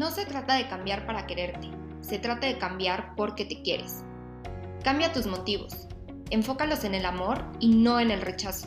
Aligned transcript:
No 0.00 0.10
se 0.10 0.24
trata 0.24 0.54
de 0.54 0.66
cambiar 0.66 1.04
para 1.04 1.26
quererte, 1.26 1.68
se 2.00 2.18
trata 2.18 2.46
de 2.46 2.56
cambiar 2.56 3.14
porque 3.16 3.44
te 3.44 3.60
quieres. 3.60 4.02
Cambia 4.82 5.12
tus 5.12 5.26
motivos, 5.26 5.88
enfócalos 6.30 6.84
en 6.84 6.94
el 6.94 7.04
amor 7.04 7.44
y 7.60 7.74
no 7.74 8.00
en 8.00 8.10
el 8.10 8.22
rechazo. 8.22 8.66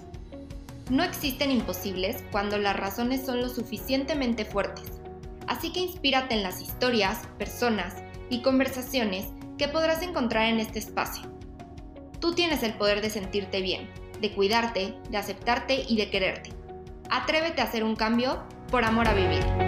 No 0.91 1.01
existen 1.01 1.49
imposibles 1.49 2.23
cuando 2.31 2.59
las 2.59 2.75
razones 2.75 3.25
son 3.25 3.41
lo 3.41 3.49
suficientemente 3.49 4.45
fuertes, 4.45 5.01
así 5.47 5.73
que 5.73 5.79
inspírate 5.79 6.35
en 6.35 6.43
las 6.43 6.61
historias, 6.61 7.27
personas 7.39 7.95
y 8.29 8.43
conversaciones 8.43 9.25
que 9.57 9.67
podrás 9.67 10.03
encontrar 10.03 10.49
en 10.49 10.59
este 10.59 10.77
espacio. 10.77 11.23
Tú 12.19 12.35
tienes 12.35 12.61
el 12.61 12.75
poder 12.75 13.01
de 13.01 13.09
sentirte 13.09 13.59
bien, 13.59 13.89
de 14.21 14.31
cuidarte, 14.35 14.93
de 15.09 15.17
aceptarte 15.17 15.83
y 15.89 15.97
de 15.97 16.11
quererte. 16.11 16.51
Atrévete 17.09 17.61
a 17.61 17.63
hacer 17.63 17.83
un 17.83 17.95
cambio 17.95 18.43
por 18.69 18.83
amor 18.83 19.07
a 19.07 19.15
vivir. 19.15 19.62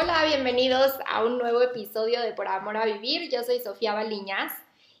Hola, 0.00 0.24
bienvenidos 0.24 0.92
a 1.08 1.24
un 1.24 1.38
nuevo 1.38 1.60
episodio 1.60 2.20
de 2.20 2.32
Por 2.32 2.46
Amor 2.46 2.76
a 2.76 2.84
Vivir. 2.84 3.28
Yo 3.32 3.42
soy 3.42 3.58
Sofía 3.58 3.94
Baliñas 3.94 4.52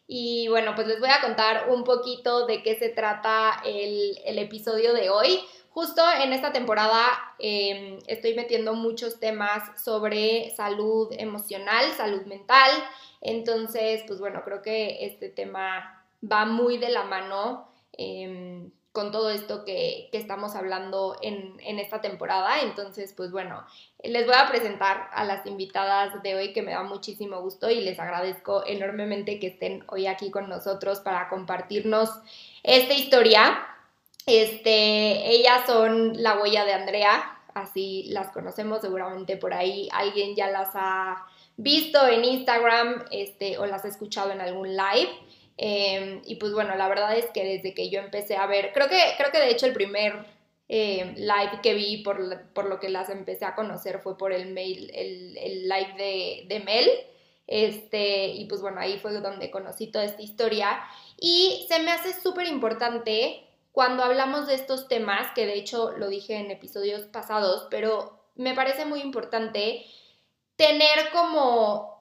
y 0.08 0.48
bueno, 0.48 0.74
pues 0.74 0.88
les 0.88 0.98
voy 0.98 1.10
a 1.10 1.20
contar 1.20 1.68
un 1.70 1.84
poquito 1.84 2.46
de 2.46 2.64
qué 2.64 2.76
se 2.80 2.88
trata 2.88 3.62
el, 3.64 4.18
episodio 4.26 4.94
de 4.94 5.08
hoy. 5.08 5.38
Justo 5.70 6.02
en 6.20 6.32
esta 6.32 6.52
temporada 6.52 7.00
em, 7.38 8.00
estoy 8.08 8.34
metiendo 8.34 8.74
muchos 8.74 9.20
temas 9.20 9.80
sobre 9.80 10.52
salud 10.56 11.12
emocional, 11.12 11.92
salud 11.96 12.22
mental. 12.22 12.72
Entonces, 13.20 14.02
pues 14.04 14.18
bueno, 14.18 14.42
creo 14.44 14.62
que 14.62 15.06
este 15.06 15.28
tema 15.28 16.04
va 16.20 16.44
muy 16.44 16.76
de 16.76 16.88
la 16.88 17.04
mano 17.04 17.68
em, 17.92 18.72
con 18.92 19.12
todo 19.12 19.30
esto 19.30 19.64
que, 19.64 20.08
estamos 20.12 20.54
hablando 20.54 21.16
en, 21.22 21.78
esta 21.78 22.00
temporada. 22.00 22.60
Entonces, 22.62 23.12
pues 23.16 23.30
bueno, 23.30 23.64
les 24.02 24.26
voy 24.26 24.34
a 24.36 24.48
presentar 24.48 25.08
a 25.12 25.24
las 25.24 25.46
invitadas 25.46 26.22
de 26.22 26.34
hoy 26.34 26.52
que 26.52 26.62
me 26.62 26.72
da 26.72 26.82
muchísimo 26.82 27.40
gusto 27.40 27.70
y 27.70 27.80
les 27.80 27.98
agradezco 27.98 28.66
enormemente 28.66 29.38
que 29.38 29.48
estén 29.48 29.84
hoy 29.88 30.06
aquí 30.06 30.30
con 30.30 30.48
nosotros 30.48 31.00
para 31.00 31.28
compartirnos 31.28 32.10
esta 32.62 32.94
historia. 32.94 33.66
Este, 34.26 35.30
ellas 35.30 35.62
son 35.66 36.22
la 36.22 36.38
huella 36.38 36.64
de 36.64 36.74
Andrea, 36.74 37.40
así 37.54 38.04
las 38.08 38.30
conocemos 38.32 38.80
seguramente 38.80 39.36
por 39.36 39.54
ahí. 39.54 39.88
Alguien 39.92 40.34
ya 40.34 40.50
las 40.50 40.70
ha 40.74 41.26
visto 41.56 42.06
en 42.06 42.24
Instagram 42.24 43.04
este, 43.10 43.58
o 43.58 43.66
las 43.66 43.84
ha 43.84 43.88
escuchado 43.88 44.30
en 44.30 44.40
algún 44.40 44.76
live. 44.76 45.10
Em, 45.60 46.22
y 46.24 46.36
pues 46.36 46.52
bueno, 46.52 46.76
la 46.76 46.88
verdad 46.88 47.18
es 47.18 47.26
que 47.26 47.44
desde 47.44 47.74
que 47.74 47.90
yo 47.90 48.00
empecé 48.00 48.36
a 48.36 48.46
ver, 48.46 48.72
creo 48.72 48.88
que, 48.88 49.00
creo 49.16 49.32
que 49.32 49.40
de 49.40 49.50
hecho 49.50 49.66
el 49.66 49.72
primer 49.72 50.24
em, 50.68 51.14
live 51.16 51.60
que 51.62 51.74
vi 51.74 51.98
por, 51.98 52.20
lo 52.20 52.80
que 52.80 52.88
las 52.88 53.10
empecé 53.10 53.44
a 53.44 53.56
conocer 53.56 53.98
fue 53.98 54.16
por 54.16 54.32
el 54.32 54.52
mail, 54.52 54.90
el, 54.94 55.68
live 55.68 55.94
de, 55.98 56.44
de, 56.48 56.60
Mel. 56.60 56.88
Este, 57.48 58.28
y 58.28 58.44
pues 58.44 58.60
bueno, 58.60 58.78
ahí 58.80 58.98
fue 58.98 59.12
donde 59.20 59.50
conocí 59.50 59.88
toda 59.88 60.04
esta 60.04 60.22
historia. 60.22 60.80
Y 61.20 61.66
se 61.68 61.80
me 61.80 61.90
hace 61.90 62.12
súper 62.12 62.46
importante 62.46 63.42
cuando 63.72 64.04
hablamos 64.04 64.46
de 64.46 64.54
estos 64.54 64.86
temas, 64.86 65.32
que 65.34 65.46
de 65.46 65.54
hecho 65.54 65.92
lo 65.98 66.08
dije 66.08 66.36
en 66.36 66.50
episodios 66.50 67.02
pasados, 67.06 67.66
pero 67.70 68.18
me 68.36 68.54
parece 68.54 68.84
muy 68.84 69.00
importante 69.00 69.84
tener 70.56 71.10
como 71.12 71.97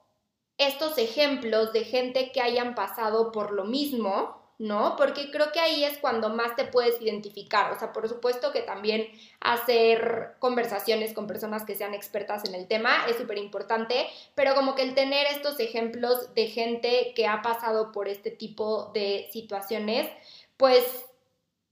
estos 0.58 0.97
ejemplos 0.97 1.73
de 1.73 1.83
gente 1.83 2.31
que 2.31 2.41
hayan 2.41 2.75
pasado 2.75 3.31
por 3.31 3.52
lo 3.52 3.63
mismo, 3.66 4.38
¿no? 4.59 4.95
Porque 4.95 5.30
creo 5.30 5.52
que 5.52 5.59
ahí 5.59 5.83
es 5.83 5.99
cuando 5.99 6.30
más 6.30 6.55
te 6.55 6.66
puedes 6.66 6.99
identificar. 6.99 7.72
O 7.72 7.77
sea, 7.77 7.94
por 7.94 8.09
supuesto 8.09 8.52
que 8.52 8.61
también 8.61 9.08
hacer 9.39 10.36
conversaciones 10.39 11.14
con 11.14 11.27
personas 11.27 11.64
que 11.64 11.75
sean 11.75 11.94
expertas 11.94 12.44
en 12.45 12.55
el 12.55 12.67
tema 12.67 13.05
es 13.08 13.17
súper 13.17 13.38
importante, 13.38 14.08
pero 14.33 14.55
como 14.55 14.73
que 14.73 14.81
el 14.81 14.95
tener 14.95 15.27
estos 15.27 15.59
ejemplos 15.59 16.33
de 16.33 16.48
gente 16.48 17.14
que 17.15 17.27
ha 17.27 17.42
pasado 17.43 17.92
por 17.92 18.08
este 18.08 18.31
tipo 18.31 18.92
de 18.93 19.30
situaciones, 19.31 20.10
pues 20.58 20.83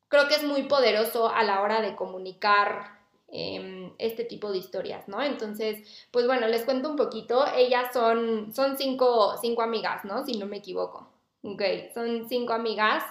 creo 0.08 0.28
que 0.28 0.36
es 0.36 0.44
muy 0.44 0.64
poderoso 0.64 1.30
a 1.30 1.44
la 1.44 1.62
hora 1.62 1.82
de 1.82 1.96
comunicar 1.96 2.95
Em, 3.38 3.92
este 3.98 4.24
tipo 4.24 4.50
de 4.50 4.60
historias, 4.60 5.10
¿no? 5.10 5.22
Entonces, 5.22 6.08
pues 6.10 6.26
bueno, 6.26 6.48
les 6.48 6.64
cuento 6.64 6.90
un 6.90 6.96
poquito. 6.96 7.46
Ellas 7.54 7.92
son, 7.92 8.54
son 8.54 8.78
cinco, 8.78 9.36
cinco 9.42 9.62
amigas, 9.62 10.06
¿no? 10.06 10.24
Si 10.26 10.38
no 10.38 10.46
me 10.46 10.58
equivoco. 10.58 11.10
Ok, 11.44 11.62
son 11.94 12.30
cinco 12.30 12.54
amigas 12.54 13.04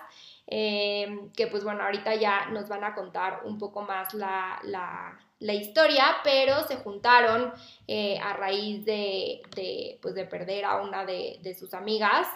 em, 0.46 1.30
que 1.32 1.46
pues 1.46 1.62
bueno, 1.62 1.84
ahorita 1.84 2.14
ya 2.14 2.46
nos 2.46 2.68
van 2.70 2.84
a 2.84 2.94
contar 2.94 3.42
un 3.44 3.58
poco 3.58 3.82
más 3.82 4.14
la, 4.14 5.18
historia, 5.40 6.04
pero 6.24 6.66
se 6.66 6.76
juntaron 6.76 7.52
eh, 7.86 8.18
a 8.18 8.32
raíz 8.32 8.84
de, 8.86 9.42
de, 9.54 9.98
pues 10.00 10.14
de 10.14 10.24
perder 10.24 10.64
a 10.64 10.80
una 10.80 11.04
de, 11.04 11.38
de 11.42 11.54
sus 11.54 11.74
amigas 11.74 12.26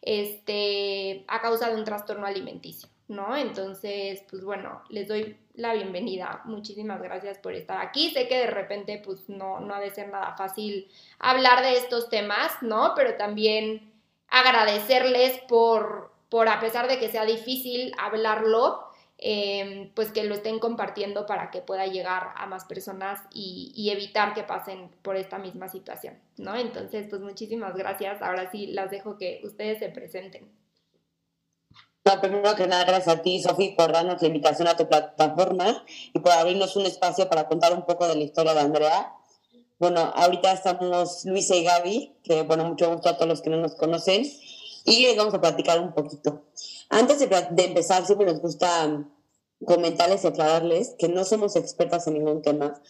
este, 0.00 1.24
a 1.28 1.42
causa 1.42 1.68
de 1.68 1.76
un 1.76 1.84
trastorno 1.84 2.26
alimenticio. 2.26 2.88
¿no? 3.08 3.36
Entonces, 3.36 4.22
pues 4.30 4.44
bueno, 4.44 4.82
les 4.88 5.08
doy 5.08 5.36
la 5.54 5.72
bienvenida. 5.72 6.42
Muchísimas 6.44 7.00
gracias 7.00 7.38
por 7.38 7.54
estar 7.54 7.80
aquí. 7.80 8.10
Sé 8.10 8.28
que 8.28 8.38
de 8.38 8.46
repente, 8.48 9.00
pues 9.04 9.28
no, 9.28 9.60
no 9.60 9.74
ha 9.74 9.80
de 9.80 9.90
ser 9.90 10.08
nada 10.08 10.34
fácil 10.36 10.88
hablar 11.18 11.62
de 11.62 11.76
estos 11.76 12.08
temas, 12.10 12.50
¿no? 12.60 12.92
Pero 12.96 13.16
también 13.16 13.92
agradecerles 14.28 15.38
por, 15.48 16.12
por 16.28 16.48
a 16.48 16.60
pesar 16.60 16.88
de 16.88 16.98
que 16.98 17.08
sea 17.08 17.24
difícil 17.24 17.92
hablarlo, 17.98 18.84
em, 19.18 19.90
pues 19.94 20.10
que 20.10 20.24
lo 20.24 20.34
estén 20.34 20.58
compartiendo 20.58 21.24
para 21.24 21.52
que 21.52 21.60
pueda 21.60 21.86
llegar 21.86 22.32
a 22.36 22.46
más 22.46 22.64
personas 22.64 23.20
y, 23.32 23.72
y, 23.76 23.90
evitar 23.90 24.34
que 24.34 24.42
pasen 24.42 24.90
por 25.02 25.16
esta 25.16 25.38
misma 25.38 25.68
situación, 25.68 26.18
¿no? 26.36 26.56
Entonces, 26.56 27.06
pues 27.08 27.22
muchísimas 27.22 27.76
gracias. 27.76 28.22
Ahora 28.22 28.50
sí, 28.50 28.66
las 28.66 28.90
dejo 28.90 29.16
que 29.18 29.40
ustedes 29.44 29.78
se 29.78 29.88
presenten. 29.88 30.63
No, 32.06 32.20
primero 32.20 32.54
que 32.54 32.66
nada, 32.66 32.84
gracias 32.84 33.16
a 33.16 33.22
ti, 33.22 33.40
Sofi, 33.40 33.70
por 33.70 33.90
darnos 33.90 34.20
la 34.20 34.28
invitación 34.28 34.68
a 34.68 34.76
tu 34.76 34.86
plataforma 34.86 35.82
y 36.12 36.18
por 36.18 36.32
abrirnos 36.32 36.76
un 36.76 36.84
espacio 36.84 37.30
para 37.30 37.48
contar 37.48 37.72
un 37.72 37.86
poco 37.86 38.06
de 38.06 38.14
la 38.14 38.22
historia 38.22 38.52
de 38.52 38.60
Andrea. 38.60 39.14
Bueno, 39.78 40.12
ahorita 40.14 40.52
estamos 40.52 41.24
Luisa 41.24 41.56
y 41.56 41.64
Gaby, 41.64 42.16
que 42.22 42.42
bueno, 42.42 42.66
mucho 42.66 42.92
gusto 42.92 43.08
a 43.08 43.16
todos 43.16 43.28
los 43.28 43.40
que 43.40 43.48
no 43.48 43.56
nos 43.56 43.74
conocen, 43.74 44.30
y 44.84 45.00
les 45.00 45.16
vamos 45.16 45.32
a 45.32 45.40
platicar 45.40 45.80
un 45.80 45.94
poquito. 45.94 46.42
Antes 46.90 47.20
de, 47.20 47.26
de 47.26 47.64
empezar, 47.64 48.04
siempre 48.04 48.26
nos 48.26 48.42
gusta 48.42 49.02
comentarles 49.64 50.24
y 50.24 50.26
aclararles 50.26 50.96
que 50.98 51.08
no 51.08 51.24
somos 51.24 51.56
expertas 51.56 52.06
en 52.06 52.14
ningún 52.14 52.42
tema. 52.42 52.82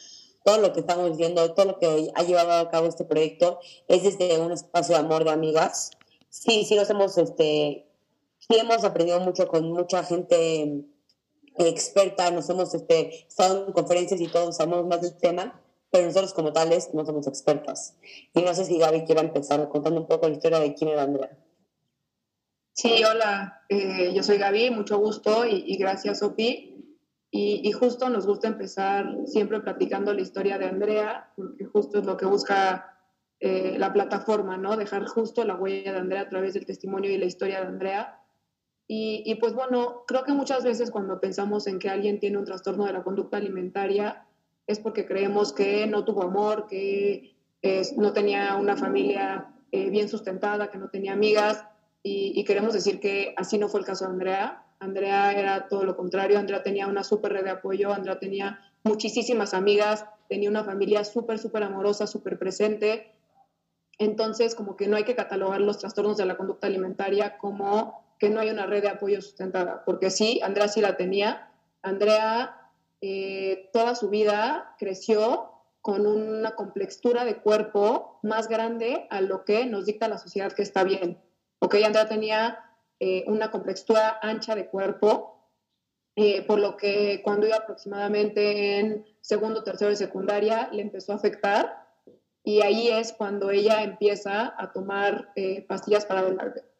Todo 0.42 0.58
lo 0.58 0.72
que 0.72 0.80
estamos 0.80 1.16
viendo, 1.16 1.54
todo 1.54 1.66
lo 1.66 1.78
que 1.78 2.10
ha 2.16 2.22
llevado 2.24 2.52
a 2.52 2.68
cabo 2.68 2.88
este 2.88 3.04
proyecto 3.04 3.60
es 3.86 4.02
desde 4.02 4.40
un 4.40 4.50
espacio 4.50 4.96
de 4.96 5.02
amor 5.02 5.22
de 5.22 5.30
amigas. 5.30 5.92
Sí, 6.30 6.64
sí, 6.64 6.74
nos 6.74 6.90
hemos 6.90 7.16
este, 7.16 7.86
sí 8.48 8.58
hemos 8.58 8.84
aprendido 8.84 9.20
mucho 9.20 9.48
con 9.48 9.72
mucha 9.72 10.04
gente 10.04 10.84
experta, 11.56 12.30
nos 12.30 12.48
hemos 12.50 12.74
este, 12.74 13.26
estado 13.26 13.66
en 13.66 13.72
conferencias 13.72 14.20
y 14.20 14.28
todos 14.28 14.56
sabemos 14.56 14.86
más 14.86 15.00
del 15.00 15.16
tema, 15.16 15.60
pero 15.90 16.06
nosotros 16.06 16.34
como 16.34 16.52
tales 16.52 16.92
no 16.92 17.06
somos 17.06 17.26
expertas. 17.26 17.96
Y 18.34 18.42
no 18.42 18.52
sé 18.54 18.64
si 18.64 18.78
Gaby 18.78 19.04
quiere 19.04 19.20
empezar 19.20 19.68
contando 19.68 20.00
un 20.00 20.06
poco 20.06 20.28
la 20.28 20.34
historia 20.34 20.58
de 20.58 20.74
quién 20.74 20.90
era 20.90 21.02
Andrea. 21.02 21.38
Sí, 22.72 23.02
hola, 23.04 23.64
eh, 23.68 24.12
yo 24.12 24.22
soy 24.24 24.36
Gaby, 24.36 24.70
mucho 24.70 24.98
gusto 24.98 25.46
y, 25.46 25.76
gracias. 25.76 26.20
Y, 26.36 26.90
y, 27.30 27.72
justo 27.72 28.10
nos 28.10 28.26
gusta 28.26 28.48
empezar 28.48 29.06
siempre 29.26 29.60
platicando 29.60 30.12
la 30.12 30.22
historia 30.22 30.58
de 30.58 30.66
Andrea, 30.66 31.32
porque 31.36 31.64
justo 31.66 32.00
es 32.00 32.06
lo 32.06 32.16
que 32.16 32.26
busca 32.26 32.98
eh, 33.38 33.76
la 33.78 33.92
plataforma, 33.92 34.56
¿no? 34.56 34.76
Dejar 34.76 35.06
justo 35.06 35.44
la 35.44 35.54
huella 35.54 35.92
de 35.92 35.98
Andrea 35.98 36.22
a 36.22 36.28
través 36.28 36.54
del 36.54 36.66
testimonio 36.66 37.12
y 37.12 37.18
la 37.18 37.26
historia 37.26 37.60
de 37.60 37.68
Andrea 37.68 38.23
y, 38.86 39.34
pues 39.36 39.54
bueno, 39.54 40.04
creo 40.06 40.24
que 40.24 40.32
muchas 40.32 40.62
veces 40.62 40.90
cuando 40.90 41.18
pensamos 41.18 41.66
en 41.66 41.78
que 41.78 41.88
alguien 41.88 42.20
tiene 42.20 42.36
un 42.36 42.44
trastorno 42.44 42.84
de 42.84 42.92
la 42.92 43.02
conducta 43.02 43.38
alimentaria 43.38 44.26
es 44.66 44.78
porque 44.78 45.06
creemos 45.06 45.52
que 45.54 45.86
no 45.86 46.04
tuvo 46.04 46.22
amor, 46.22 46.66
que 46.66 47.34
no 47.96 48.12
tenía 48.12 48.56
una 48.56 48.76
familia 48.76 49.54
eh, 49.72 49.88
bien 49.88 50.08
sustentada, 50.08 50.70
que 50.70 50.78
no 50.78 50.90
tenía 50.90 51.14
amigas 51.14 51.64
y, 52.02 52.44
queremos 52.44 52.74
decir 52.74 53.00
que 53.00 53.34
así 53.38 53.56
no 53.56 53.68
fue 53.70 53.80
el 53.80 53.86
caso 53.86 54.04
de 54.04 54.10
Andrea. 54.10 54.62
Andrea 54.78 55.32
era 55.32 55.68
todo 55.68 55.84
lo 55.84 55.96
contrario, 55.96 56.38
Andrea 56.38 56.62
tenía 56.62 56.86
una 56.86 57.02
súper 57.02 57.32
red 57.32 57.44
de 57.44 57.50
apoyo, 57.50 57.94
Andrea 57.94 58.18
tenía 58.18 58.60
muchísimas 58.82 59.54
amigas, 59.54 60.04
tenía 60.28 60.50
una 60.50 60.64
familia 60.64 61.04
súper, 61.04 61.38
súper 61.38 61.62
amorosa, 61.62 62.06
súper 62.06 62.38
presente. 62.38 63.10
Entonces, 63.98 64.54
como 64.54 64.76
que 64.76 64.86
no 64.86 64.96
hay 64.96 65.04
que 65.04 65.14
catalogar 65.14 65.62
los 65.62 65.78
trastornos 65.78 66.18
de 66.18 66.26
la 66.26 66.36
conducta 66.36 66.66
alimentaria 66.66 67.38
como 67.38 68.03
que 68.18 68.30
no 68.30 68.40
hay 68.40 68.50
una 68.50 68.66
red 68.66 68.82
de 68.82 68.88
apoyo 68.88 69.20
sustentada, 69.20 69.84
porque 69.84 70.10
sí, 70.10 70.40
Andrea 70.42 70.68
sí 70.68 70.80
la 70.80 70.96
tenía. 70.96 71.50
Andrea 71.82 72.70
eh, 73.00 73.70
toda 73.72 73.94
su 73.94 74.08
vida 74.08 74.74
creció 74.78 75.50
con 75.80 76.06
una 76.06 76.54
complexura 76.54 77.24
de 77.24 77.36
cuerpo 77.36 78.18
más 78.22 78.48
grande 78.48 79.06
a 79.10 79.20
lo 79.20 79.44
que 79.44 79.66
nos 79.66 79.86
dicta 79.86 80.08
la 80.08 80.18
sociedad 80.18 80.52
que 80.52 80.62
está 80.62 80.84
bien. 80.84 81.20
Ok, 81.58 81.76
Andrea 81.84 82.08
tenía 82.08 82.58
eh, 83.00 83.24
una 83.26 83.50
complexura 83.50 84.18
ancha 84.22 84.54
de 84.54 84.66
cuerpo 84.68 85.34
eh, 86.16 86.42
por 86.46 86.60
lo 86.60 86.76
que 86.76 87.22
cuando 87.24 87.46
iba 87.46 87.56
aproximadamente 87.56 88.78
en 88.78 89.04
segundo, 89.20 89.64
tercero 89.64 89.90
de 89.90 89.96
secundaria, 89.96 90.68
le 90.70 90.82
empezó 90.82 91.12
a 91.12 91.16
afectar 91.16 91.88
y 92.44 92.62
ahí 92.62 92.88
es 92.88 93.12
cuando 93.12 93.50
ella 93.50 93.82
empieza 93.82 94.54
a 94.56 94.72
tomar 94.72 95.32
eh, 95.34 95.62
pastillas 95.66 96.06
para, 96.06 96.22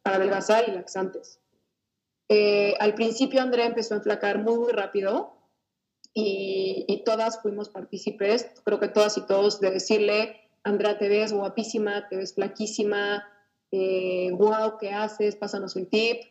para 0.05 0.17
adelgazar 0.17 0.69
y 0.69 0.73
laxantes. 0.73 1.41
Eh, 2.29 2.75
al 2.79 2.95
principio 2.95 3.43
Andrea 3.43 3.67
empezó 3.67 3.95
a 3.95 3.97
enflacar 3.97 4.39
muy, 4.39 4.59
muy 4.59 4.73
rápido 4.73 5.35
y, 6.13 6.85
y, 6.87 7.03
todas 7.03 7.43
fuimos 7.43 7.69
partícipes, 7.69 8.49
creo 8.65 8.79
que 8.79 8.89
todas 8.89 9.19
y 9.19 9.27
todos, 9.27 9.61
de 9.61 9.73
decirle, 9.73 10.37
Andrea, 10.63 10.97
te 10.97 11.09
ves 11.09 11.33
guapísima, 11.33 12.09
te 12.09 12.17
ves 12.17 12.35
flaquísima, 12.35 13.25
eh, 13.73 14.31
wow, 14.33 14.79
¿qué 14.79 14.91
haces? 14.91 15.35
Pásanos 15.35 15.75
un 15.75 15.87
tip. 15.87 16.23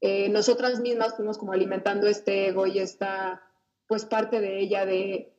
Eh, 0.00 0.28
nosotras 0.30 0.80
mismas 0.80 1.14
fuimos 1.14 1.38
como 1.38 1.52
alimentando 1.52 2.08
este 2.08 2.48
ego 2.48 2.66
y 2.66 2.80
esta, 2.80 3.40
pues 3.86 4.04
parte 4.04 4.40
de 4.40 4.58
ella 4.58 4.84
de 4.84 5.32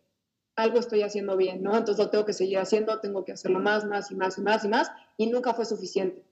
algo 0.56 0.80
estoy 0.80 1.02
haciendo 1.02 1.36
bien, 1.36 1.62
¿no? 1.62 1.76
Entonces 1.76 2.04
lo 2.04 2.10
tengo 2.10 2.26
que 2.26 2.34
seguir 2.34 2.60
haciendo, 2.60 3.00
tengo 3.00 3.26
que 3.26 3.34
hacerlo 3.34 3.60
más, 3.60 3.86
más 3.86 4.10
y 4.10 4.16
más 4.16 4.38
y 4.38 4.42
más 4.42 4.64
y 4.64 4.70
más, 4.70 4.92
y 5.18 5.28
nunca 5.28 5.54
fue 5.54 5.66
suficiente. 5.66 6.29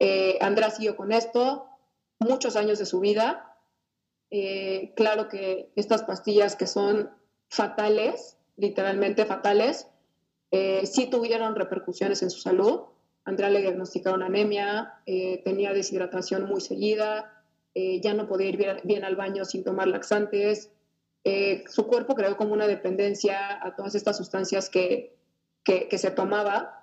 Eh, 0.00 0.38
Andrea 0.40 0.70
siguió 0.70 0.96
con 0.96 1.12
esto 1.12 1.70
muchos 2.20 2.56
años 2.56 2.78
de 2.78 2.86
su 2.86 3.00
vida. 3.00 3.56
Eh, 4.30 4.92
claro 4.94 5.28
que 5.28 5.72
estas 5.74 6.04
pastillas 6.04 6.54
que 6.54 6.66
son 6.66 7.10
fatales, 7.48 8.36
literalmente 8.56 9.26
fatales, 9.26 9.88
eh, 10.52 10.86
sí 10.86 11.10
tuvieron 11.10 11.56
repercusiones 11.56 12.22
en 12.22 12.30
su 12.30 12.40
salud. 12.40 12.82
Andrea 13.24 13.50
le 13.50 13.60
diagnosticaron 13.60 14.22
anemia, 14.22 14.94
eh, 15.06 15.42
tenía 15.44 15.72
deshidratación 15.72 16.46
muy 16.46 16.60
seguida, 16.60 17.36
ya 17.72 18.14
no 18.14 18.26
podía 18.26 18.48
ir 18.48 18.82
bien, 18.82 19.04
al 19.04 19.14
baño 19.14 19.44
sin 19.44 19.62
tomar 19.62 19.86
laxantes. 19.86 20.72
su 21.68 21.86
cuerpo 21.86 22.16
creó 22.16 22.36
como 22.36 22.52
una 22.52 22.66
dependencia 22.66 23.64
a 23.64 23.76
todas 23.76 23.94
estas 23.94 24.16
sustancias 24.16 24.68
que, 24.68 25.16
que, 25.64 25.96
se 25.96 26.10
tomaba. 26.10 26.79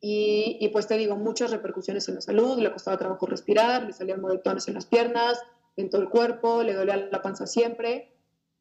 Y, 0.00 0.58
y, 0.60 0.68
pues 0.68 0.86
te 0.86 0.96
digo, 0.96 1.16
muchas 1.16 1.50
repercusiones 1.50 2.08
en 2.08 2.16
la 2.16 2.20
salud, 2.20 2.58
le 2.58 2.72
costaba 2.72 2.98
trabajo 2.98 3.26
respirar, 3.26 3.82
le 3.82 3.92
salían 3.92 4.20
moretones 4.20 4.68
en 4.68 4.74
las 4.74 4.86
piernas, 4.86 5.42
en 5.76 5.90
todo 5.90 6.02
el 6.02 6.08
cuerpo, 6.08 6.62
le 6.62 6.74
dolía 6.74 6.96
la 6.96 7.22
panza 7.22 7.46
siempre. 7.46 8.12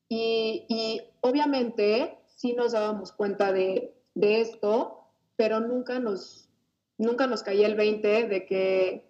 Y, 0.10 0.66
y 0.68 1.01
obviamente 1.22 2.18
sí 2.25 2.54
nos 2.54 2.72
dábamos 2.72 3.12
cuenta 3.12 3.51
de, 3.51 3.94
de 4.16 4.42
esto, 4.42 5.04
pero 5.36 5.60
nunca 5.60 6.00
nos, 6.00 6.50
nunca 6.98 7.28
nos 7.28 7.44
caía 7.44 7.68
el 7.68 7.75
20 7.75 8.28
de 8.28 8.45
que 8.45 9.07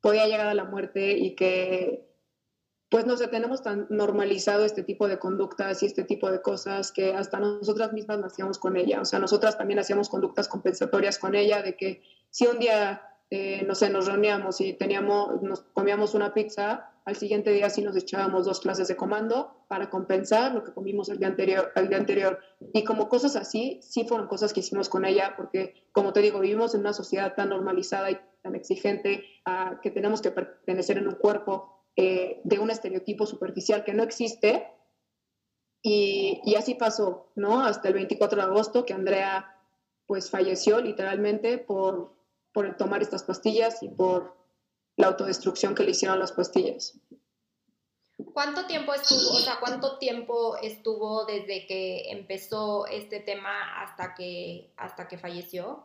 podía 0.00 0.26
llegar 0.26 0.48
a 0.48 0.54
la 0.54 0.64
muerte 0.64 1.12
y 1.16 1.34
que, 1.36 2.11
pues 2.92 3.06
no 3.06 3.16
sé, 3.16 3.26
tenemos 3.26 3.62
tan 3.62 3.86
normalizado 3.88 4.66
este 4.66 4.82
tipo 4.82 5.08
de 5.08 5.18
conductas 5.18 5.82
y 5.82 5.86
este 5.86 6.04
tipo 6.04 6.30
de 6.30 6.42
cosas 6.42 6.92
que 6.92 7.14
hasta 7.14 7.40
nosotras 7.40 7.94
mismas 7.94 8.22
hacíamos 8.22 8.58
con 8.58 8.76
ella. 8.76 9.00
O 9.00 9.06
sea, 9.06 9.18
nosotras 9.18 9.56
también 9.56 9.78
hacíamos 9.78 10.10
conductas 10.10 10.46
compensatorias 10.46 11.18
con 11.18 11.34
ella 11.34 11.62
de 11.62 11.74
que 11.74 12.02
si 12.28 12.46
un 12.46 12.58
día, 12.58 13.00
eh, 13.30 13.64
no 13.66 13.74
sé, 13.74 13.88
nos 13.88 14.06
reuníamos 14.06 14.60
y 14.60 14.74
teníamos, 14.74 15.40
nos 15.40 15.62
comíamos 15.72 16.12
una 16.12 16.34
pizza, 16.34 16.90
al 17.06 17.16
siguiente 17.16 17.50
día 17.52 17.70
sí 17.70 17.80
nos 17.80 17.96
echábamos 17.96 18.44
dos 18.44 18.60
clases 18.60 18.88
de 18.88 18.96
comando 18.96 19.64
para 19.68 19.88
compensar 19.88 20.52
lo 20.52 20.62
que 20.62 20.74
comimos 20.74 21.08
el 21.08 21.16
día 21.16 21.28
anterior. 21.28 21.72
El 21.74 21.88
día 21.88 21.96
anterior. 21.96 22.40
Y 22.74 22.84
como 22.84 23.08
cosas 23.08 23.36
así, 23.36 23.80
sí 23.82 24.04
fueron 24.06 24.28
cosas 24.28 24.52
que 24.52 24.60
hicimos 24.60 24.90
con 24.90 25.06
ella, 25.06 25.32
porque 25.34 25.86
como 25.92 26.12
te 26.12 26.20
digo, 26.20 26.40
vivimos 26.40 26.74
en 26.74 26.80
una 26.82 26.92
sociedad 26.92 27.34
tan 27.34 27.48
normalizada 27.48 28.10
y 28.10 28.20
tan 28.42 28.54
exigente 28.54 29.24
a 29.46 29.80
que 29.82 29.90
tenemos 29.90 30.20
que 30.20 30.30
pertenecer 30.30 30.98
en 30.98 31.08
un 31.08 31.14
cuerpo 31.14 31.81
eh, 31.96 32.40
de 32.44 32.58
un 32.58 32.70
estereotipo 32.70 33.26
superficial 33.26 33.84
que 33.84 33.94
no 33.94 34.02
existe. 34.02 34.68
Y, 35.82 36.40
y, 36.44 36.54
así 36.54 36.74
pasó, 36.74 37.32
¿no? 37.34 37.64
Hasta 37.64 37.88
el 37.88 37.94
24 37.94 38.36
de 38.36 38.44
agosto 38.44 38.84
que 38.84 38.94
Andrea 38.94 39.56
pues 40.06 40.30
falleció 40.30 40.80
literalmente 40.80 41.58
por, 41.58 42.12
por 42.52 42.76
tomar 42.76 43.02
estas 43.02 43.24
pastillas 43.24 43.82
y 43.82 43.88
por 43.88 44.36
la 44.96 45.08
autodestrucción 45.08 45.74
que 45.74 45.84
le 45.84 45.92
hicieron 45.92 46.18
las 46.20 46.32
pastillas. 46.32 46.98
¿Cuánto 48.32 48.66
tiempo 48.66 48.94
estuvo, 48.94 49.36
o 49.36 49.40
sea, 49.40 49.58
cuánto 49.58 49.98
tiempo 49.98 50.56
estuvo 50.58 51.24
desde 51.24 51.66
que 51.66 52.10
empezó 52.10 52.86
este 52.86 53.20
tema 53.20 53.82
hasta 53.82 54.14
que, 54.14 54.70
hasta 54.76 55.08
que 55.08 55.18
falleció? 55.18 55.84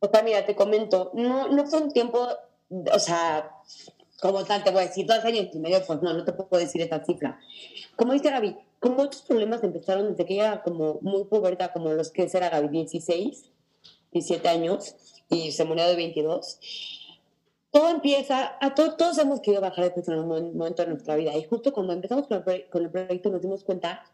O 0.00 0.08
sea, 0.08 0.22
mira, 0.22 0.44
te 0.44 0.56
comento, 0.56 1.10
no, 1.14 1.48
no 1.48 1.66
fue 1.66 1.80
un 1.80 1.92
tiempo, 1.92 2.28
o 2.92 2.98
sea, 2.98 3.50
como 4.20 4.44
tal, 4.44 4.62
te 4.64 4.70
voy 4.70 4.82
a 4.82 4.86
decir, 4.86 5.06
dos 5.06 5.24
años 5.24 5.48
y 5.52 5.58
medio, 5.58 5.82
pues 5.86 6.02
no, 6.02 6.12
no 6.12 6.24
te 6.24 6.32
puedo 6.32 6.62
decir 6.62 6.80
esta 6.82 7.04
cifra. 7.04 7.38
Como 7.96 8.12
dice 8.12 8.30
Gaby, 8.30 8.56
como 8.78 9.02
otros 9.02 9.22
problemas 9.22 9.62
empezaron 9.64 10.10
desde 10.10 10.24
que 10.26 10.34
ella 10.34 10.62
como 10.62 10.98
muy 11.02 11.24
puberta, 11.24 11.72
como 11.72 11.92
los 11.92 12.10
que 12.10 12.28
era 12.32 12.50
Gaby, 12.50 12.68
16, 12.68 13.50
17 14.12 14.48
años, 14.48 14.94
y 15.28 15.52
se 15.52 15.64
murió 15.64 15.86
de 15.86 15.96
22 15.96 16.58
todo 17.70 17.88
empieza, 17.88 18.56
a 18.60 18.74
todos 18.74 19.18
hemos 19.18 19.40
querido 19.40 19.62
bajar 19.62 19.84
de 19.84 19.90
peso 19.92 20.12
en 20.12 20.18
un 20.18 20.56
momento 20.56 20.82
de 20.82 20.88
nuestra 20.88 21.14
vida 21.14 21.36
y 21.36 21.44
justo 21.44 21.72
cuando 21.72 21.92
empezamos 21.92 22.26
con 22.26 22.42
el, 22.44 22.68
con 22.68 22.82
el 22.82 22.90
proyecto 22.90 23.30
nos 23.30 23.42
dimos 23.42 23.62
cuenta 23.62 24.04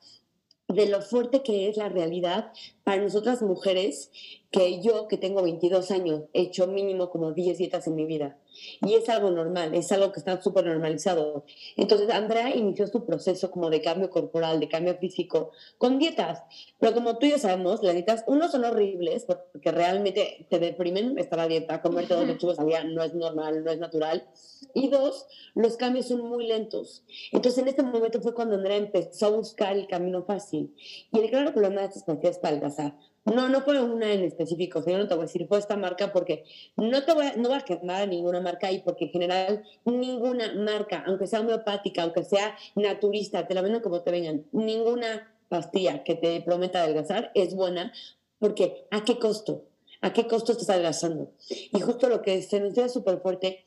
de 0.69 0.87
lo 0.87 1.01
fuerte 1.01 1.43
que 1.43 1.69
es 1.69 1.77
la 1.77 1.89
realidad 1.89 2.53
para 2.85 3.01
nosotras 3.03 3.41
mujeres, 3.41 4.11
que 4.51 4.83
yo, 4.83 5.09
que 5.09 5.17
tengo 5.17 5.43
22 5.43 5.91
años, 5.91 6.25
he 6.33 6.43
hecho 6.43 6.67
mínimo 6.67 7.09
como 7.11 7.33
10 7.33 7.59
dietas 7.59 7.87
en 7.87 7.95
mi 7.95 8.05
vida. 8.05 8.37
Y 8.83 8.95
es 8.95 9.09
algo 9.09 9.31
normal, 9.31 9.75
es 9.75 9.91
algo 9.93 10.13
que 10.13 10.19
está 10.19 10.41
súper 10.41 10.67
normalizado. 10.67 11.45
Entonces, 11.77 12.11
Andrea 12.11 12.55
inició 12.55 12.87
su 12.87 13.05
proceso 13.05 13.51
como 13.51 13.71
de 13.71 13.81
cambio 13.81 14.11
corporal, 14.11 14.61
de 14.61 14.69
cambio 14.69 14.97
físico, 14.99 15.53
con 15.79 15.99
dietas. 15.99 16.43
Pero 16.79 16.95
como 16.95 17.19
tú 17.19 17.27
y 17.27 17.31
yo 17.31 17.39
sabemos, 17.39 17.83
las 17.83 17.95
dietas, 17.95 18.25
uno, 18.27 18.49
son 18.49 18.65
horribles 18.65 19.25
porque 19.25 19.71
realmente 19.71 20.47
te 20.51 20.59
deprimen 20.59 21.19
estar 21.19 21.41
a 21.41 21.49
dieta, 21.49 21.83
comer 21.83 22.07
todos 22.09 22.23
los 22.23 22.31
lechugas 22.31 22.59
al 22.59 22.67
día 22.67 22.85
no 22.85 23.03
es 23.03 23.15
normal, 23.15 23.65
no 23.65 23.71
es 23.71 23.79
natural. 23.79 24.29
Y 24.75 24.89
dos, 24.89 25.27
los 25.55 25.77
cambios 25.77 26.07
son 26.07 26.21
muy 26.21 26.47
lentos. 26.47 27.05
Entonces, 27.33 27.63
en 27.63 27.69
este 27.69 27.83
momento 27.83 28.21
fue 28.21 28.35
cuando 28.35 28.57
Andrea 28.57 28.77
empezó 28.77 29.27
a 29.27 29.31
buscar 29.31 29.77
el 29.77 29.87
camino 29.87 30.25
fácil. 30.25 30.75
Y 31.13 31.19
el 31.19 31.31
gran 31.31 31.53
problema 31.53 31.81
de 31.81 31.89
estas 31.89 32.05
pastillas 32.05 32.39
para 32.39 32.57
adelgazar 32.57 32.95
no, 33.27 33.49
no 33.49 33.61
fue 33.63 33.81
una 33.83 34.13
en 34.13 34.23
específico, 34.23 34.83
yo 34.87 34.99
no 34.99 35.09
te 35.09 35.15
voy 35.15 35.25
a 35.25 35.27
decir 35.27 35.47
fue 35.49 35.59
esta 35.59 35.77
marca 35.77 36.13
porque 36.13 36.45
no 36.77 37.05
te 37.05 37.13
voy 37.13 37.27
a, 37.27 37.37
no 37.37 37.53
a 37.53 37.61
quemar 37.61 38.09
ninguna 38.09 38.41
marca 38.41 38.69
ahí 38.69 38.81
porque 38.85 39.07
en 39.07 39.11
general 39.11 39.65
ninguna 39.85 40.55
marca, 40.55 41.05
aunque 41.07 41.27
sea 41.27 41.41
homeopática, 41.41 42.03
aunque 42.03 42.23
sea 42.23 42.57
naturista, 42.77 43.47
te 43.47 43.55
la 43.55 43.63
venden 43.63 43.83
como 43.83 44.03
te 44.03 44.11
vengan, 44.11 44.47
ninguna 44.53 45.33
pastilla 45.49 46.05
que 46.05 46.15
te 46.15 46.41
prometa 46.41 46.83
adelgazar 46.83 47.31
es 47.35 47.55
buena 47.55 47.93
porque 48.39 48.87
¿a 48.91 49.05
qué 49.05 49.19
costo? 49.19 49.65
¿A 50.01 50.13
qué 50.13 50.27
costo 50.27 50.53
estás 50.53 50.71
adelgazando? 50.71 51.33
Y 51.73 51.81
justo 51.81 52.09
lo 52.09 52.23
que 52.23 52.43
se 52.43 52.61
nos 52.61 52.75
dio 52.75 52.89
súper 52.89 53.21
fuerte 53.21 53.65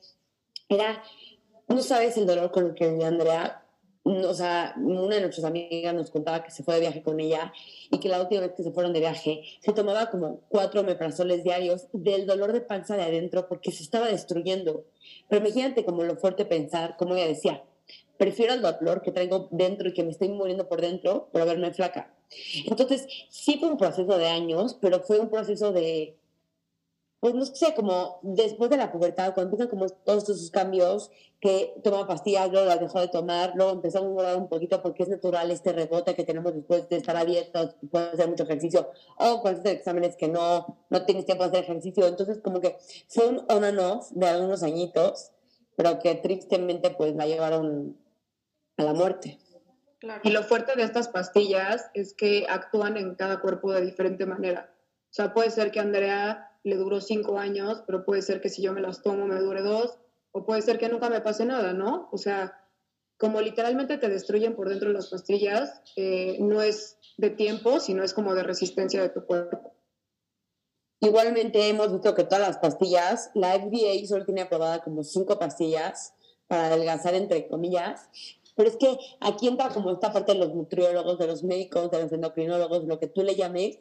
era, 0.70 1.04
no 1.68 1.82
sabes 1.82 2.18
el 2.18 2.28
dolor 2.28 2.51
con 2.51 2.68
el 2.68 2.75
que 2.75 2.89
vivía 2.89 3.08
Andrea, 3.08 3.66
o 4.03 4.34
sea, 4.34 4.74
una 4.77 5.15
de 5.15 5.22
nuestras 5.22 5.46
amigas 5.46 5.94
nos 5.94 6.10
contaba 6.10 6.44
que 6.44 6.51
se 6.51 6.63
fue 6.63 6.75
de 6.75 6.82
viaje 6.82 7.03
con 7.03 7.20
ella 7.20 7.53
y 7.91 8.00
que 8.00 8.10
la 8.10 8.22
última 8.22 8.41
vez 8.41 8.53
que 8.56 8.63
se 8.63 8.72
fueron 8.72 8.94
de 8.94 9.00
viaje 9.00 9.41
se 9.62 9.74
tomaba 9.74 10.10
como 10.10 10.41
cuatro 10.50 10.84
meprazoles 10.84 11.44
diarios 11.44 11.88
del 11.94 12.25
dolor 12.25 12.53
de 12.53 12.62
panza 12.62 12.96
de 12.96 13.03
adentro 13.03 13.48
porque 13.48 13.72
se 13.72 13.84
estaba 13.84 14.08
destruyendo. 14.08 14.86
Pero 15.27 15.46
imagínate 15.46 15.86
como 15.86 16.03
lo 16.03 16.15
fuerte 16.15 16.46
pensar, 16.46 16.96
como 16.98 17.15
ella 17.15 17.27
decía, 17.27 17.63
prefiero 18.18 18.53
el 18.53 18.62
dolor 18.62 19.01
que 19.01 19.12
traigo 19.12 19.48
dentro 19.51 19.89
y 19.89 19.94
que 19.94 20.03
me 20.03 20.12
estoy 20.12 20.29
muriendo 20.29 20.68
por 20.68 20.82
dentro, 20.82 21.29
pero 21.32 21.46
verme 21.46 21.74
flaca. 21.74 22.13
Entonces, 22.65 23.08
sí 23.29 23.58
fue 23.60 23.70
un 23.70 23.77
proceso 23.77 24.18
de 24.18 24.27
años, 24.27 24.77
pero 24.79 25.01
fue 25.01 25.20
un 25.20 25.29
proceso 25.29 25.72
de 25.72 26.19
pues 27.20 27.34
no 27.34 27.46
sé, 27.46 27.74
como 27.74 28.20
después 28.22 28.70
de 28.70 28.78
la 28.78 28.92
pubertad, 28.92 29.34
cuando 29.34 29.52
empiezan 29.52 29.68
como 29.68 29.90
todos 29.90 30.24
esos 30.24 30.52
cambios, 30.52 31.12
que 31.42 31.74
toma 31.84 32.08
pastillas, 32.08 32.50
luego 32.52 32.68
las 32.68 32.80
dejó 32.80 33.00
de 33.00 33.10
tomar, 33.10 33.54
luego 33.56 33.72
empezó 33.72 34.00
a 34.00 34.02
engordar 34.02 34.38
un 34.38 34.48
poquito 34.48 34.82
porque 34.82 35.04
es 35.04 35.10
natural 35.10 35.52
este 35.52 35.74
rebote 35.74 36.16
que 36.16 36.24
tenemos 36.24 36.54
después 36.54 36.88
de 36.88 36.98
estar 36.98 37.18
abiertos, 37.18 37.76
puede 37.92 38.12
hacer 38.12 38.30
mucho 38.30 38.44
ejercicio, 38.44 38.90
o 39.18 39.42
cuando 39.42 39.60
hacer 39.60 39.76
exámenes 39.76 40.16
que 40.16 40.28
no, 40.30 40.78
no 40.90 41.06
tienes 41.06 41.26
tiempo 41.26 41.44
de 41.44 41.50
hacer 41.50 41.64
ejercicio, 41.64 42.08
entonces 42.08 42.40
como 42.40 42.62
que 42.62 42.78
fue 43.08 43.28
un 43.28 43.46
on 43.50 43.64
and 43.64 43.80
off 43.80 44.10
de 44.12 44.28
algunos 44.28 44.64
añitos, 44.64 45.32
pero 45.76 46.00
que 46.00 46.16
tristemente 46.16 46.90
pues 46.92 47.16
la 47.16 47.26
llevaron 47.26 47.98
a 48.78 48.84
la 48.84 48.94
muerte. 48.94 49.40
Y 50.24 50.32
lo 50.32 50.44
fuerte 50.44 50.76
de 50.78 50.84
estas 50.84 51.10
pastillas 51.10 51.90
es 51.94 52.14
que 52.14 52.46
actúan 52.50 52.96
en 52.96 53.16
cada 53.16 53.42
cuerpo 53.42 53.74
de 53.74 53.82
diferente 53.82 54.26
manera. 54.26 54.74
O 55.10 55.14
sea, 55.14 55.34
puede 55.34 55.52
ser 55.52 55.72
que 55.72 55.80
Andrea 55.80 56.49
le 56.63 56.75
duró 56.75 57.01
cinco 57.01 57.38
años, 57.38 57.84
pero 57.86 58.04
puede 58.04 58.22
ser 58.22 58.42
que 58.42 58.50
si 58.50 58.62
yo 58.62 58.74
me 58.74 58.82
las 58.82 59.01
tomo 59.01 59.25
me 59.25 59.39
dure 59.39 59.62
dos, 59.62 59.98
o 60.32 60.46
puede 60.46 60.62
ser 60.62 60.78
que 60.78 60.89
nunca 60.89 61.10
me 61.10 61.22
pase 61.22 61.46
nada, 61.46 61.74
¿no? 61.74 62.10
O 62.12 62.18
sea, 62.18 62.60
como 63.18 63.42
literalmente 63.42 63.98
te 63.98 64.10
destruyen 64.10 64.56
por 64.56 64.70
dentro 64.70 64.92
las 64.92 65.10
pastillas, 65.10 65.82
eh, 65.96 66.38
no 66.39 66.62
es 66.62 66.98
de 67.18 67.30
tiempo, 67.30 67.80
sino 67.80 68.04
es 68.04 68.13
como 68.13 68.34
de 68.34 68.44
resistencia 68.44 69.01
de 69.01 69.10
tu 69.10 69.25
cuerpo. 69.25 69.74
Igualmente 71.01 71.68
hemos 71.70 71.92
visto 71.92 72.13
que 72.13 72.24
todas 72.24 72.46
las 72.46 72.58
pastillas, 72.58 73.32
la 73.34 73.54
FDA 73.54 74.06
solo 74.06 74.25
tiene 74.25 74.42
aprobada 74.42 74.82
como 74.82 75.04
cinco 75.04 75.39
pastillas 75.39 76.13
para 76.48 76.68
adelgazar, 76.68 77.13
entre 77.13 77.48
comillas, 77.48 78.10
Pero 78.56 78.70
es 78.70 78.75
que 78.75 78.98
aquí 79.22 79.48
entra 79.48 79.70
como 79.70 79.92
esta 79.92 80.12
parte 80.12 80.34
de 80.34 80.39
los 80.39 80.54
nutriólogos, 80.54 81.18
de 81.18 81.28
los 81.28 81.44
médicos, 81.44 81.92
de 81.92 82.01
los 82.01 82.12
endocrinólogos, 82.12 82.84
lo 82.84 83.00
que 83.00 83.08
tú 83.08 83.24
le 83.24 83.36
llames, 83.36 83.80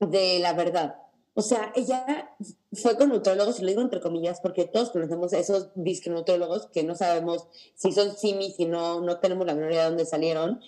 de 0.00 0.38
la 0.38 0.54
verdad. 0.54 1.03
O 1.34 1.42
sea, 1.42 1.72
ella 1.74 2.36
fue 2.72 2.96
con 2.96 3.08
nutrólogos, 3.08 3.58
y 3.58 3.62
lo 3.62 3.68
digo 3.68 3.80
entre 3.80 4.00
comillas, 4.00 4.40
porque 4.40 4.66
todos 4.66 4.90
conocemos 4.90 5.32
a 5.32 5.38
esos 5.38 5.70
nutrólogos 5.74 6.66
que 6.66 6.84
no 6.84 6.94
sabemos 6.94 7.48
si 7.74 7.90
son 7.92 8.16
simis, 8.16 8.54
si 8.54 8.66
no, 8.66 9.00
no 9.00 9.18
tenemos 9.18 9.44
la 9.44 9.54
memoria 9.54 9.80
de 9.80 9.88
dónde 9.90 10.06
salieron, 10.06 10.60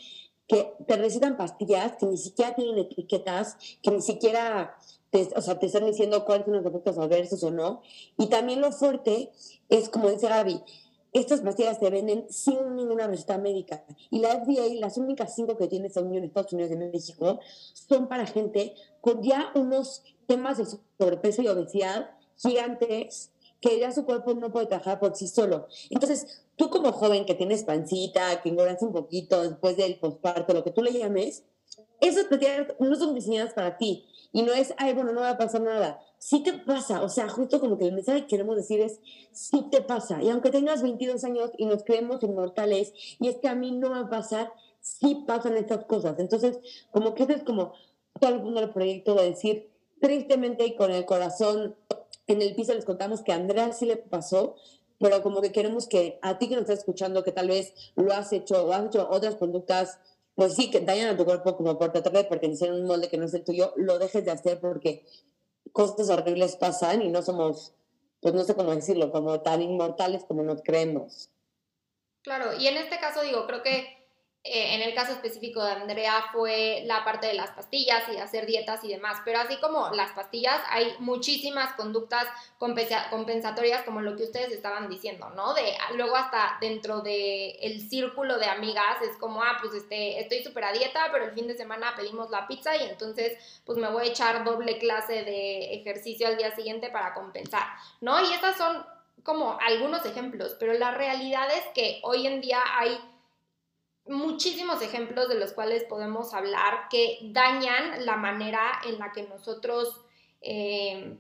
que 0.49 0.75
te 0.87 0.97
recetan 0.97 1.37
pastillas 1.37 1.97
que 1.99 2.07
ni 2.07 2.17
siquiera 2.17 2.55
tienen 2.55 2.79
etiquetas, 2.79 3.57
que 3.83 3.91
ni 3.93 4.03
siquiera 4.03 4.77
te, 5.11 5.29
o 5.37 5.41
sea, 5.41 5.59
te 5.59 5.67
están 5.67 5.87
diciendo 5.87 6.25
cuáles 6.25 6.47
son 6.47 6.55
los 6.55 6.67
efectos 6.67 6.99
adversos 6.99 7.43
o 7.43 7.51
no. 7.51 7.83
Y 8.19 8.27
también 8.27 8.61
lo 8.61 8.73
fuerte 8.73 9.31
es, 9.69 9.89
como 9.89 10.11
dice 10.11 10.29
Gaby, 10.29 10.61
estas 11.19 11.41
pastillas 11.41 11.79
se 11.79 11.91
venden 11.91 12.27
sin 12.29 12.77
ninguna 12.77 13.07
receta 13.07 13.39
médica. 13.39 13.85
Y 14.11 14.21
la 14.21 14.45
FDA, 14.45 14.75
las 14.79 14.99
únicas 14.99 15.35
cinco 15.35 15.57
que 15.57 15.69
tiene 15.69 15.87
en 15.87 16.25
Estados 16.25 16.53
Unidos 16.53 16.73
y 16.73 16.77
México, 16.77 17.41
son 17.73 18.09
para 18.09 18.27
gente 18.27 18.75
con 19.01 19.23
ya 19.23 19.51
unos 19.55 20.03
temas 20.27 20.59
de 20.59 20.67
sobrepeso 20.99 21.43
y 21.43 21.49
obesidad 21.49 22.11
gigantes 22.37 23.33
que 23.61 23.79
ya 23.79 23.91
su 23.93 24.05
cuerpo 24.05 24.35
no 24.35 24.53
puede 24.53 24.67
trabajar 24.67 25.01
por 25.01 25.17
sí 25.17 25.29
solo. 25.29 25.67
Entonces, 25.91 26.45
tú 26.57 26.69
como 26.69 26.93
joven 26.93 27.25
que 27.25 27.35
tienes 27.35 27.65
pancita, 27.65 28.43
que 28.43 28.51
engordas 28.51 28.83
un 28.83 28.93
poquito 28.93 29.43
después 29.43 29.77
del 29.77 29.99
posparto, 29.99 30.53
lo 30.53 30.63
que 30.63 30.71
tú 30.71 30.83
le 30.83 30.93
llames, 30.93 31.45
esas 32.01 32.25
pastillas 32.25 32.69
no 32.79 32.95
son 32.97 33.15
diseñadas 33.15 33.55
para 33.55 33.79
ti. 33.79 34.07
Y 34.33 34.43
no 34.43 34.53
es, 34.53 34.75
ay, 34.77 34.93
bueno, 34.93 35.13
no 35.13 35.21
va 35.21 35.31
a 35.31 35.39
pasar 35.39 35.63
nada. 35.63 36.01
Sí 36.19 36.43
te 36.43 36.53
pasa. 36.53 37.03
O 37.03 37.09
sea, 37.09 37.29
justo 37.29 37.61
como 37.61 37.79
que 37.79 37.87
el 37.87 37.95
mensaje 37.95 38.23
que 38.23 38.27
queremos 38.27 38.57
decir 38.57 38.81
es, 38.81 39.01
sí 39.33 39.67
te 39.71 39.81
pasa. 39.81 40.23
Y 40.23 40.29
aunque 40.29 40.51
tengas 40.51 40.83
22 40.83 41.25
años 41.25 41.51
y 41.57 41.67
nos 41.67 41.85
creemos 41.85 42.23
inmortales, 42.23 42.93
y 43.19 43.29
es 43.29 43.37
que 43.37 43.49
a 43.49 43.55
mí 43.55 43.71
no 43.73 43.91
va 43.91 44.01
a 44.01 44.11
pasar, 44.11 44.53
sí 44.81 45.25
pasan 45.27 45.57
estas 45.57 45.85
cosas. 45.85 46.19
Entonces, 46.19 46.59
como 46.91 47.15
que 47.15 47.23
es 47.25 47.43
como 47.45 47.73
todo 48.21 48.31
el 48.31 48.43
mundo 48.43 48.61
del 48.61 48.71
proyecto 48.71 49.15
de 49.15 49.31
decir, 49.31 49.71
tristemente 50.01 50.67
y 50.67 50.77
con 50.77 50.91
el 50.91 51.07
corazón 51.07 51.75
en 52.27 52.43
el 52.43 52.55
piso 52.55 52.75
les 52.75 52.85
contamos 52.85 53.23
que 53.23 53.33
a 53.33 53.37
Andrea 53.37 53.73
sí 53.73 53.87
le 53.87 53.97
pasó, 53.97 54.57
pero 54.99 55.23
como 55.23 55.41
que 55.41 55.53
queremos 55.53 55.87
que 55.87 56.19
a 56.23 56.39
ti 56.39 56.49
que 56.49 56.55
nos 56.55 56.63
estás 56.63 56.81
escuchando, 56.81 57.25
que 57.25 57.33
tal 57.33 57.49
vez 57.49 57.73
lo 57.97 58.13
has 58.13 58.33
hecho 58.33 58.67
o 58.67 58.73
has 58.73 58.87
hecho 58.87 59.09
otras 59.11 59.37
conductas, 59.37 59.99
pues 60.37 60.55
sí, 60.55 60.71
que 60.71 60.81
dañan 60.81 61.09
a 61.09 61.17
tu 61.17 61.25
cuerpo 61.25 61.57
como 61.57 61.79
por 61.79 61.91
tratar 61.93 62.13
de 62.13 62.25
pertenecer 62.25 62.71
a 62.71 62.75
un 62.75 62.85
molde 62.85 63.09
que 63.09 63.17
no 63.17 63.25
es 63.25 63.35
el 63.35 63.43
tuyo, 63.43 63.73
lo 63.77 63.99
dejes 63.99 64.25
de 64.25 64.31
hacer 64.31 64.61
porque 64.61 65.05
cosas 65.73 66.11
horribles 66.11 66.57
pasan 66.57 67.03
y 67.03 67.09
no 67.09 67.23
somos, 67.23 67.75
pues 68.21 68.35
no 68.35 68.45
sé 68.45 68.55
cómo 68.55 68.75
decirlo, 68.75 69.11
como 69.11 69.41
tan 69.41 69.63
inmortales 69.63 70.25
como 70.25 70.43
nos 70.43 70.63
creemos. 70.63 71.31
Claro, 72.23 72.55
y 72.59 72.67
en 72.67 72.77
este 72.77 72.99
caso 73.01 73.23
digo, 73.23 73.47
creo 73.47 73.63
que 73.63 73.96
eh, 74.49 74.75
en 74.75 74.83
el 74.83 74.95
caso 74.95 75.13
específico 75.13 75.63
de 75.65 75.73
Andrea 75.73 76.27
fue 76.33 76.83
la 76.87 77.05
parte 77.05 77.27
de 77.27 77.35
las 77.35 77.51
pastillas 77.51 78.05
y 78.13 78.17
hacer 78.17 78.47
dietas 78.47 78.85
y 78.85 78.89
demás, 78.89 79.19
pero 79.25 79.41
así 79.41 79.57
como 79.57 79.91
las 79.91 80.13
pastillas, 80.13 80.61
hay 80.71 80.95
muchísimas 81.01 81.73
conductas 81.75 82.27
compensatorias 82.59 83.83
como 83.83 84.01
lo 84.01 84.17
que 84.17 84.23
ustedes 84.23 84.53
estaban 84.53 84.89
diciendo, 84.89 85.31
¿no? 85.31 85.53
De 85.55 85.75
luego 85.95 86.17
hasta 86.17 86.59
dentro 86.61 87.01
del 87.01 87.57
el 87.61 87.89
círculo 87.89 88.39
de 88.39 88.47
amigas 88.47 89.03
es 89.03 89.17
como, 89.17 89.43
ah, 89.43 89.57
pues 89.61 89.75
este, 89.75 90.21
estoy 90.21 90.45
súper 90.45 90.65
a 90.65 90.73
dieta, 90.73 91.09
pero 91.11 91.25
el 91.25 91.33
fin 91.33 91.49
de 91.49 91.57
semana 91.57 91.95
pedimos 91.97 92.31
la 92.31 92.47
pizza 92.47 92.77
y 92.77 92.85
entonces 92.85 93.61
pues 93.65 93.79
me 93.79 93.91
voy 93.91 94.07
a 94.07 94.11
echar 94.11 94.45
doble 94.45 94.79
clase 94.79 95.25
de 95.25 95.75
ejercicio 95.75 96.29
al 96.29 96.37
día 96.37 96.55
siguiente 96.55 96.89
para 96.91 97.15
compensar, 97.15 97.67
¿no? 98.01 98.21
Y 98.21 98.33
estas 98.33 98.57
son 98.57 98.87
como 99.23 99.59
algunos 99.61 100.07
ejemplos, 100.07 100.57
pero 100.61 100.73
la 100.75 100.93
realidad 100.93 101.49
es 101.53 101.65
que 101.75 102.01
hoy 102.05 102.27
en 102.29 102.41
día 102.41 102.61
hay 102.79 102.97
muchísimos 104.09 104.83
ejemplos 104.83 105.29
de 105.29 105.37
los 105.37 105.53
cuales 105.53 105.85
podemos 105.85 106.35
hablar 106.35 106.89
que 106.91 107.19
dañan 107.23 108.05
la 108.05 108.17
manera 108.17 108.81
en 108.87 108.99
la 108.99 109.13
que 109.13 109.23
nosotros, 109.23 110.01
eh, 110.41 111.19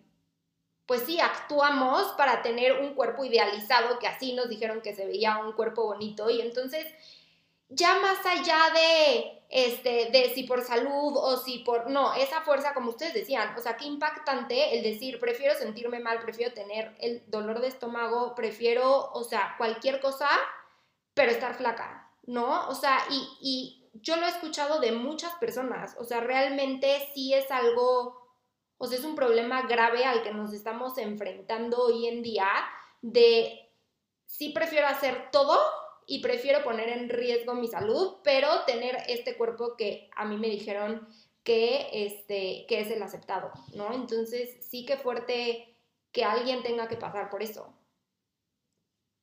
pues 0.87 1.02
sí, 1.02 1.21
actuamos 1.21 2.12
para 2.12 2.43
tener 2.43 2.81
un 2.81 2.95
cuerpo 2.95 3.25
idealizado, 3.25 3.99
que 3.99 4.07
así 4.07 4.35
nos 4.35 4.49
dijeron 4.49 4.83
que 4.83 4.95
se 4.95 5.07
veía 5.07 5.38
un 5.38 5.52
cuerpo 5.52 5.85
bonito 5.85 6.31
y 6.31 6.40
entonces 6.40 6.87
ya 7.69 7.99
más 7.99 8.25
allá 8.25 8.59
de 8.73 9.43
este 9.49 10.11
de 10.11 10.33
si 10.35 10.45
por 10.45 10.62
salud 10.62 11.16
o 11.16 11.37
si 11.37 11.59
por 11.59 11.90
no, 11.90 12.14
esa 12.14 12.43
fuerza 12.43 12.75
como 12.75 12.90
ustedes 12.90 13.14
decían, 13.14 13.57
o 13.57 13.61
sea, 13.61 13.76
qué 13.76 13.85
impactante 13.87 14.76
el 14.76 14.83
decir, 14.83 15.19
prefiero 15.19 15.55
sentirme 15.57 16.00
mal, 16.00 16.21
prefiero 16.21 16.52
tener 16.52 16.97
el 17.00 17.23
dolor 17.26 17.61
de 17.61 17.69
estómago, 17.69 18.35
prefiero, 18.35 19.11
o 19.12 19.25
sea, 19.25 19.55
cualquier 19.59 20.00
cosa, 20.00 20.28
pero 21.14 21.33
estar 21.33 21.55
flaca. 21.55 22.06
¿No? 22.26 22.68
O 22.68 22.75
sea, 22.75 22.99
y, 23.11 23.83
yo 24.02 24.16
lo 24.16 24.26
he 24.26 24.28
escuchado 24.28 24.78
de 24.78 24.92
muchas 24.92 25.33
personas, 25.37 25.97
o 25.99 26.04
sea, 26.04 26.21
realmente 26.21 27.09
sí 27.14 27.33
es 27.33 27.50
algo, 27.50 28.28
o 28.76 28.87
sea, 28.87 28.99
es 28.99 29.04
un 29.04 29.14
problema 29.14 29.62
grave 29.62 30.04
al 30.04 30.23
que 30.23 30.35
nos 30.35 30.52
estamos 30.52 30.99
enfrentando 30.99 31.78
hoy 31.78 32.06
en 32.06 32.23
día 32.23 32.47
de 33.00 33.71
sí 34.26 34.50
prefiero 34.50 34.87
hacer 34.87 35.30
todo 35.33 35.59
y 36.06 36.21
prefiero 36.21 36.62
poner 36.62 36.90
en 36.90 37.09
riesgo 37.09 37.54
mi 37.54 37.68
salud, 37.68 38.16
pero 38.23 38.64
tener 38.66 38.99
este 39.09 39.37
cuerpo 39.37 39.76
que 39.76 40.11
a 40.14 40.26
mí 40.26 40.37
me 40.37 40.49
dijeron 40.49 41.09
que, 41.42 41.88
este, 41.92 42.66
que 42.68 42.80
es 42.80 42.90
el 42.90 43.02
aceptado, 43.02 43.50
¿no? 43.75 43.95
Entonces, 43.95 44.56
sí 44.61 44.85
que 44.85 44.97
fuerte 44.97 45.76
que 46.12 46.25
alguien 46.25 46.62
tenga 46.62 46.88
que 46.88 46.97
pasar 46.97 47.30
por 47.30 47.42
eso. 47.42 47.73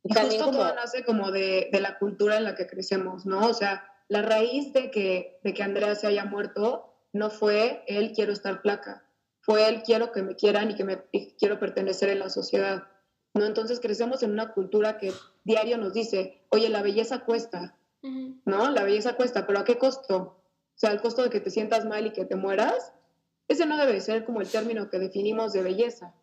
Y 0.04 0.14
justo 0.14 0.52
todo 0.52 0.76
nace 0.76 1.04
como 1.06 1.32
de, 1.32 1.70
de, 1.72 1.80
la 1.80 1.98
cultura 1.98 2.38
en 2.38 2.44
la 2.44 2.56
que 2.56 2.68
crecemos, 2.68 3.26
¿no? 3.26 3.48
O 3.48 3.54
sea, 3.54 3.90
la 4.10 4.22
raíz 4.22 4.74
de 4.74 4.92
que, 4.92 5.40
de 5.44 5.54
que 5.54 5.64
Andrea 5.64 5.96
se 5.96 6.08
haya 6.08 6.26
muerto 6.26 6.94
no 7.14 7.30
fue 7.30 7.84
él 7.88 8.12
quiero 8.14 8.34
estar 8.34 8.62
flaca, 8.62 9.08
fue 9.40 9.68
él 9.68 9.84
quiero 9.84 10.12
que 10.12 10.22
me 10.22 10.36
quieran 10.36 10.72
y 10.72 10.76
que 10.76 10.84
me 10.84 11.04
quiero 11.38 11.60
pertenecer 11.60 12.10
en 12.10 12.20
la 12.20 12.30
sociedad, 12.30 12.84
¿no? 13.34 13.46
Entonces 13.46 13.80
crecemos 13.80 14.24
en 14.24 14.32
una 14.32 14.54
cultura 14.54 14.98
que 14.98 15.14
diario 15.44 15.78
nos 15.78 15.94
dice, 15.94 16.46
oye, 16.50 16.70
la 16.70 16.82
belleza 16.82 17.20
cuesta, 17.20 17.78
¿no? 18.02 18.72
La 18.72 18.84
belleza 18.84 19.16
cuesta, 19.16 19.48
pero 19.48 19.60
¿a 19.60 19.64
qué 19.64 19.78
costo? 19.78 20.18
O 20.18 20.78
sea, 20.78 20.92
el 20.92 21.02
costo 21.02 21.24
de 21.24 21.30
que 21.30 21.40
te 21.40 21.50
sientas 21.50 21.86
mal 21.86 22.06
y 22.06 22.12
que 22.12 22.26
te 22.26 22.36
mueras, 22.36 22.94
ese 23.48 23.66
no 23.66 23.78
debe 23.78 24.02
ser 24.02 24.26
como 24.26 24.42
el 24.42 24.50
término 24.50 24.90
que 24.90 25.00
definimos 25.00 25.54
de 25.54 25.62
belleza. 25.62 26.14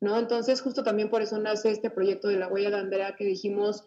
¿No? 0.00 0.18
Entonces, 0.18 0.60
justo 0.60 0.82
también 0.82 1.10
por 1.10 1.22
eso 1.22 1.38
nace 1.38 1.70
este 1.70 1.90
proyecto 1.90 2.28
de 2.28 2.38
la 2.38 2.48
huella 2.48 2.70
de 2.70 2.76
Andrea 2.76 3.16
que 3.16 3.24
dijimos, 3.24 3.84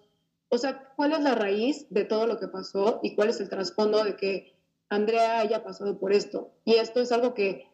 o 0.50 0.58
sea, 0.58 0.89
¿cuál 0.96 1.13
es 1.13 1.22
la 1.22 1.36
raíz 1.36 1.88
de 1.89 2.03
todo 2.03 2.27
lo 2.27 2.38
que 2.38 2.48
pasó 2.48 3.00
y 3.03 3.15
cuál 3.15 3.30
es 3.30 3.39
el 3.39 3.50
trasfondo 3.50 4.03
de 4.03 4.15
que 4.15 4.53
Andrea 4.89 5.39
haya 5.39 5.63
pasado 5.63 5.98
por 5.98 6.12
esto? 6.12 6.51
Y 6.65 6.74
esto 6.75 7.00
es 7.00 7.12
algo 7.12 7.34
que 7.34 7.68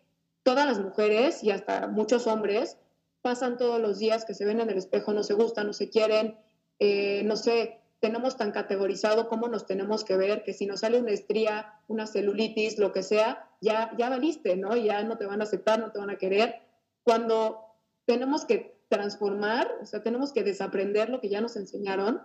todas 0.43 0.65
las 0.65 0.79
mujeres 0.79 1.43
y 1.43 1.51
hasta 1.51 1.87
muchos 1.87 2.27
hombres 2.27 2.77
pasan 3.21 3.57
todos 3.57 3.81
los 3.81 3.99
días 3.99 4.25
que 4.25 4.33
se 4.33 4.45
ven 4.45 4.61
en 4.61 4.69
el 4.69 4.77
espejo, 4.77 5.11
no 5.11 5.23
se 5.23 5.33
gustan, 5.33 5.67
no 5.67 5.73
se 5.73 5.89
quieren, 5.89 6.37
eh, 6.79 7.23
no 7.25 7.35
sé, 7.35 7.79
tenemos 7.99 8.37
tan 8.37 8.51
categorizado 8.51 9.27
cómo 9.27 9.47
nos 9.47 9.65
tenemos 9.65 10.03
que 10.03 10.15
ver, 10.15 10.43
que 10.43 10.53
si 10.53 10.65
nos 10.65 10.81
sale 10.81 10.99
una 10.99 11.11
estría, 11.11 11.73
una 11.87 12.05
celulitis, 12.05 12.77
lo 12.77 12.91
que 12.91 13.01
sea, 13.01 13.49
ya, 13.59 13.91
ya 13.97 14.09
valiste, 14.09 14.55
¿no? 14.55 14.75
Ya 14.75 15.03
no 15.03 15.17
te 15.17 15.25
van 15.25 15.41
a 15.41 15.45
aceptar, 15.45 15.79
no 15.79 15.91
te 15.91 15.97
van 15.99 16.11
a 16.11 16.17
querer. 16.17 16.61
Cuando 17.03 17.66
tenemos 18.07 18.45
que 18.45 18.81
transformar, 18.87 19.69
o 19.81 19.85
sea, 19.85 20.01
tenemos 20.01 20.31
que 20.31 20.43
desaprender 20.43 21.09
lo 21.09 21.19
que 21.19 21.29
ya 21.29 21.41
nos 21.41 21.57
enseñaron 21.57 22.21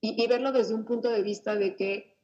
y, 0.00 0.26
verlo 0.28 0.52
desde 0.52 0.74
un 0.74 0.84
punto 0.84 1.08
de 1.08 1.22
vista 1.22 1.54
de 1.54 1.76
que 1.76 2.18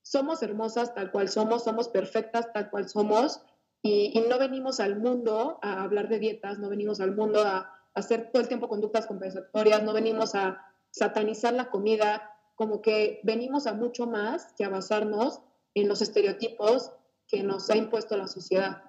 somos 0.00 0.42
hermosas 0.42 0.94
tal 0.94 1.12
cual 1.12 1.28
somos, 1.28 1.64
somos 1.64 1.88
perfectas 1.88 2.50
tal 2.54 2.70
cual 2.70 2.88
somos 2.88 3.42
y, 3.82 4.18
no 4.30 4.38
venimos 4.38 4.80
al 4.80 4.98
mundo 4.98 5.58
a 5.60 5.82
hablar 5.82 6.08
de 6.08 6.18
dietas, 6.18 6.58
no 6.58 6.70
venimos 6.70 7.00
al 7.00 7.14
mundo 7.14 7.42
a, 7.42 7.58
a 7.58 7.70
hacer 7.94 8.30
todo 8.32 8.40
el 8.40 8.48
tiempo 8.48 8.66
conductas 8.66 9.06
compensatorias, 9.06 9.82
no 9.82 9.92
venimos 9.92 10.34
a 10.34 10.66
satanizar 10.90 11.52
la 11.52 11.68
comida, 11.68 12.30
como 12.54 12.80
que 12.80 13.20
venimos 13.24 13.66
a 13.66 13.74
mucho 13.74 14.06
más 14.06 14.54
que 14.54 14.64
a 14.64 14.70
basarnos 14.70 15.42
en 15.74 15.86
los 15.86 16.00
estereotipos 16.00 16.92
que 17.28 17.42
nos 17.42 17.68
ha 17.68 17.76
impuesto 17.76 18.16
la 18.16 18.26
sociedad. 18.26 18.82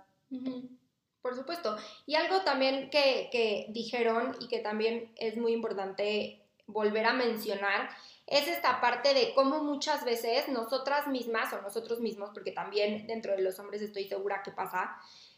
Por 1.24 1.36
supuesto. 1.36 1.77
Y 2.06 2.15
algo 2.15 2.42
también 2.42 2.89
que, 2.89 3.65
dijeron 3.70 4.36
y 4.42 4.50
que 4.50 4.60
también 4.60 5.10
es 5.15 5.38
muy 5.38 5.53
importante 5.53 6.42
volver 6.68 7.06
a 7.06 7.13
mencionar 7.13 7.89
es 8.27 8.48
esta 8.50 8.82
parte 8.82 9.13
de 9.13 9.34
cómo 9.34 9.63
muchas 9.63 10.03
veces 10.03 10.50
nosotras 10.50 11.08
mismas 11.08 11.53
o 11.53 11.62
nosotros 11.62 12.01
mismos, 12.01 12.32
porque 12.34 12.51
también 12.51 13.08
dentro 13.08 13.36
de 13.36 13.42
los 13.42 13.58
hombres 13.58 13.82
estoy 13.82 14.06
segura 14.06 14.44
que 14.44 14.51
pasa, 14.51 14.98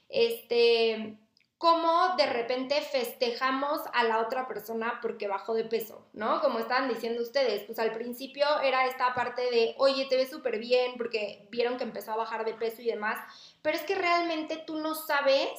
este, 0.09 1.17
cómo 1.59 2.15
de 2.15 2.25
repente 2.27 2.81
festejamos 2.81 3.81
a 3.93 4.03
la 4.05 4.21
otra 4.21 4.47
persona 4.47 4.99
porque 5.03 5.27
bajó 5.27 5.53
de 5.53 5.65
peso, 5.65 6.07
¿no? 6.13 6.41
Como 6.41 6.57
estaban 6.57 6.89
diciendo 6.89 7.21
ustedes, 7.21 7.63
pues 7.63 7.77
al 7.77 7.91
principio 7.91 8.45
era 8.61 8.87
esta 8.87 9.13
parte 9.13 9.43
de, 9.51 9.75
oye, 9.77 10.05
te 10.05 10.15
ves 10.15 10.31
súper 10.31 10.57
bien 10.57 10.93
porque 10.97 11.47
vieron 11.51 11.77
que 11.77 11.83
empezó 11.83 12.13
a 12.13 12.17
bajar 12.17 12.43
de 12.43 12.55
peso 12.55 12.81
y 12.81 12.87
demás, 12.87 13.19
pero 13.61 13.77
es 13.77 13.83
que 13.83 13.95
realmente 13.95 14.57
tú 14.65 14.77
no 14.77 14.95
sabes 14.95 15.49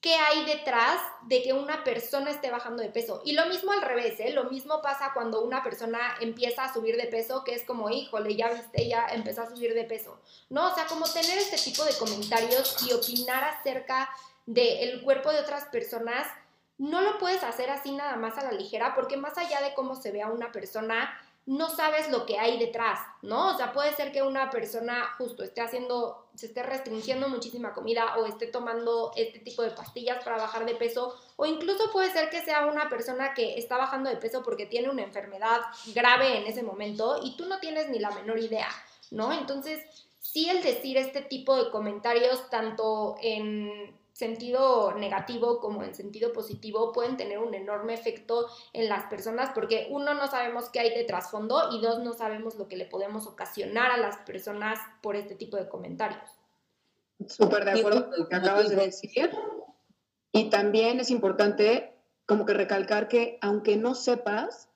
qué 0.00 0.14
hay 0.14 0.44
detrás 0.46 1.00
de 1.22 1.42
que 1.42 1.52
una 1.52 1.84
persona 1.84 2.30
esté 2.30 2.50
bajando 2.50 2.82
de 2.82 2.88
peso. 2.88 3.20
Y 3.24 3.32
lo 3.32 3.46
mismo 3.46 3.72
al 3.72 3.82
revés, 3.82 4.18
¿eh? 4.18 4.30
Lo 4.30 4.44
mismo 4.44 4.80
pasa 4.80 5.12
cuando 5.12 5.42
una 5.42 5.62
persona 5.62 5.98
empieza 6.20 6.64
a 6.64 6.72
subir 6.72 6.96
de 6.96 7.06
peso, 7.06 7.44
que 7.44 7.54
es 7.54 7.64
como, 7.64 7.90
híjole, 7.90 8.34
ya 8.34 8.50
viste, 8.50 8.88
ya 8.88 9.06
empezó 9.08 9.42
a 9.42 9.48
subir 9.48 9.74
de 9.74 9.84
peso. 9.84 10.18
No, 10.48 10.72
o 10.72 10.74
sea, 10.74 10.86
como 10.86 11.06
tener 11.06 11.36
este 11.36 11.58
tipo 11.58 11.84
de 11.84 11.96
comentarios 11.98 12.76
y 12.88 12.92
opinar 12.92 13.44
acerca 13.44 14.08
del 14.46 15.02
cuerpo 15.02 15.32
de 15.32 15.40
otras 15.40 15.66
personas, 15.66 16.26
no 16.78 17.02
lo 17.02 17.18
puedes 17.18 17.44
hacer 17.44 17.68
así 17.68 17.92
nada 17.92 18.16
más 18.16 18.38
a 18.38 18.44
la 18.44 18.52
ligera, 18.52 18.94
porque 18.94 19.18
más 19.18 19.36
allá 19.36 19.60
de 19.60 19.74
cómo 19.74 19.96
se 19.96 20.12
vea 20.12 20.28
una 20.28 20.50
persona, 20.50 21.12
no 21.46 21.68
sabes 21.68 22.10
lo 22.10 22.26
que 22.26 22.38
hay 22.38 22.58
detrás, 22.58 23.00
¿no? 23.22 23.48
O 23.48 23.56
sea, 23.56 23.72
puede 23.72 23.92
ser 23.94 24.12
que 24.12 24.22
una 24.22 24.50
persona 24.50 25.14
justo 25.18 25.42
esté 25.42 25.60
haciendo, 25.60 26.28
se 26.34 26.46
esté 26.46 26.62
restringiendo 26.62 27.28
muchísima 27.28 27.72
comida 27.72 28.16
o 28.18 28.26
esté 28.26 28.46
tomando 28.46 29.10
este 29.16 29.40
tipo 29.40 29.62
de 29.62 29.70
pastillas 29.70 30.22
para 30.22 30.36
bajar 30.36 30.64
de 30.66 30.74
peso, 30.74 31.14
o 31.36 31.46
incluso 31.46 31.90
puede 31.92 32.12
ser 32.12 32.30
que 32.30 32.42
sea 32.42 32.66
una 32.66 32.88
persona 32.88 33.34
que 33.34 33.58
está 33.58 33.76
bajando 33.78 34.10
de 34.10 34.16
peso 34.16 34.42
porque 34.42 34.66
tiene 34.66 34.90
una 34.90 35.02
enfermedad 35.02 35.60
grave 35.94 36.38
en 36.38 36.46
ese 36.46 36.62
momento 36.62 37.20
y 37.22 37.36
tú 37.36 37.46
no 37.46 37.58
tienes 37.58 37.88
ni 37.88 37.98
la 37.98 38.10
menor 38.10 38.38
idea, 38.38 38.68
¿no? 39.10 39.32
Entonces, 39.32 39.80
sí 40.20 40.48
el 40.48 40.62
decir 40.62 40.98
este 40.98 41.22
tipo 41.22 41.56
de 41.56 41.70
comentarios 41.70 42.48
tanto 42.50 43.16
en 43.20 43.98
sentido 44.20 44.92
negativo 44.98 45.60
como 45.60 45.82
en 45.82 45.94
sentido 45.94 46.30
positivo 46.34 46.92
pueden 46.92 47.16
tener 47.16 47.38
un 47.38 47.54
enorme 47.54 47.94
efecto 47.94 48.48
en 48.74 48.86
las 48.86 49.06
personas 49.06 49.50
porque 49.54 49.88
uno 49.90 50.12
no 50.12 50.28
sabemos 50.28 50.68
qué 50.68 50.80
hay 50.80 50.90
de 50.90 51.04
trasfondo 51.04 51.70
y 51.72 51.80
dos 51.80 52.00
no 52.00 52.12
sabemos 52.12 52.56
lo 52.56 52.68
que 52.68 52.76
le 52.76 52.84
podemos 52.84 53.26
ocasionar 53.26 53.90
a 53.90 53.96
las 53.96 54.18
personas 54.18 54.78
por 55.02 55.16
este 55.16 55.34
tipo 55.34 55.56
de 55.56 55.70
comentarios. 55.70 56.38
Súper 57.26 57.64
de 57.64 57.80
acuerdo 57.80 58.10
con 58.10 58.18
lo 58.18 58.28
que 58.28 58.36
acabas 58.36 58.68
de 58.68 58.76
decir. 58.76 59.30
Y 60.32 60.50
también 60.50 61.00
es 61.00 61.10
importante 61.10 61.96
como 62.26 62.44
que 62.44 62.52
recalcar 62.52 63.08
que 63.08 63.38
aunque 63.40 63.78
no 63.78 63.94
sepas, 63.94 64.68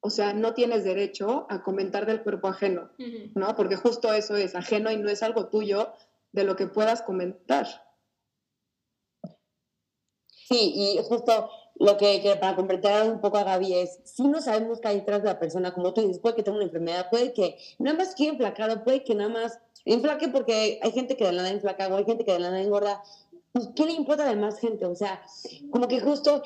o 0.00 0.10
sea, 0.10 0.34
no 0.34 0.52
tienes 0.52 0.84
derecho 0.84 1.46
a 1.48 1.62
comentar 1.62 2.04
del 2.04 2.22
cuerpo 2.22 2.48
ajeno, 2.48 2.90
¿no? 3.34 3.56
Porque 3.56 3.76
justo 3.76 4.12
eso 4.12 4.36
es 4.36 4.54
ajeno 4.54 4.90
y 4.90 4.98
no 4.98 5.08
es 5.08 5.22
algo 5.22 5.46
tuyo 5.48 5.94
de 6.32 6.44
lo 6.44 6.54
que 6.54 6.66
puedas 6.66 7.00
comentar. 7.00 7.87
Sí, 10.48 10.72
y 10.74 10.98
justo 11.06 11.50
lo 11.74 11.98
que, 11.98 12.36
para 12.40 12.56
completar 12.56 13.08
un 13.10 13.20
poco 13.20 13.36
a 13.36 13.44
Gaby 13.44 13.74
es, 13.74 14.00
si 14.04 14.22
no 14.22 14.40
sabemos 14.40 14.80
qué 14.80 14.88
hay 14.88 15.00
detrás 15.00 15.22
de 15.22 15.28
la 15.28 15.38
persona, 15.38 15.74
como 15.74 15.92
tú 15.92 16.00
dices, 16.00 16.20
puede 16.20 16.36
que 16.36 16.42
tenga 16.42 16.56
una 16.56 16.64
enfermedad, 16.64 17.10
puede 17.10 17.34
que 17.34 17.58
nada 17.78 17.98
más 17.98 18.14
quiera 18.14 18.32
enflacar, 18.32 18.82
puede 18.82 19.04
que 19.04 19.14
nada 19.14 19.28
más 19.28 19.58
inflaque 19.84 20.28
porque 20.28 20.80
hay 20.82 20.92
gente 20.92 21.16
que 21.16 21.24
de 21.24 21.32
la 21.32 21.42
nada 21.42 21.54
enflaca 21.54 21.88
o 21.88 21.96
hay 21.96 22.04
gente 22.04 22.24
que 22.24 22.32
de 22.32 22.38
la 22.38 22.50
nada 22.50 22.62
engorda. 22.62 23.02
Pues, 23.52 23.68
¿Qué 23.76 23.84
le 23.84 23.92
importa 23.92 24.24
de 24.24 24.36
más 24.36 24.58
gente? 24.58 24.86
O 24.86 24.94
sea, 24.94 25.22
como 25.70 25.86
que 25.86 26.00
justo 26.00 26.42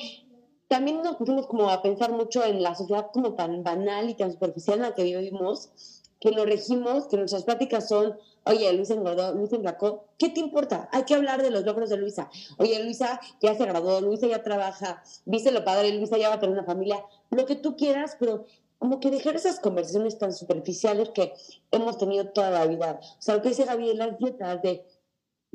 también 0.66 1.02
nos 1.02 1.16
pusimos 1.16 1.46
como 1.46 1.70
a 1.70 1.80
pensar 1.80 2.10
mucho 2.10 2.44
en 2.44 2.62
la 2.62 2.74
sociedad 2.74 3.06
como 3.12 3.34
tan 3.34 3.62
banal 3.62 4.10
y 4.10 4.14
tan 4.14 4.32
superficial 4.32 4.78
en 4.78 4.82
la 4.82 4.94
que 4.94 5.04
vivimos, 5.04 5.70
que 6.18 6.32
nos 6.32 6.44
regimos, 6.44 7.06
que 7.06 7.16
nuestras 7.16 7.44
prácticas 7.44 7.88
son 7.88 8.16
Oye, 8.44 8.72
Luisa 8.72 8.94
engordó, 8.94 9.32
Luisa 9.34 9.56
emplacó. 9.56 10.04
¿Qué 10.18 10.28
te 10.28 10.40
importa? 10.40 10.88
Hay 10.92 11.04
que 11.04 11.14
hablar 11.14 11.42
de 11.42 11.50
los 11.50 11.64
logros 11.64 11.90
de 11.90 11.96
Luisa. 11.96 12.28
Oye, 12.58 12.82
Luisa 12.82 13.20
ya 13.40 13.54
se 13.54 13.64
graduó, 13.64 14.00
Luisa 14.00 14.26
ya 14.26 14.42
trabaja, 14.42 15.02
viste 15.24 15.52
lo 15.52 15.64
padre, 15.64 15.92
Luisa 15.92 16.18
ya 16.18 16.28
va 16.28 16.36
a 16.36 16.40
tener 16.40 16.54
una 16.54 16.64
familia. 16.64 17.04
Lo 17.30 17.46
que 17.46 17.54
tú 17.54 17.76
quieras, 17.76 18.16
pero 18.18 18.44
como 18.78 18.98
que 18.98 19.12
dejar 19.12 19.36
esas 19.36 19.60
conversaciones 19.60 20.18
tan 20.18 20.32
superficiales 20.32 21.10
que 21.10 21.34
hemos 21.70 21.98
tenido 21.98 22.30
toda 22.30 22.50
la 22.50 22.66
vida. 22.66 22.98
O 23.00 23.22
sea, 23.22 23.36
lo 23.36 23.42
que 23.42 23.50
dice 23.50 23.64
Gaby 23.64 23.86
de 23.86 23.94
las 23.94 24.18
dietas, 24.18 24.60
de 24.60 24.84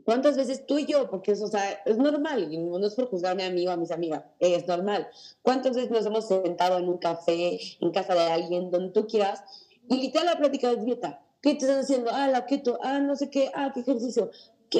cuántas 0.06 0.38
veces 0.38 0.66
tú 0.66 0.80
y 0.80 0.86
yo, 0.86 1.10
porque 1.10 1.34
eso, 1.34 1.44
o 1.44 1.50
sea, 1.50 1.70
es 1.86 1.98
normal, 1.98 2.54
y 2.54 2.58
no 2.58 2.88
es 2.88 2.96
por 2.96 3.10
juzgarme 3.10 3.44
a 3.44 3.50
mí 3.50 3.68
o 3.68 3.72
a 3.72 3.76
mis 3.76 3.92
amigas, 3.92 4.24
es 4.40 4.66
normal. 4.66 5.10
¿Cuántas 5.42 5.76
veces 5.76 5.92
nos 5.92 6.06
hemos 6.06 6.26
sentado 6.26 6.78
en 6.78 6.88
un 6.88 7.00
café, 7.00 7.60
en 7.82 7.92
casa 7.92 8.16
de 8.16 8.22
alguien, 8.22 8.72
donde 8.72 8.94
tú 8.94 9.06
quieras, 9.08 9.44
y 9.90 9.98
literal 9.98 10.28
la 10.28 10.38
plática 10.38 10.70
de 10.70 10.86
dieta? 10.86 11.22
¿Qué 11.42 11.54
te 11.56 11.66
están 11.66 11.80
haciendo? 11.80 12.10
Ah, 12.12 12.28
la 12.28 12.46
keto, 12.46 12.80
ah, 12.82 13.00
no 13.00 13.16
sé 13.16 13.30
qué, 13.30 13.52
ah, 13.54 13.72
qué 13.74 13.82
ejercicio. 13.82 14.32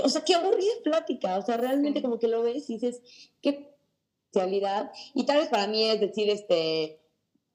o 0.04 0.10
sea, 0.10 0.24
qué 0.24 0.36
aburrida 0.36 0.74
plática. 0.84 1.38
O 1.38 1.42
sea, 1.42 1.58
realmente 1.58 2.02
como 2.02 2.20
que 2.20 2.28
lo 2.28 2.44
ves 2.44 2.70
y 2.70 2.74
dices, 2.74 3.02
qué 3.42 3.78
especialidad. 4.32 4.92
Y 5.14 5.26
tal 5.26 5.38
vez 5.38 5.50
para 5.50 5.68
mí 5.68 5.84
es 5.84 6.00
decir, 6.00 6.30
este, 6.30 7.00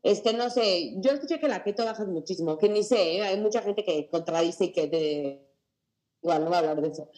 este, 0.03 0.33
no 0.33 0.51
sé, 0.51 0.95
yo 0.97 1.13
escuché 1.13 1.39
que 1.39 1.49
la 1.49 1.63
keto 1.63 1.85
baja 1.85 2.05
muchísimo, 2.05 2.59
que 2.59 2.69
ni 2.69 2.83
sé, 2.83 3.17
¿eh? 3.17 3.23
hay 3.23 3.41
mucha 3.41 3.63
gente 3.63 3.85
que 3.85 4.09
contradice 4.09 4.67
y 4.67 4.73
que 4.73 4.89
de... 4.89 5.49
Igual, 6.25 6.45
no 6.45 6.51
voy 6.51 6.55
a 6.55 6.59
hablar 6.61 6.81
de 6.81 6.89
eso. 6.89 7.09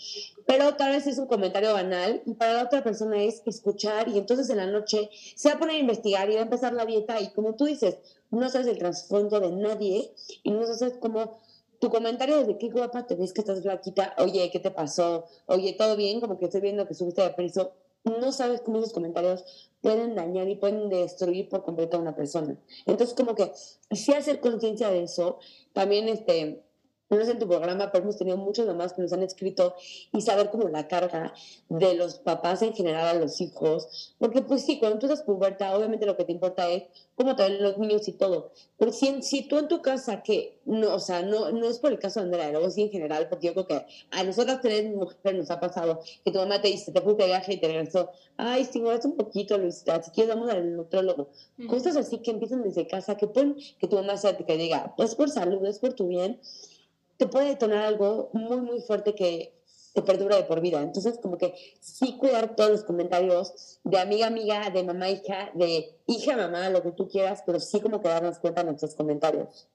Pero 0.47 0.77
tal 0.77 0.92
vez 0.92 1.07
es 1.07 1.18
un 1.18 1.27
comentario 1.27 1.75
banal 1.75 2.23
y 2.25 2.33
para 2.35 2.55
la 2.55 2.62
otra 2.64 2.83
persona 2.83 3.23
es 3.23 3.42
escuchar 3.44 4.09
y 4.09 4.16
entonces 4.16 4.49
en 4.49 4.57
la 4.57 4.66
noche 4.66 5.11
se 5.37 5.51
va 5.51 5.57
a 5.57 5.59
poner 5.59 5.77
a 5.77 5.79
investigar 5.79 6.31
y 6.31 6.35
va 6.35 6.40
a 6.40 6.44
empezar 6.44 6.73
la 6.73 6.87
dieta 6.87 7.20
y 7.20 7.29
como 7.33 7.55
tú 7.55 7.66
dices, 7.66 7.99
no 8.31 8.49
sabes 8.49 8.66
el 8.66 8.79
trasfondo 8.79 9.40
de 9.40 9.53
nadie 9.53 10.11
y 10.42 10.53
no 10.53 10.64
sabes 10.66 10.94
cómo 11.01 11.38
tu 11.85 11.90
comentario 11.90 12.47
de 12.47 12.57
qué 12.57 12.70
guapa 12.70 13.07
te 13.07 13.14
ves 13.14 13.35
que 13.35 13.42
estás 13.42 13.61
flaquita, 13.61 14.14
oye, 14.16 14.51
¿qué 14.51 14.59
te 14.59 14.70
pasó? 14.70 15.27
Oye, 15.44 15.75
¿todo 15.75 15.97
bien? 15.97 16.18
Como 16.18 16.38
que 16.38 16.47
estoy 16.47 16.62
viendo 16.62 16.88
que 16.88 16.94
subiste 16.94 17.20
de 17.20 17.29
peso. 17.29 17.73
No 18.05 18.33
sabes 18.33 18.62
cómo 18.62 18.79
esos 18.79 18.94
comentarios 18.94 19.44
pueden 19.83 20.14
dañar 20.14 20.49
y 20.49 20.57
pueden 20.57 20.88
destruir 20.88 21.51
por 21.51 21.62
completo 21.62 21.99
a 21.99 22.01
una 22.01 22.16
persona. 22.16 22.59
Entonces, 22.87 23.14
como 23.14 23.35
que 23.35 23.53
sí 23.90 24.14
hacer 24.14 24.40
conciencia 24.40 24.88
de 24.88 25.03
eso, 25.03 25.38
también 25.75 26.09
este, 26.09 26.64
no 27.16 27.22
es 27.22 27.29
en 27.29 27.38
tu 27.38 27.46
programa, 27.46 27.90
pero 27.90 28.05
hemos 28.05 28.16
tenido 28.16 28.37
muchos 28.37 28.66
mamás 28.66 28.92
que 28.92 29.03
nos 29.03 29.12
han 29.12 29.22
escrito 29.22 29.74
y 30.12 30.20
saber 30.20 30.50
cómo 30.50 30.68
la 30.68 30.88
carga 30.88 31.33
de 31.68 31.94
los 31.94 32.16
papás 32.18 32.62
en 32.62 32.74
general 32.74 33.07
a 33.07 33.14
los 33.14 33.40
hijos. 33.40 34.14
Porque 34.18 34.42
pues 34.42 34.64
sí, 34.64 34.79
cuando 34.79 34.98
tú 34.98 35.07
estás 35.07 35.22
puberta, 35.22 35.77
obviamente 35.77 36.07
lo 36.07 36.16
que 36.16 36.24
te 36.24 36.33
importa 36.33 36.68
es 36.68 36.85
cómo 37.14 37.37
te 37.37 37.44
ven 37.44 37.62
los 37.62 37.79
niños 37.79 38.09
y 38.09 38.12
todo. 38.12 38.53
Pero 38.79 38.92
si, 38.92 39.22
si 39.22 39.46
tú 39.48 39.59
en 39.59 39.68
tu 39.68 39.83
casa, 39.83 40.22
que 40.22 40.61
no, 40.64 40.94
o 40.94 40.98
sea, 40.98 41.22
no, 41.22 41.50
no 41.53 41.66
es 41.66 41.79
por 41.79 41.92
el 41.92 41.98
caso 41.98 42.20
de 42.20 42.27
Andrea, 42.27 42.50
luego 42.50 42.70
sí 42.70 42.83
en 42.83 42.90
general, 42.90 43.29
porque 43.29 43.48
yo 43.48 43.53
creo 43.53 43.66
que 43.66 43.87
a 44.11 44.24
nosotras 44.24 44.61
tres 44.61 44.90
mujeres 44.94 45.35
nos 45.35 45.50
ha 45.50 45.61
pasado 45.61 46.00
que 46.24 46.31
tu 46.31 46.38
mamá 46.38 46.61
te 46.61 46.68
dice, 46.68 46.92
te 46.92 47.00
fuiste 47.00 47.22
de 47.22 47.29
viaje 47.29 47.55
y 47.55 47.61
te 47.61 47.68
regresó, 47.68 48.11
ay, 48.37 48.64
sí, 48.64 48.83
es 48.87 49.05
un 49.05 49.16
poquito, 49.16 49.59
Luisita, 49.59 50.03
si 50.03 50.11
quieres 50.11 50.35
vamos 50.35 50.50
al 50.50 50.77
nutrólogo. 50.77 51.29
Cosas 51.68 51.96
así 51.96 52.18
que 52.18 52.31
empiezan 52.31 52.62
desde 52.62 52.87
casa, 52.87 53.16
que 53.16 53.27
pueden 53.27 53.57
que 53.79 53.87
tu 53.87 53.96
mamá 53.96 54.16
sea 54.16 54.37
que 54.37 54.57
diga, 54.57 54.94
pues 54.96 55.14
por 55.14 55.31
salud, 55.31 55.64
es 55.66 55.79
por 55.79 55.94
tu 55.94 56.09
bien 56.09 56.40
te 57.16 57.27
puede 57.27 57.48
detonar 57.48 57.85
algo 57.85 58.31
muy, 58.33 58.61
muy 58.61 58.81
fuerte 58.81 59.14
que 59.14 59.55
te 59.94 60.03
perdura 60.03 60.37
de 60.37 60.42
por 60.42 60.61
vida. 60.61 60.83
Entonces, 60.83 61.18
como 61.22 61.38
que 61.38 61.55
sí 61.81 62.16
cuidar 62.18 62.57
todos 62.57 62.70
los 62.70 62.85
comentarios 62.85 63.79
de 63.85 64.00
amiga, 64.00 64.27
amiga, 64.27 64.70
de 64.70 64.83
mamá, 64.83 65.09
hija, 65.09 65.50
de 65.55 65.96
hija, 66.07 66.37
mamá, 66.37 66.68
lo 66.68 66.83
que 66.83 66.90
tú 66.90 67.09
quieras, 67.09 67.42
pero 67.46 67.61
sí 67.61 67.81
como 67.81 68.03
que 68.03 68.09
darnos 68.09 68.38
cuenta 68.38 68.62
en 68.62 68.68
nuestros 68.68 68.94
comentarios. 68.96 69.68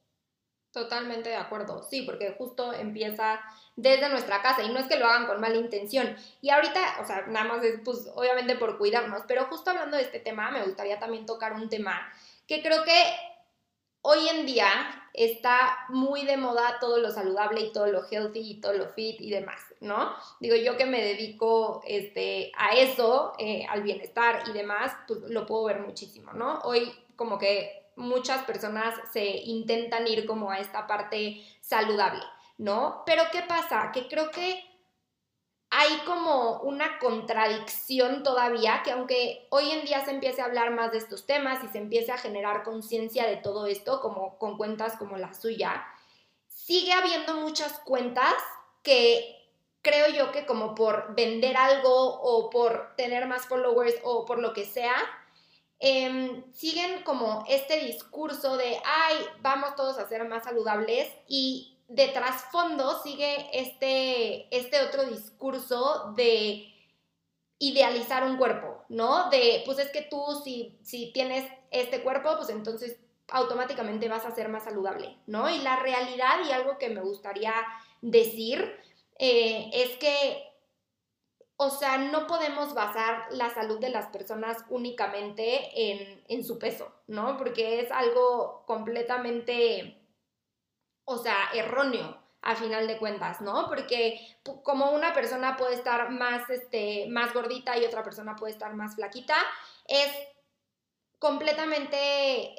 Totalmente 0.72 1.30
de 1.30 1.36
acuerdo, 1.36 1.82
sí, 1.90 2.04
porque 2.04 2.36
justo 2.38 2.74
empieza 2.74 3.40
desde 3.76 4.10
nuestra 4.10 4.42
casa 4.42 4.62
y 4.62 4.72
no 4.72 4.80
es 4.80 4.88
que 4.88 4.98
lo 4.98 5.08
hagan 5.08 5.26
con 5.26 5.40
mala 5.40 5.56
intención. 5.56 6.16
Y 6.42 6.50
ahorita, 6.50 6.98
o 7.02 7.06
sea, 7.06 7.26
nada 7.28 7.48
más 7.48 7.64
es 7.64 7.80
pues 7.84 8.12
obviamente 8.14 8.56
por 8.56 8.78
cuidarnos, 8.78 9.24
pero 9.28 9.46
justo 9.46 9.72
hablando 9.72 9.98
de 9.98 10.04
este 10.04 10.20
tema, 10.20 10.52
me 10.52 10.64
gustaría 10.64 11.00
también 11.00 11.26
tocar 11.26 11.54
un 11.54 11.70
tema 11.70 12.08
que 12.46 12.62
creo 12.62 12.84
que 12.84 13.04
hoy 14.02 14.28
en 14.28 14.46
día 14.46 14.68
está 15.14 15.78
muy 15.90 16.26
de 16.26 16.38
moda 16.38 16.78
todo 16.80 16.98
lo 17.00 17.12
saludable 17.12 17.62
y 17.62 17.72
todo 17.72 17.88
lo 17.88 18.04
healthy 18.10 18.40
y 18.40 18.62
todo 18.62 18.74
lo 18.74 18.90
fit 18.90 19.20
y 19.20 19.30
demás, 19.30 19.62
¿no? 19.80 20.14
Digo, 20.40 20.56
yo 20.56 20.78
que 20.78 20.86
me 20.86 21.04
dedico 21.04 21.82
este, 21.86 22.52
a 22.58 22.76
eso, 22.76 23.34
eh, 23.38 23.66
al 23.70 23.84
bienestar 23.84 24.44
y 24.48 24.54
demás, 24.54 24.94
pues 25.08 25.22
lo 25.22 25.46
puedo 25.46 25.66
ver 25.66 25.80
muchísimo, 25.80 26.34
¿no? 26.34 26.60
Hoy 26.64 26.92
como 27.16 27.38
que 27.38 27.80
muchas 27.96 28.44
personas 28.46 28.96
se 29.12 29.26
intentan 29.26 30.08
ir 30.08 30.26
como 30.26 30.52
a 30.52 30.60
esta 30.60 30.88
parte 30.88 31.44
saludable, 31.62 32.24
¿no? 32.58 33.04
Pero 33.06 33.24
¿qué 33.32 33.42
pasa? 33.42 33.92
Que 33.94 34.08
creo 34.08 34.32
que 34.32 34.69
hay 35.72 36.00
como 36.00 36.62
una 36.62 36.98
contradicción 36.98 38.24
todavía, 38.24 38.82
que 38.84 38.92
aunque 38.92 39.48
hoy 39.52 39.70
en 39.70 39.86
día 39.86 40.04
se 40.04 40.12
empiece 40.12 40.42
a 40.42 40.46
hablar 40.46 40.72
más 40.72 40.92
de 40.92 40.98
estos 40.98 41.28
temas 41.28 41.64
y 41.64 41.68
se 41.68 41.78
empiece 41.78 42.12
a 42.12 42.18
generar 42.18 42.64
conciencia 42.64 43.28
de 43.28 43.38
todo 43.38 43.68
esto, 43.68 44.02
como 44.02 44.40
con 44.40 44.58
cuentas 44.58 44.96
como 44.98 45.18
la 45.18 45.34
suya, 45.34 45.86
sigue 46.48 46.92
habiendo 46.94 47.36
muchas 47.36 47.80
cuentas 47.80 48.34
que 48.82 49.36
creo 49.82 50.10
yo 50.10 50.32
que 50.32 50.46
como 50.46 50.74
por 50.74 51.14
vender 51.16 51.56
algo 51.56 52.20
o 52.22 52.50
por 52.50 52.96
tener 52.96 53.28
más 53.28 53.46
followers 53.46 53.96
o 54.04 54.26
por 54.26 54.40
lo 54.40 54.54
que 54.54 54.66
sea, 54.66 54.96
em, 55.80 56.52
siguen 56.52 57.04
como 57.04 57.46
este 57.48 57.80
discurso 57.86 58.58
de, 58.58 58.82
ay, 58.84 59.18
vamos 59.42 59.76
todos 59.76 60.00
a 60.00 60.10
ser 60.10 60.28
más 60.28 60.44
saludables 60.46 61.08
y 61.28 61.79
de 61.90 62.08
trasfondo 62.10 63.02
sigue 63.04 63.50
este, 63.54 64.56
este 64.56 64.82
otro 64.82 65.06
discurso 65.06 66.14
de 66.16 66.74
idealizar 67.58 68.24
un 68.24 68.38
cuerpo, 68.38 68.86
¿no? 68.90 69.30
De, 69.30 69.64
pues 69.66 69.80
es 69.80 69.92
que 69.92 70.04
tú 70.04 70.22
si, 70.44 70.78
si 70.82 71.12
tienes 71.12 71.52
este 71.72 72.02
cuerpo, 72.02 72.38
pues 72.38 72.50
entonces 72.50 72.98
automáticamente 73.28 74.08
vas 74.08 74.26
a 74.26 74.32
ser 74.34 74.50
más 74.50 74.64
saludable, 74.64 75.18
¿no? 75.28 75.50
Y 75.50 75.60
la 75.60 75.76
realidad 75.78 76.40
y 76.48 76.52
algo 76.52 76.78
que 76.78 76.90
me 76.90 77.02
gustaría 77.02 77.54
decir 78.02 78.80
eh, 79.18 79.70
es 79.74 79.98
que 79.98 80.50
o 81.62 81.70
sea, 81.70 81.98
no 81.98 82.26
podemos 82.26 82.74
basar 82.74 83.28
la 83.32 83.50
salud 83.50 83.80
de 83.80 83.90
las 83.90 84.08
personas 84.08 84.64
únicamente 84.70 85.92
en, 85.92 86.24
en 86.30 86.46
su 86.46 86.58
peso, 86.58 86.90
¿no? 87.08 87.36
Porque 87.36 87.82
es 87.82 87.92
algo 87.92 88.64
completamente, 88.66 89.99
o 91.10 91.18
sea, 91.18 91.50
erróneo 91.56 92.18
a 92.42 92.56
final 92.56 92.88
de 92.88 93.00
cuentas, 93.00 93.42
¿no? 93.42 93.68
Porque 93.68 94.20
como 94.64 94.92
una 94.92 95.12
persona 95.12 95.58
puede 95.58 95.74
estar 95.74 96.12
más, 96.12 96.48
este, 96.50 97.08
más 97.10 97.34
gordita 97.34 97.78
y 97.78 97.84
otra 97.84 98.04
persona 98.04 98.36
puede 98.36 98.54
estar 98.54 98.76
más 98.76 98.96
flaquita, 98.96 99.36
es 99.88 100.12
completamente 101.18 101.98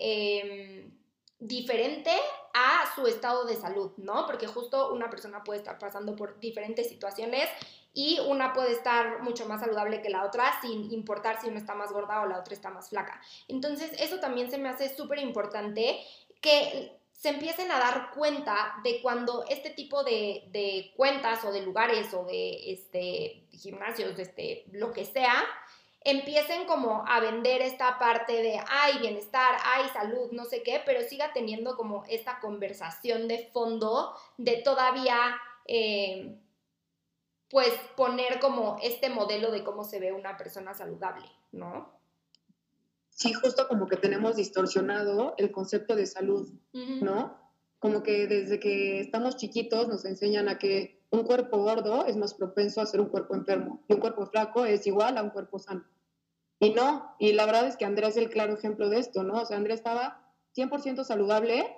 em, 0.00 0.90
diferente 1.38 2.10
a 2.52 2.92
su 2.94 3.06
estado 3.06 3.44
de 3.44 3.54
salud, 3.54 3.92
¿no? 3.98 4.26
Porque 4.26 4.48
justo 4.48 4.92
una 4.92 5.08
persona 5.08 5.44
puede 5.44 5.60
estar 5.60 5.78
pasando 5.78 6.16
por 6.16 6.40
diferentes 6.40 6.88
situaciones 6.88 7.48
y 7.94 8.18
una 8.26 8.52
puede 8.52 8.72
estar 8.72 9.22
mucho 9.22 9.46
más 9.46 9.60
saludable 9.60 10.02
que 10.02 10.10
la 10.10 10.24
otra 10.24 10.60
sin 10.60 10.92
importar 10.92 11.40
si 11.40 11.48
una 11.48 11.58
está 11.58 11.74
más 11.76 11.92
gorda 11.92 12.20
o 12.20 12.26
la 12.26 12.40
otra 12.40 12.52
está 12.52 12.70
más 12.70 12.90
flaca. 12.90 13.22
Entonces, 13.46 13.92
eso 14.00 14.18
también 14.18 14.50
se 14.50 14.58
me 14.58 14.68
hace 14.68 14.94
súper 14.94 15.20
importante 15.20 16.00
que 16.40 16.99
se 17.20 17.28
empiecen 17.28 17.70
a 17.70 17.78
dar 17.78 18.12
cuenta 18.12 18.76
de 18.82 19.02
cuando 19.02 19.44
este 19.46 19.68
tipo 19.68 20.02
de, 20.04 20.90
cuentas 20.96 21.44
o 21.44 21.52
de 21.52 21.60
lugares 21.60 22.14
o 22.14 22.24
de 22.24 22.72
este, 22.72 23.44
gimnasios, 23.50 24.18
este, 24.18 24.64
lo 24.72 24.90
que 24.94 25.04
sea, 25.04 25.34
empiecen 26.02 26.64
como 26.64 27.04
a 27.06 27.20
vender 27.20 27.60
esta 27.60 27.98
parte 27.98 28.42
de, 28.42 28.58
ay, 28.66 29.00
bienestar, 29.00 29.54
ay, 29.62 29.90
salud, 29.92 30.30
no 30.32 30.46
sé 30.46 30.62
qué, 30.62 30.80
pero 30.86 31.02
siga 31.02 31.34
teniendo 31.34 31.76
como 31.76 32.04
esta 32.08 32.40
conversación 32.40 33.28
de 33.28 33.50
fondo 33.52 34.16
de 34.38 34.56
todavía, 34.62 35.36
eh, 35.66 36.38
pues, 37.50 37.74
poner 37.98 38.40
como 38.40 38.78
este 38.80 39.10
modelo 39.10 39.50
de 39.50 39.62
cómo 39.62 39.84
se 39.84 40.00
ve 40.00 40.12
una 40.12 40.38
persona 40.38 40.72
saludable, 40.72 41.26
¿no? 41.52 41.99
Sí, 43.20 43.34
justo 43.34 43.68
como 43.68 43.86
que 43.86 43.98
tenemos 43.98 44.36
distorsionado 44.36 45.34
el 45.36 45.52
concepto 45.52 45.94
de 45.94 46.06
salud, 46.06 46.50
¿no? 46.72 47.36
Como 47.78 48.02
que 48.02 48.26
desde 48.26 48.58
que 48.58 48.98
estamos 49.00 49.36
chiquitos 49.36 49.88
nos 49.88 50.06
enseñan 50.06 50.48
a 50.48 50.58
que 50.58 51.04
un 51.10 51.24
cuerpo 51.24 51.58
gordo 51.58 52.06
es 52.06 52.16
más 52.16 52.32
propenso 52.32 52.80
a 52.80 52.86
ser 52.86 52.98
un 52.98 53.10
cuerpo 53.10 53.34
enfermo 53.34 53.84
y 53.88 53.92
un 53.92 54.00
cuerpo 54.00 54.26
flaco 54.26 54.64
es 54.64 54.86
igual 54.86 55.18
a 55.18 55.22
un 55.22 55.30
cuerpo 55.30 55.58
sano. 55.58 55.84
Y 56.60 56.70
no, 56.70 57.14
y 57.18 57.32
la 57.32 57.44
verdad 57.44 57.66
es 57.66 57.76
que 57.76 57.84
Andrea 57.84 58.08
es 58.08 58.16
el 58.16 58.30
claro 58.30 58.54
ejemplo 58.54 58.88
de 58.88 58.98
esto, 58.98 59.22
¿no? 59.22 59.42
O 59.42 59.44
sea, 59.44 59.58
Andrea 59.58 59.74
estaba 59.74 60.32
100% 60.56 61.04
saludable 61.04 61.76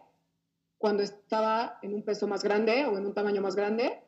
cuando 0.79 1.03
estaba 1.03 1.81
en 1.83 1.93
un 1.93 2.05
peso 2.05 2.29
más 2.29 2.45
grande 2.45 2.85
o 2.87 2.97
en 2.97 3.07
un 3.07 3.15
tamaño 3.15 3.43
más 3.43 3.57
grande, 3.57 4.01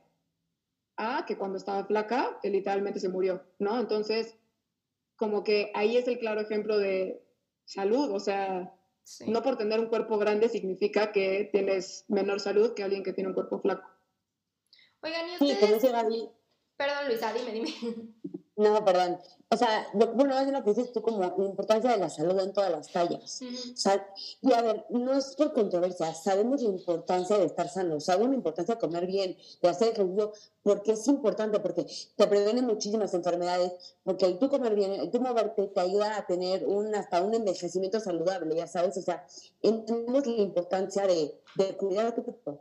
a 0.97 1.25
que 1.27 1.37
cuando 1.37 1.59
estaba 1.59 1.85
flaca, 1.85 2.39
que 2.41 2.51
literalmente 2.51 3.01
se 3.01 3.09
murió, 3.09 3.43
¿no? 3.59 3.81
Entonces, 3.81 4.37
como 5.17 5.43
que 5.43 5.71
ahí 5.75 5.97
es 5.97 6.07
el 6.09 6.19
claro 6.19 6.41
ejemplo 6.41 6.79
de, 6.79 7.24
salud, 7.65 8.11
o 8.11 8.21
sea, 8.21 8.75
no 9.27 9.43
por 9.43 9.57
tener 9.57 9.81
un 9.81 9.87
cuerpo 9.87 10.19
grande 10.19 10.49
significa 10.49 11.13
que 11.13 11.49
tienes 11.53 12.05
menor 12.09 12.41
salud 12.41 12.75
que 12.75 12.83
alguien 12.83 13.03
que 13.03 13.13
tiene 13.13 13.29
un 13.29 13.35
cuerpo 13.35 13.61
flaco. 13.61 13.89
Oigan, 15.01 15.29
¿y 15.29 15.53
ustedes? 15.53 15.83
Sí, 15.83 16.29
Perdón, 16.77 17.07
Luisa, 17.09 17.33
dime, 17.33 17.53
dime. 17.53 17.75
No, 18.57 18.85
perdón. 18.85 19.19
O 19.51 19.57
sea, 19.57 19.87
bueno, 19.93 20.39
es 20.39 20.49
lo 20.49 20.63
que 20.65 20.71
dices 20.71 20.93
tú 20.93 21.03
como 21.03 21.21
la 21.21 21.35
importancia 21.39 21.91
de 21.91 21.99
la 21.99 22.09
salud 22.09 22.39
en 22.41 22.53
todas 22.53 22.71
las 22.71 22.91
tallas. 22.91 23.41
o 23.43 23.77
sea, 23.77 24.07
y 24.41 24.53
a 24.53 24.63
ver, 24.63 24.87
no 24.91 25.13
es 25.13 25.35
por 25.37 25.53
controversia, 25.53 26.15
sabemos 26.15 26.63
la 26.63 26.71
importancia 26.71 27.39
de 27.39 27.47
estar 27.47 27.69
sano, 27.69 28.01
sabemos 28.01 28.31
la 28.31 28.37
importancia 28.37 28.75
de 28.75 28.81
comer 28.81 29.07
bien, 29.07 29.37
de 29.63 29.69
hacer 29.69 29.93
ejercicio, 29.93 30.33
porque 30.63 30.93
es 30.93 31.07
importante, 31.09 31.61
porque 31.61 31.87
te 32.17 32.27
previene 32.27 32.63
muchísimas 32.63 33.13
enfermedades, 33.15 33.73
porque 34.03 34.27
el 34.27 34.39
tú 34.39 34.49
comer 34.49 34.75
bien, 34.75 34.93
el 34.93 35.11
tú 35.11 35.21
moverte 35.21 35.67
te 35.69 35.81
ayuda 35.81 36.17
a 36.17 36.27
tener 36.27 36.67
un, 36.67 36.95
hasta 36.95 37.23
un 37.23 37.35
envejecimiento 37.35 38.01
saludable, 38.01 38.57
ya 38.57 38.67
sabes, 38.67 38.97
o 38.97 39.03
sea, 39.03 39.27
entendemos 39.63 40.27
la 40.27 40.43
importancia 40.43 41.07
de, 41.07 41.41
de 41.57 41.77
cuidar 41.77 42.07
a 42.07 42.15
tu 42.15 42.25
cuerpo 42.25 42.61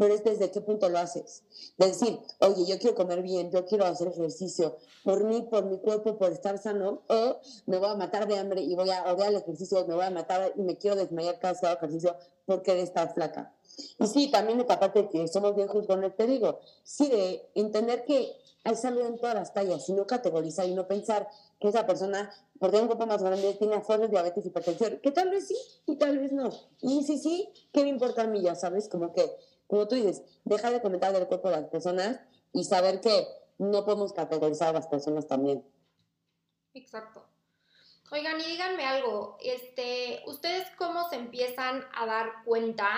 pero 0.00 0.14
es 0.14 0.24
desde 0.24 0.50
qué 0.50 0.62
punto 0.62 0.88
lo 0.88 0.98
haces. 0.98 1.42
De 1.76 1.88
decir, 1.88 2.18
oye, 2.38 2.64
yo 2.64 2.78
quiero 2.78 2.96
comer 2.96 3.20
bien, 3.20 3.50
yo 3.50 3.66
quiero 3.66 3.84
hacer 3.84 4.08
ejercicio 4.08 4.78
por 5.04 5.24
mí, 5.24 5.42
por 5.42 5.66
mi 5.66 5.78
cuerpo, 5.78 6.16
por 6.16 6.32
estar 6.32 6.56
sano, 6.56 7.02
o 7.06 7.36
me 7.66 7.76
voy 7.76 7.90
a 7.90 7.96
matar 7.96 8.26
de 8.26 8.38
hambre 8.38 8.62
y 8.62 8.74
voy 8.74 8.88
a 8.88 9.12
odiar 9.12 9.28
el 9.28 9.36
ejercicio, 9.36 9.86
me 9.86 9.94
voy 9.94 10.06
a 10.06 10.10
matar 10.10 10.54
y 10.56 10.62
me 10.62 10.78
quiero 10.78 10.96
desmayar 10.96 11.38
cada 11.38 11.52
vez 11.52 11.60
que 11.60 11.66
hago 11.66 11.76
ejercicio 11.76 12.16
porque 12.46 12.74
de 12.74 12.80
estar 12.80 13.12
flaca. 13.12 13.54
Y 13.98 14.06
sí, 14.06 14.30
también 14.30 14.58
esta 14.58 14.80
parte 14.80 15.06
que 15.10 15.28
somos 15.28 15.54
bien 15.54 15.68
juzgones, 15.68 16.16
te 16.16 16.26
digo, 16.26 16.60
sí, 16.82 17.10
de 17.10 17.50
entender 17.54 18.06
que 18.06 18.40
hay 18.64 18.76
salud 18.76 19.02
en 19.02 19.18
todas 19.18 19.34
las 19.34 19.52
tallas 19.52 19.86
y 19.86 19.92
no 19.92 20.06
categorizar 20.06 20.66
y 20.66 20.72
no 20.72 20.86
pensar 20.86 21.28
que 21.60 21.68
esa 21.68 21.86
persona, 21.86 22.30
por 22.58 22.70
tener 22.70 22.82
un 22.82 22.88
cuerpo 22.88 23.06
más 23.06 23.22
grande, 23.22 23.52
tiene 23.54 23.74
afores, 23.74 24.10
diabetes, 24.10 24.46
hipertensión, 24.46 24.98
que 25.02 25.10
tal 25.10 25.28
vez 25.28 25.46
sí 25.48 25.56
y 25.86 25.96
tal 25.96 26.18
vez 26.18 26.32
no. 26.32 26.50
Y 26.80 27.02
sí, 27.04 27.18
sí, 27.18 27.50
¿qué 27.70 27.82
me 27.82 27.90
importa 27.90 28.22
a 28.22 28.26
mí? 28.26 28.40
Ya 28.40 28.54
sabes, 28.54 28.88
como 28.88 29.12
que 29.12 29.30
como 29.70 29.86
tú 29.86 29.94
dices, 29.94 30.22
deja 30.44 30.70
de 30.72 30.82
comentar 30.82 31.12
del 31.12 31.28
cuerpo 31.28 31.48
de 31.48 31.56
las 31.56 31.68
personas 31.70 32.20
y 32.52 32.64
saber 32.64 33.00
que 33.00 33.26
no 33.58 33.84
podemos 33.84 34.12
categorizar 34.12 34.70
a 34.70 34.72
las 34.72 34.88
personas 34.88 35.28
también. 35.28 35.64
Exacto. 36.74 37.24
Oigan, 38.10 38.40
y 38.40 38.44
díganme 38.44 38.84
algo, 38.84 39.38
este, 39.40 40.22
¿ustedes 40.26 40.66
cómo 40.76 41.08
se 41.08 41.16
empiezan 41.16 41.84
a 41.94 42.04
dar 42.06 42.42
cuenta 42.44 42.88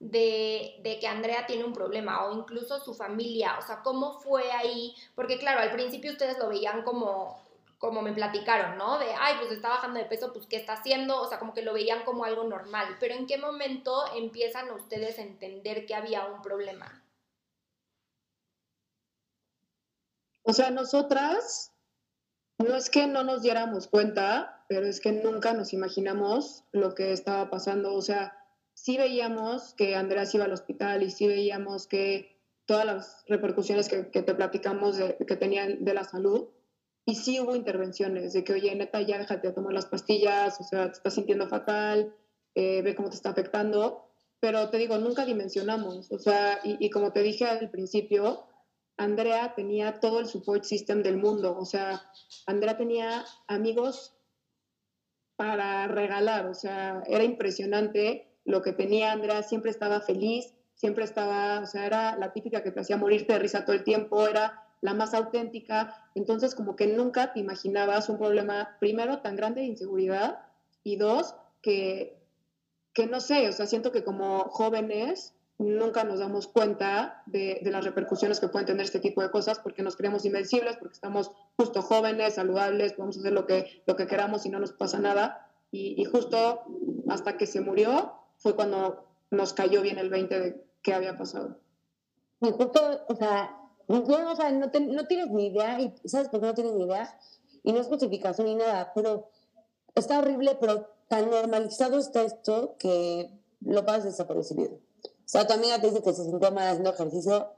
de, 0.00 0.80
de, 0.82 0.98
que 0.98 1.06
Andrea 1.06 1.46
tiene 1.46 1.64
un 1.64 1.74
problema 1.74 2.24
o 2.24 2.38
incluso 2.38 2.80
su 2.80 2.94
familia? 2.94 3.58
O 3.58 3.66
sea, 3.66 3.82
¿cómo 3.82 4.20
fue 4.20 4.50
ahí? 4.52 4.94
Porque 5.14 5.38
claro, 5.38 5.60
al 5.60 5.72
principio 5.72 6.12
ustedes 6.12 6.38
lo 6.38 6.48
veían 6.48 6.82
como 6.84 7.43
como 7.84 8.00
me 8.00 8.14
platicaron, 8.14 8.78
¿no? 8.78 8.98
De, 8.98 9.06
ay, 9.18 9.34
pues 9.38 9.52
está 9.52 9.68
bajando 9.68 10.00
de 10.00 10.06
peso, 10.06 10.32
pues 10.32 10.46
¿qué 10.46 10.56
está 10.56 10.72
haciendo? 10.72 11.20
O 11.20 11.28
sea, 11.28 11.38
como 11.38 11.52
que 11.52 11.60
lo 11.60 11.74
veían 11.74 12.02
como 12.04 12.24
algo 12.24 12.44
normal. 12.44 12.96
Pero 12.98 13.14
¿en 13.14 13.26
qué 13.26 13.36
momento 13.36 14.04
empiezan 14.16 14.70
ustedes 14.70 15.18
a 15.18 15.22
entender 15.22 15.84
que 15.84 15.94
había 15.94 16.24
un 16.24 16.40
problema? 16.40 17.04
O 20.44 20.54
sea, 20.54 20.70
nosotras, 20.70 21.74
no 22.56 22.74
es 22.74 22.88
que 22.88 23.06
no 23.06 23.22
nos 23.22 23.42
diéramos 23.42 23.86
cuenta, 23.86 24.64
pero 24.66 24.86
es 24.86 24.98
que 25.00 25.12
nunca 25.12 25.52
nos 25.52 25.74
imaginamos 25.74 26.64
lo 26.72 26.94
que 26.94 27.12
estaba 27.12 27.50
pasando. 27.50 27.92
O 27.92 28.00
sea, 28.00 28.34
sí 28.72 28.96
veíamos 28.96 29.74
que 29.74 29.94
Andrea 29.94 30.24
iba 30.32 30.46
al 30.46 30.52
hospital 30.52 31.02
y 31.02 31.10
sí 31.10 31.26
veíamos 31.26 31.86
que 31.86 32.40
todas 32.64 32.86
las 32.86 33.24
repercusiones 33.28 33.90
que, 33.90 34.04
te 34.04 34.34
platicamos 34.34 34.96
que 34.96 35.36
tenía 35.36 35.66
de 35.66 35.92
la 35.92 36.04
salud, 36.04 36.48
y 37.06 37.16
sí 37.16 37.38
hubo 37.40 37.54
intervenciones 37.54 38.32
de 38.32 38.44
que, 38.44 38.54
oye, 38.54 38.74
neta, 38.74 39.00
ya 39.02 39.18
déjate 39.18 39.48
de 39.48 39.54
tomar 39.54 39.74
las 39.74 39.86
pastillas, 39.86 40.58
o 40.60 40.64
sea, 40.64 40.86
te 40.86 40.92
estás 40.92 41.14
sintiendo 41.14 41.48
fatal, 41.48 42.14
eh, 42.54 42.82
ve 42.82 42.94
cómo 42.94 43.10
te 43.10 43.16
está 43.16 43.30
afectando. 43.30 44.10
Pero 44.40 44.70
te 44.70 44.78
digo, 44.78 44.98
nunca 44.98 45.24
dimensionamos. 45.24 46.10
O 46.12 46.18
sea, 46.18 46.60
y, 46.64 46.90
como 46.90 47.12
te 47.12 47.22
dije 47.22 47.46
al 47.46 47.70
principio, 47.70 48.46
Andrea 48.96 49.54
tenía 49.54 50.00
todo 50.00 50.20
el 50.20 50.26
support 50.26 50.64
system 50.64 51.02
del 51.02 51.16
mundo. 51.16 51.56
O 51.58 51.64
sea, 51.64 52.02
Andrea 52.46 52.76
tenía 52.76 53.24
amigos 53.48 54.14
para 55.36 55.88
regalar. 55.88 56.46
O 56.46 56.54
sea, 56.54 57.02
era 57.06 57.24
impresionante 57.24 58.38
lo 58.44 58.60
que 58.62 58.72
tenía 58.72 59.12
Andrea. 59.12 59.42
Siempre 59.42 59.70
estaba 59.70 60.00
feliz, 60.02 60.54
siempre 60.74 61.04
estaba, 61.04 61.60
o 61.60 61.66
sea, 61.66 61.86
era 61.86 62.16
la 62.18 62.32
típica 62.32 62.62
que 62.62 62.70
te 62.70 62.80
hacía 62.80 62.98
morirte 62.98 63.32
de 63.32 63.38
risa 63.38 63.64
todo 63.64 63.74
el 63.74 63.84
tiempo, 63.84 64.28
era 64.28 64.63
la 64.84 64.92
más 64.92 65.14
auténtica. 65.14 66.10
Entonces, 66.14 66.54
como 66.54 66.76
que 66.76 66.86
nunca 66.86 67.32
te 67.32 67.40
imaginabas 67.40 68.10
un 68.10 68.18
problema, 68.18 68.76
primero, 68.80 69.20
tan 69.20 69.34
grande 69.34 69.62
de 69.62 69.68
inseguridad 69.68 70.40
y 70.82 70.96
dos, 70.96 71.34
que, 71.62 72.20
que 72.92 73.06
no 73.06 73.20
sé, 73.20 73.48
o 73.48 73.52
sea, 73.52 73.64
siento 73.64 73.92
que 73.92 74.04
como 74.04 74.40
jóvenes 74.50 75.32
nunca 75.56 76.04
nos 76.04 76.18
damos 76.18 76.48
cuenta 76.48 77.22
de, 77.24 77.62
las 77.64 77.82
repercusiones 77.82 78.40
que 78.40 78.48
pueden 78.48 78.66
tener 78.66 78.84
este 78.84 79.00
tipo 79.00 79.22
de 79.22 79.30
cosas 79.30 79.58
porque 79.58 79.82
nos 79.82 79.96
creemos 79.96 80.26
invencibles, 80.26 80.76
porque 80.76 80.92
estamos 80.92 81.30
justo 81.56 81.80
jóvenes, 81.80 82.34
saludables, 82.34 82.92
podemos 82.92 83.16
hacer 83.16 83.32
lo 83.32 83.46
que, 83.46 83.82
lo 83.86 83.96
que 83.96 84.06
queramos 84.06 84.44
y 84.44 84.50
no 84.50 84.60
nos 84.60 84.72
pasa 84.72 84.98
nada. 84.98 85.50
Y, 85.70 85.94
y 85.96 86.04
justo 86.04 86.60
hasta 87.08 87.38
que 87.38 87.46
se 87.46 87.62
murió 87.62 88.12
fue 88.36 88.54
cuando 88.54 89.06
nos 89.30 89.54
cayó 89.54 89.80
bien 89.80 89.96
el 89.96 90.10
20 90.10 90.40
de 90.40 90.62
qué 90.82 90.92
había 90.92 91.16
pasado. 91.16 91.58
Y 92.42 92.50
justo, 92.50 93.06
o 93.08 93.16
sea, 93.16 93.63
o 93.86 94.36
sea, 94.36 94.50
no, 94.50 94.66
no, 94.66 95.06
tienes 95.06 95.30
ni 95.30 95.46
idea, 95.46 95.80
y 95.80 95.94
¿sabes 96.04 96.28
por 96.28 96.40
qué 96.40 96.46
no 96.46 96.54
tienes 96.54 96.74
ni 96.74 96.84
idea? 96.84 97.18
Y 97.62 97.72
no 97.72 97.80
es 97.80 97.86
justificación 97.86 98.46
ni 98.46 98.54
nada, 98.54 98.92
pero 98.94 99.28
está 99.94 100.18
horrible, 100.18 100.56
pero 100.60 100.88
tan 101.08 101.30
normalizado 101.30 101.98
está 101.98 102.22
esto 102.22 102.76
que 102.78 103.30
lo 103.60 103.84
pasas 103.84 104.04
desapercibido. 104.04 104.74
O 104.74 105.26
sea, 105.26 105.46
tu 105.46 105.54
amiga 105.54 105.80
te 105.80 105.88
dice 105.88 106.02
que 106.02 106.12
se 106.12 106.24
sintió 106.24 106.50
mal 106.52 106.68
haciendo 106.68 106.90
ejercicio, 106.90 107.50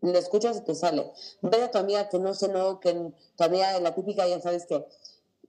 le 0.00 0.18
escuchas 0.18 0.58
y 0.58 0.60
te 0.62 0.74
sale. 0.74 1.10
Ve 1.42 1.62
a 1.62 1.70
tu 1.70 1.78
amiga 1.78 2.08
que 2.08 2.18
no 2.18 2.34
cenó, 2.34 2.80
que 2.80 2.94
tu 3.36 3.44
amiga 3.44 3.72
de 3.72 3.80
la 3.80 3.94
típica 3.94 4.26
ya 4.26 4.40
sabes 4.40 4.66
que 4.66 4.86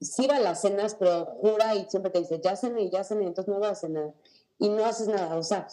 sí 0.02 0.28
va 0.28 0.38
a 0.38 0.40
las 0.40 0.62
cenas, 0.62 0.96
pero 0.96 1.26
jura 1.42 1.76
y 1.76 1.86
siempre 1.90 2.12
te 2.12 2.20
dice, 2.20 2.40
ya 2.44 2.56
cené 2.56 2.90
ya 2.90 3.04
cené, 3.04 3.26
entonces 3.26 3.54
no 3.54 3.60
va 3.60 3.70
a 3.70 3.76
cenar. 3.76 4.14
Y 4.58 4.70
no 4.70 4.86
haces 4.86 5.08
nada. 5.08 5.38
O 5.38 5.44
sea, 5.44 5.68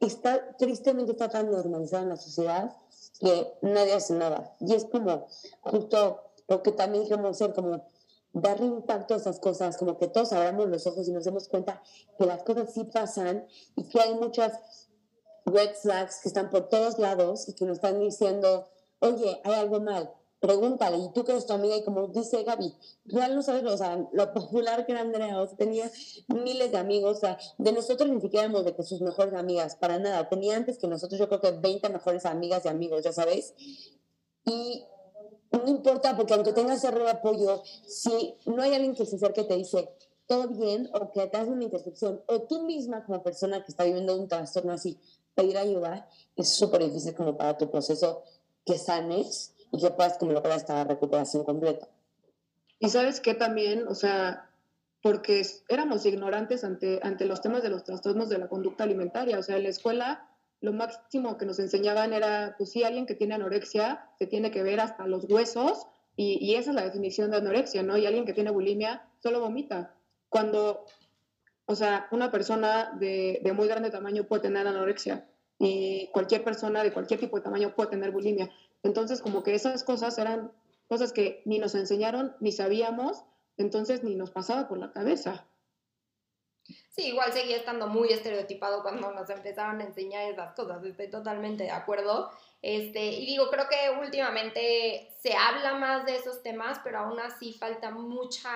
está, 0.00 0.56
tristemente 0.56 1.12
está 1.12 1.28
tan 1.28 1.50
normalizado 1.50 2.02
en 2.02 2.08
la 2.08 2.16
sociedad 2.16 2.76
que 3.20 3.52
nadie 3.62 3.94
hace 3.94 4.14
nada. 4.14 4.56
Y 4.60 4.74
es 4.74 4.84
como 4.84 5.26
justo 5.60 6.32
pero 6.46 6.62
que 6.62 6.72
también 6.72 7.04
queremos 7.04 7.38
ser 7.38 7.54
como 7.54 7.84
darle 8.32 8.66
impacto 8.66 9.14
a 9.14 9.18
esas 9.18 9.38
cosas, 9.38 9.76
como 9.76 9.98
que 9.98 10.08
todos 10.08 10.32
abramos 10.32 10.68
los 10.68 10.86
ojos 10.86 11.06
y 11.08 11.12
nos 11.12 11.24
demos 11.24 11.48
cuenta 11.48 11.82
que 12.18 12.26
las 12.26 12.42
cosas 12.42 12.72
sí 12.72 12.84
pasan 12.84 13.46
y 13.76 13.88
que 13.88 14.00
hay 14.00 14.14
muchas 14.14 14.88
red 15.44 15.74
flags 15.74 16.20
que 16.22 16.28
están 16.28 16.50
por 16.50 16.68
todos 16.68 16.98
lados 16.98 17.48
y 17.48 17.54
que 17.54 17.64
nos 17.64 17.76
están 17.76 18.00
diciendo, 18.00 18.68
oye, 19.00 19.40
hay 19.44 19.54
algo 19.54 19.80
mal, 19.80 20.12
pregúntale, 20.42 20.98
y 20.98 21.12
tú 21.12 21.24
que 21.24 21.30
eres 21.30 21.46
tu 21.46 21.52
amiga, 21.52 21.76
y 21.76 21.84
como 21.84 22.08
dice 22.08 22.42
Gaby, 22.42 22.74
real 23.04 23.36
no 23.36 23.42
sabes 23.42 23.62
o 23.62 23.76
sea, 23.78 24.08
lo 24.12 24.32
popular 24.34 24.84
que 24.84 24.90
era 24.90 25.02
Andrea, 25.02 25.38
tenía 25.56 25.88
miles 26.26 26.72
de 26.72 26.78
amigos, 26.78 27.18
o 27.18 27.20
sea, 27.20 27.38
de 27.58 27.72
nosotros 27.72 28.10
ni 28.10 28.20
siquiera 28.20 28.46
éramos 28.46 28.64
de 28.64 28.74
que 28.74 28.82
sus 28.82 29.00
mejores 29.00 29.34
amigas, 29.34 29.76
para 29.76 30.00
nada, 30.00 30.28
tenía 30.28 30.56
antes 30.56 30.78
que 30.78 30.88
nosotros 30.88 31.20
yo 31.20 31.28
creo 31.28 31.40
que 31.40 31.52
20 31.52 31.88
mejores 31.90 32.26
amigas 32.26 32.64
y 32.64 32.68
amigos, 32.68 33.04
ya 33.04 33.12
sabes, 33.12 33.54
y 34.44 34.84
no 35.52 35.68
importa, 35.68 36.16
porque 36.16 36.34
aunque 36.34 36.52
tengas 36.52 36.82
ese 36.82 36.90
de 36.90 37.08
apoyo, 37.08 37.62
si 37.86 38.34
no 38.46 38.62
hay 38.62 38.74
alguien 38.74 38.96
que 38.96 39.06
se 39.06 39.14
acerque 39.14 39.42
y 39.42 39.46
te 39.46 39.56
dice, 39.56 39.94
todo 40.26 40.48
bien, 40.48 40.90
o 40.92 41.12
que 41.12 41.24
te 41.28 41.36
hace 41.36 41.52
una 41.52 41.62
intercepción, 41.62 42.20
o 42.26 42.42
tú 42.42 42.64
misma 42.64 43.04
como 43.04 43.22
persona 43.22 43.64
que 43.64 43.70
está 43.70 43.84
viviendo 43.84 44.16
un 44.16 44.26
trastorno 44.26 44.72
así, 44.72 44.98
pedir 45.36 45.56
ayuda, 45.56 46.08
es 46.34 46.48
súper 46.48 46.82
difícil 46.82 47.14
como 47.14 47.36
para 47.36 47.56
tu 47.56 47.70
proceso 47.70 48.24
que 48.64 48.76
sanes 48.76 49.51
y 49.72 49.80
que 49.80 49.90
puedas 49.90 50.18
esta 50.56 50.84
recuperación 50.84 51.44
completa. 51.44 51.88
Y 52.78 52.90
sabes 52.90 53.20
que 53.20 53.34
también, 53.34 53.88
o 53.88 53.94
sea, 53.94 54.50
porque 55.02 55.44
éramos 55.68 56.04
ignorantes 56.06 56.62
ante, 56.62 57.00
ante 57.02 57.24
los 57.24 57.40
temas 57.40 57.62
de 57.62 57.70
los 57.70 57.82
trastornos 57.82 58.28
de 58.28 58.38
la 58.38 58.48
conducta 58.48 58.84
alimentaria, 58.84 59.38
o 59.38 59.42
sea, 59.42 59.56
en 59.56 59.64
la 59.64 59.70
escuela 59.70 60.28
lo 60.60 60.72
máximo 60.72 61.38
que 61.38 61.46
nos 61.46 61.58
enseñaban 61.58 62.12
era, 62.12 62.54
pues 62.56 62.70
sí, 62.70 62.84
alguien 62.84 63.06
que 63.06 63.16
tiene 63.16 63.34
anorexia 63.34 64.08
se 64.18 64.26
tiene 64.26 64.52
que 64.52 64.62
ver 64.62 64.78
hasta 64.78 65.06
los 65.06 65.24
huesos 65.24 65.86
y, 66.16 66.38
y 66.40 66.54
esa 66.54 66.70
es 66.70 66.76
la 66.76 66.84
definición 66.84 67.30
de 67.32 67.38
anorexia, 67.38 67.82
¿no? 67.82 67.96
Y 67.96 68.06
alguien 68.06 68.24
que 68.24 68.32
tiene 68.32 68.52
bulimia 68.52 69.08
solo 69.20 69.40
vomita. 69.40 69.94
Cuando, 70.28 70.84
o 71.66 71.74
sea, 71.74 72.06
una 72.12 72.30
persona 72.30 72.96
de, 73.00 73.40
de 73.42 73.52
muy 73.52 73.66
grande 73.66 73.90
tamaño 73.90 74.24
puede 74.24 74.42
tener 74.42 74.66
anorexia 74.66 75.26
y 75.58 76.08
cualquier 76.12 76.44
persona 76.44 76.82
de 76.82 76.92
cualquier 76.92 77.18
tipo 77.18 77.36
de 77.36 77.42
tamaño 77.42 77.74
puede 77.74 77.90
tener 77.90 78.12
bulimia. 78.12 78.50
Entonces, 78.82 79.20
como 79.22 79.42
que 79.42 79.54
esas 79.54 79.84
cosas 79.84 80.18
eran 80.18 80.52
cosas 80.88 81.12
que 81.12 81.42
ni 81.44 81.58
nos 81.58 81.74
enseñaron, 81.74 82.36
ni 82.40 82.52
sabíamos, 82.52 83.24
entonces 83.56 84.02
ni 84.02 84.14
nos 84.14 84.30
pasaba 84.30 84.68
por 84.68 84.78
la 84.78 84.92
cabeza. 84.92 85.46
Sí, 86.90 87.08
igual 87.08 87.32
seguía 87.32 87.56
estando 87.56 87.86
muy 87.86 88.10
estereotipado 88.10 88.82
cuando 88.82 89.10
nos 89.12 89.28
empezaron 89.30 89.80
a 89.80 89.84
enseñar 89.84 90.30
esas 90.30 90.54
cosas, 90.54 90.84
estoy 90.84 91.10
totalmente 91.10 91.64
de 91.64 91.70
acuerdo. 91.70 92.30
Este, 92.60 93.06
y 93.06 93.26
digo, 93.26 93.50
creo 93.50 93.66
que 93.68 93.98
últimamente 94.00 95.16
se 95.20 95.34
habla 95.34 95.74
más 95.74 96.06
de 96.06 96.16
esos 96.16 96.42
temas, 96.42 96.80
pero 96.84 96.98
aún 96.98 97.18
así 97.18 97.54
falta 97.54 97.90
mucha 97.90 98.50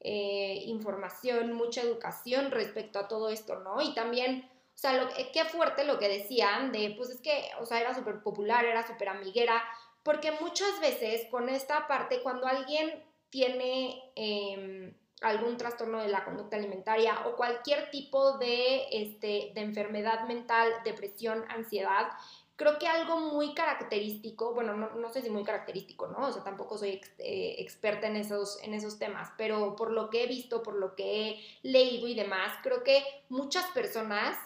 eh, 0.00 0.62
información, 0.66 1.52
mucha 1.52 1.80
educación 1.80 2.50
respecto 2.50 2.98
a 2.98 3.08
todo 3.08 3.30
esto, 3.30 3.60
¿no? 3.60 3.80
Y 3.80 3.94
también, 3.94 4.48
sea, 4.82 4.94
lo, 4.94 5.08
qué 5.32 5.44
fuerte 5.44 5.84
lo 5.84 5.98
que 5.98 6.08
decían 6.08 6.72
de, 6.72 6.94
pues 6.96 7.10
es 7.10 7.20
que, 7.20 7.50
o 7.60 7.66
sea, 7.66 7.80
era 7.80 7.94
súper 7.94 8.22
popular, 8.22 8.64
era 8.64 8.86
súper 8.86 9.08
amiguera, 9.08 9.62
porque 10.02 10.32
muchas 10.32 10.80
veces 10.80 11.26
con 11.30 11.48
esta 11.48 11.86
parte, 11.86 12.22
cuando 12.22 12.46
alguien 12.46 13.04
tiene... 13.30 14.12
Eh, 14.16 14.94
algún 15.22 15.56
trastorno 15.56 16.00
de 16.00 16.08
la 16.08 16.24
conducta 16.24 16.56
alimentaria 16.56 17.26
o 17.26 17.36
cualquier 17.36 17.90
tipo 17.90 18.38
de, 18.38 18.86
este, 18.90 19.52
de 19.54 19.60
enfermedad 19.60 20.26
mental, 20.26 20.68
depresión, 20.84 21.44
ansiedad, 21.48 22.08
creo 22.56 22.78
que 22.78 22.86
algo 22.86 23.18
muy 23.18 23.54
característico, 23.54 24.52
bueno, 24.52 24.74
no, 24.74 25.08
sé 25.10 25.22
si 25.22 25.30
muy 25.30 25.42
característico, 25.42 26.06
¿no? 26.08 26.28
O 26.28 26.32
sea, 26.32 26.44
tampoco 26.44 26.76
soy 26.78 27.00
eh, 27.18 27.56
experta 27.58 28.06
en 28.06 28.16
esos, 28.16 28.62
en 28.62 28.74
esos 28.74 28.98
temas, 28.98 29.30
pero 29.36 29.74
por 29.74 29.90
lo 29.90 30.10
que 30.10 30.24
he 30.24 30.26
visto, 30.26 30.62
por 30.62 30.74
lo 30.74 30.94
que 30.94 31.30
he 31.30 31.40
leído 31.62 32.06
y 32.06 32.14
demás, 32.14 32.52
creo 32.62 32.82
que 32.82 33.02
muchas 33.28 33.64
personas 33.70 34.36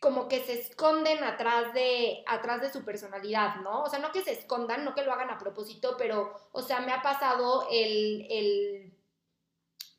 como 0.00 0.28
que 0.28 0.42
se 0.42 0.54
esconden 0.54 1.22
atrás 1.22 1.74
de, 1.74 2.24
atrás 2.26 2.62
de 2.62 2.72
su 2.72 2.84
personalidad, 2.84 3.56
¿no? 3.56 3.82
O 3.82 3.90
sea, 3.90 3.98
no 3.98 4.12
que 4.12 4.22
se 4.22 4.32
escondan, 4.32 4.82
no 4.82 4.94
que 4.94 5.04
lo 5.04 5.12
hagan 5.12 5.30
a 5.30 5.38
propósito, 5.38 5.96
pero, 5.98 6.34
o 6.52 6.62
sea, 6.62 6.80
me 6.80 6.92
ha 6.92 7.02
pasado 7.02 7.68
el, 7.70 8.26
el 8.30 8.96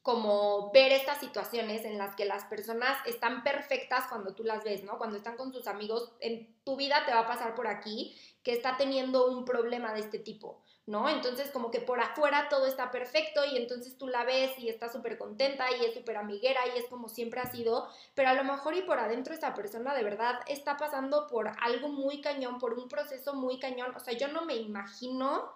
como 0.01 0.71
ver 0.71 0.91
estas 0.91 1.19
situaciones 1.19 1.85
en 1.85 1.99
las 1.99 2.15
que 2.15 2.25
las 2.25 2.45
personas 2.45 2.97
están 3.05 3.43
perfectas 3.43 4.05
cuando 4.09 4.33
tú 4.33 4.43
las 4.43 4.63
ves, 4.63 4.83
¿no? 4.83 4.97
Cuando 4.97 5.17
están 5.17 5.37
con 5.37 5.53
sus 5.53 5.67
amigos, 5.67 6.11
en 6.19 6.55
tu 6.63 6.75
vida 6.75 7.05
te 7.05 7.13
va 7.13 7.19
a 7.19 7.27
pasar 7.27 7.53
por 7.53 7.67
aquí 7.67 8.15
que 8.41 8.53
está 8.53 8.77
teniendo 8.77 9.27
un 9.27 9.45
problema 9.45 9.93
de 9.93 9.99
este 9.99 10.17
tipo, 10.17 10.63
¿no? 10.87 11.07
Entonces 11.09 11.51
como 11.51 11.71
que 11.71 11.79
por 11.79 11.99
afuera 11.99 12.47
todo 12.49 12.65
está 12.65 12.91
perfecto 12.91 13.45
y 13.45 13.57
entonces 13.57 13.97
tú 13.97 14.07
la 14.07 14.23
ves 14.23 14.57
y 14.57 14.69
está 14.69 14.89
súper 14.89 15.17
contenta 15.17 15.65
y 15.71 15.85
es 15.85 15.93
súper 15.93 16.17
amiguera 16.17 16.59
y 16.73 16.79
es 16.79 16.85
como 16.87 17.07
siempre 17.07 17.39
ha 17.39 17.51
sido, 17.51 17.87
pero 18.15 18.29
a 18.29 18.33
lo 18.33 18.43
mejor 18.43 18.75
y 18.75 18.81
por 18.81 18.99
adentro 18.99 19.33
esta 19.33 19.53
persona 19.53 19.93
de 19.93 20.03
verdad 20.03 20.39
está 20.47 20.77
pasando 20.77 21.27
por 21.27 21.49
algo 21.61 21.89
muy 21.89 22.21
cañón, 22.21 22.59
por 22.59 22.73
un 22.73 22.87
proceso 22.87 23.33
muy 23.33 23.59
cañón, 23.59 23.93
o 23.95 23.99
sea, 23.99 24.13
yo 24.13 24.27
no 24.27 24.45
me 24.45 24.55
imagino 24.55 25.53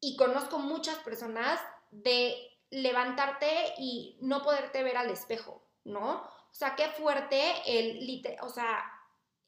y 0.00 0.16
conozco 0.16 0.58
muchas 0.58 0.98
personas 0.98 1.60
de 1.90 2.36
levantarte 2.70 3.74
y 3.78 4.16
no 4.20 4.42
poderte 4.42 4.82
ver 4.82 4.96
al 4.96 5.10
espejo, 5.10 5.62
¿no? 5.84 6.22
O 6.50 6.54
sea, 6.54 6.74
qué 6.74 6.88
fuerte 6.88 7.40
el, 7.66 8.22
o 8.40 8.48
sea, 8.48 8.82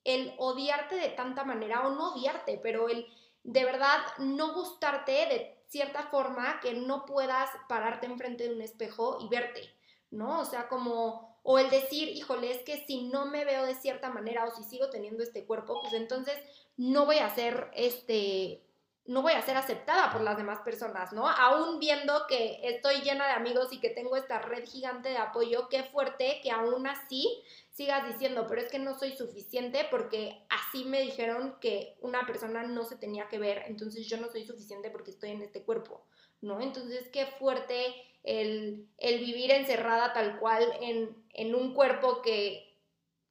el 0.04 0.34
odiarte 0.38 0.94
de 0.94 1.08
tanta 1.08 1.44
manera, 1.44 1.86
o 1.86 1.90
no 1.90 2.12
odiarte, 2.12 2.60
pero 2.62 2.88
el 2.88 3.06
de 3.44 3.64
verdad 3.64 4.00
no 4.18 4.54
gustarte 4.54 5.12
de 5.12 5.64
cierta 5.68 6.04
forma 6.04 6.60
que 6.60 6.74
no 6.74 7.04
puedas 7.04 7.50
pararte 7.68 8.06
enfrente 8.06 8.44
de 8.44 8.54
un 8.54 8.62
espejo 8.62 9.18
y 9.20 9.28
verte, 9.28 9.70
¿no? 10.10 10.40
O 10.40 10.44
sea, 10.44 10.68
como, 10.68 11.38
o 11.42 11.58
el 11.58 11.70
decir, 11.70 12.08
híjole, 12.08 12.50
es 12.50 12.62
que 12.62 12.84
si 12.86 13.08
no 13.08 13.26
me 13.26 13.44
veo 13.44 13.64
de 13.64 13.74
cierta 13.74 14.10
manera 14.10 14.44
o 14.44 14.50
si 14.50 14.64
sigo 14.64 14.88
teniendo 14.90 15.22
este 15.22 15.44
cuerpo, 15.44 15.80
pues 15.82 15.92
entonces 15.92 16.38
no 16.76 17.04
voy 17.04 17.18
a 17.18 17.34
ser 17.34 17.70
este 17.74 18.63
no 19.06 19.20
voy 19.20 19.32
a 19.32 19.42
ser 19.42 19.56
aceptada 19.56 20.10
por 20.10 20.22
las 20.22 20.36
demás 20.36 20.60
personas, 20.60 21.12
¿no? 21.12 21.28
Aún 21.28 21.78
viendo 21.78 22.26
que 22.26 22.60
estoy 22.62 23.02
llena 23.02 23.26
de 23.26 23.32
amigos 23.32 23.70
y 23.72 23.78
que 23.78 23.90
tengo 23.90 24.16
esta 24.16 24.38
red 24.38 24.64
gigante 24.64 25.10
de 25.10 25.18
apoyo, 25.18 25.68
qué 25.68 25.82
fuerte 25.84 26.40
que 26.42 26.50
aún 26.50 26.86
así 26.86 27.42
sigas 27.70 28.06
diciendo, 28.06 28.46
pero 28.48 28.62
es 28.62 28.70
que 28.70 28.78
no 28.78 28.98
soy 28.98 29.12
suficiente 29.12 29.86
porque 29.90 30.46
así 30.48 30.84
me 30.86 31.02
dijeron 31.02 31.56
que 31.60 31.98
una 32.00 32.26
persona 32.26 32.62
no 32.62 32.84
se 32.84 32.96
tenía 32.96 33.28
que 33.28 33.38
ver, 33.38 33.64
entonces 33.66 34.06
yo 34.08 34.16
no 34.16 34.30
soy 34.30 34.46
suficiente 34.46 34.90
porque 34.90 35.10
estoy 35.10 35.30
en 35.30 35.42
este 35.42 35.62
cuerpo, 35.62 36.06
¿no? 36.40 36.60
Entonces 36.62 37.08
qué 37.12 37.26
fuerte 37.26 37.94
el, 38.22 38.88
vivir 39.02 39.50
encerrada 39.50 40.14
tal 40.14 40.38
cual 40.38 40.64
en, 40.80 41.14
en 41.34 41.54
un 41.54 41.74
cuerpo 41.74 42.22
que, 42.22 42.78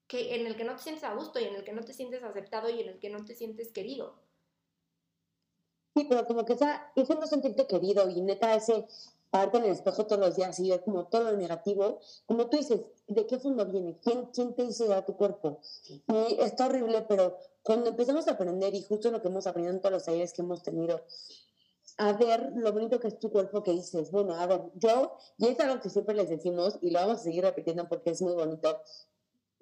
que, 0.07 0.35
en 0.35 0.45
el 0.45 0.55
que 0.55 0.65
no 0.65 0.75
te 0.75 0.83
sientes 0.83 1.03
a 1.03 1.15
gusto 1.15 1.39
y 1.39 1.45
en 1.45 1.55
el 1.55 1.63
que 1.63 1.73
no 1.73 1.81
te 1.81 1.93
sientes 1.93 2.21
aceptado 2.21 2.69
y 2.69 2.79
en 2.79 2.89
el 2.89 2.99
que 2.99 3.09
no 3.09 3.25
te 3.25 3.33
sientes 3.33 3.71
querido. 3.71 4.22
Sí, 5.95 6.05
pero 6.09 6.25
como 6.25 6.45
que 6.45 6.53
esa, 6.53 6.91
ese 6.95 7.15
no 7.15 7.27
sentirte 7.27 7.67
querido 7.67 8.09
y 8.09 8.21
neta 8.21 8.55
ese 8.55 8.85
parte 9.29 9.57
en 9.57 9.65
el 9.65 9.71
espejo 9.71 10.05
todos 10.05 10.19
los 10.19 10.35
días 10.35 10.59
y 10.59 10.69
ver 10.69 10.83
como 10.83 11.07
todo 11.07 11.31
lo 11.31 11.37
negativo, 11.37 11.99
como 12.27 12.47
tú 12.49 12.57
dices, 12.57 12.81
¿de 13.07 13.25
qué 13.25 13.39
fondo 13.39 13.65
viene? 13.65 13.97
¿Quién, 14.03 14.27
quién 14.27 14.53
te 14.53 14.63
hizo 14.63 14.93
a 14.93 15.03
tu 15.05 15.15
cuerpo? 15.15 15.59
Y 15.89 16.39
está 16.39 16.67
horrible, 16.67 17.03
pero 17.07 17.37
cuando 17.63 17.89
empezamos 17.89 18.27
a 18.27 18.31
aprender, 18.33 18.75
y 18.75 18.83
justo 18.83 19.09
lo 19.09 19.23
que 19.23 19.29
hemos 19.29 19.47
aprendido 19.47 19.73
en 19.73 19.81
todos 19.81 19.93
los 19.93 20.05
talleres 20.05 20.33
que 20.33 20.43
hemos 20.43 20.61
tenido, 20.61 21.01
a 21.97 22.13
ver 22.13 22.51
lo 22.55 22.71
bonito 22.73 22.99
que 22.99 23.07
es 23.07 23.17
tu 23.17 23.31
cuerpo 23.31 23.63
que 23.63 23.71
dices, 23.71 24.11
bueno, 24.11 24.35
a 24.35 24.45
ver, 24.45 24.61
yo, 24.75 25.17
y 25.37 25.47
es 25.47 25.59
algo 25.59 25.81
que 25.81 25.89
siempre 25.89 26.15
les 26.15 26.29
decimos 26.29 26.77
y 26.81 26.91
lo 26.91 26.99
vamos 26.99 27.19
a 27.19 27.23
seguir 27.23 27.43
repitiendo 27.43 27.87
porque 27.87 28.11
es 28.11 28.21
muy 28.21 28.33
bonito, 28.33 28.81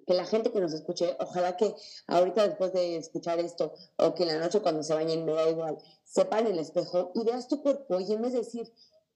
que 0.05 0.13
la 0.13 0.25
gente 0.25 0.51
que 0.51 0.59
nos 0.59 0.73
escuche, 0.73 1.15
ojalá 1.19 1.57
que 1.57 1.75
ahorita 2.07 2.47
después 2.47 2.73
de 2.73 2.97
escuchar 2.97 3.39
esto, 3.39 3.73
o 3.97 4.13
que 4.13 4.23
en 4.23 4.29
la 4.29 4.39
noche 4.39 4.61
cuando 4.61 4.83
se 4.83 4.93
bañen, 4.93 5.25
me 5.25 5.33
da 5.33 5.49
igual, 5.49 5.77
sepa 6.03 6.39
en 6.39 6.47
el 6.47 6.59
espejo 6.59 7.11
y 7.15 7.23
veas 7.23 7.47
tu 7.47 7.61
cuerpo 7.61 7.99
y 7.99 8.11
en 8.11 8.21
vez 8.21 8.33
de 8.33 8.39
decir, 8.39 8.71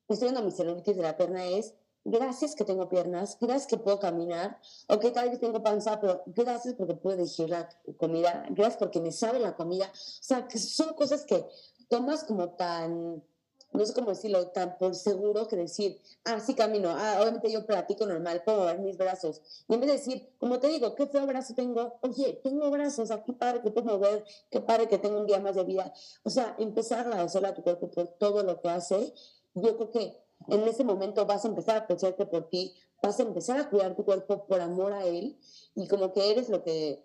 estoy 0.08 0.30
viendo 0.30 0.44
mi 0.44 0.52
celulitis 0.52 0.96
de 0.96 1.04
la 1.04 1.18
pierna, 1.18 1.46
es 1.46 1.74
gracias 2.06 2.56
que 2.56 2.64
tengo 2.64 2.88
piernas, 2.88 3.38
gracias 3.42 3.68
que 3.68 3.78
puedo 3.78 4.00
caminar, 4.00 4.60
o 4.88 5.00
que 5.00 5.12
tal 5.12 5.30
vez 5.30 5.40
tengo 5.40 5.62
panza, 5.62 6.00
pero 6.00 6.24
gracias 6.28 6.76
porque 6.76 6.94
puedo 6.94 7.18
digerir 7.18 7.50
la 7.50 7.70
comida, 7.98 8.46
gracias 8.52 8.78
porque 8.78 9.02
me 9.02 9.12
sabe 9.12 9.40
la 9.40 9.56
comida. 9.56 9.88
O 9.88 10.24
sea, 10.24 10.48
que 10.48 10.60
son 10.60 10.94
cosas 10.94 11.26
que 11.26 11.46
tomas 11.90 12.24
como 12.24 12.50
tan 12.52 13.24
no 13.76 13.86
sé 13.86 13.94
cómo 13.94 14.10
decirlo, 14.10 14.48
tan 14.48 14.78
por 14.78 14.96
seguro 14.96 15.48
que 15.48 15.56
decir, 15.56 16.00
ah, 16.24 16.40
sí 16.40 16.54
camino, 16.54 16.90
ah, 16.90 17.20
obviamente 17.22 17.52
yo 17.52 17.66
platico 17.66 18.06
normal, 18.06 18.42
puedo 18.44 18.60
mover 18.60 18.80
mis 18.80 18.98
brazos. 18.98 19.42
Y 19.68 19.74
en 19.74 19.80
vez 19.80 19.90
de 19.90 19.98
decir, 19.98 20.30
como 20.40 20.60
te 20.60 20.68
digo, 20.68 20.96
qué 20.96 21.08
feo 21.08 21.26
brazo 21.26 21.54
tengo, 21.54 21.98
oye, 22.02 22.40
tengo 22.44 22.70
brazos, 22.72 23.12
aquí 23.12 23.32
padre 23.34 23.62
que 23.62 23.72
puedo 23.72 23.98
mover, 23.98 24.24
qué 24.50 24.62
padre 24.62 24.88
que 24.88 24.98
tengo 24.98 25.20
un 25.20 25.26
día 25.26 25.40
más 25.40 25.56
de 25.56 25.64
vida. 25.64 25.94
O 26.24 26.30
sea, 26.30 26.56
empezar 26.60 27.00
a 27.00 27.02
agradecerle 27.02 27.50
a 27.50 27.54
tu 27.54 27.64
cuerpo 27.64 27.90
por 27.90 28.08
todo 28.08 28.44
lo 28.44 28.62
que 28.62 28.70
hace, 28.70 29.14
yo 29.54 29.78
creo 29.78 29.92
que 29.92 30.26
en 30.48 30.68
ese 30.68 30.84
momento 30.84 31.26
vas 31.26 31.46
a 31.46 31.48
empezar 31.48 31.76
a 31.76 31.80
apreciarte 31.80 32.26
por 32.26 32.50
ti, 32.50 32.74
vas 33.02 33.20
a 33.20 33.24
empezar 33.24 33.60
a 33.60 33.70
cuidar 33.70 33.96
tu 33.96 34.06
cuerpo 34.06 34.46
por 34.46 34.62
amor 34.62 34.94
a 34.94 35.06
él 35.06 35.38
y 35.76 35.88
como 35.88 36.14
que 36.14 36.32
eres 36.32 36.50
lo 36.50 36.64
que, 36.64 37.04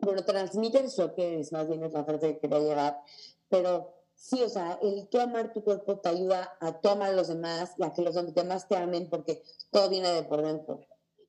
bueno, 0.00 0.24
transmites 0.24 0.98
lo 0.98 1.14
que 1.14 1.34
eres, 1.34 1.52
más 1.52 1.68
bien 1.68 1.82
es 1.84 1.92
la 1.92 2.04
frase 2.04 2.34
que 2.34 2.40
quería 2.40 2.60
llevar, 2.60 3.02
pero 3.48 3.97
sí, 4.18 4.42
o 4.42 4.48
sea, 4.48 4.78
el 4.82 5.08
tú 5.08 5.20
amar 5.20 5.52
tu 5.52 5.62
cuerpo 5.62 5.98
te 6.00 6.08
ayuda 6.08 6.56
a 6.60 6.80
tomar 6.80 7.10
a 7.10 7.12
los 7.12 7.28
demás 7.28 7.72
y 7.78 7.84
a 7.84 7.92
que 7.92 8.02
los 8.02 8.14
demás 8.34 8.68
te 8.68 8.76
amen 8.76 9.08
porque 9.08 9.42
todo 9.70 9.88
viene 9.88 10.12
de 10.12 10.24
por 10.24 10.42
dentro. 10.42 10.80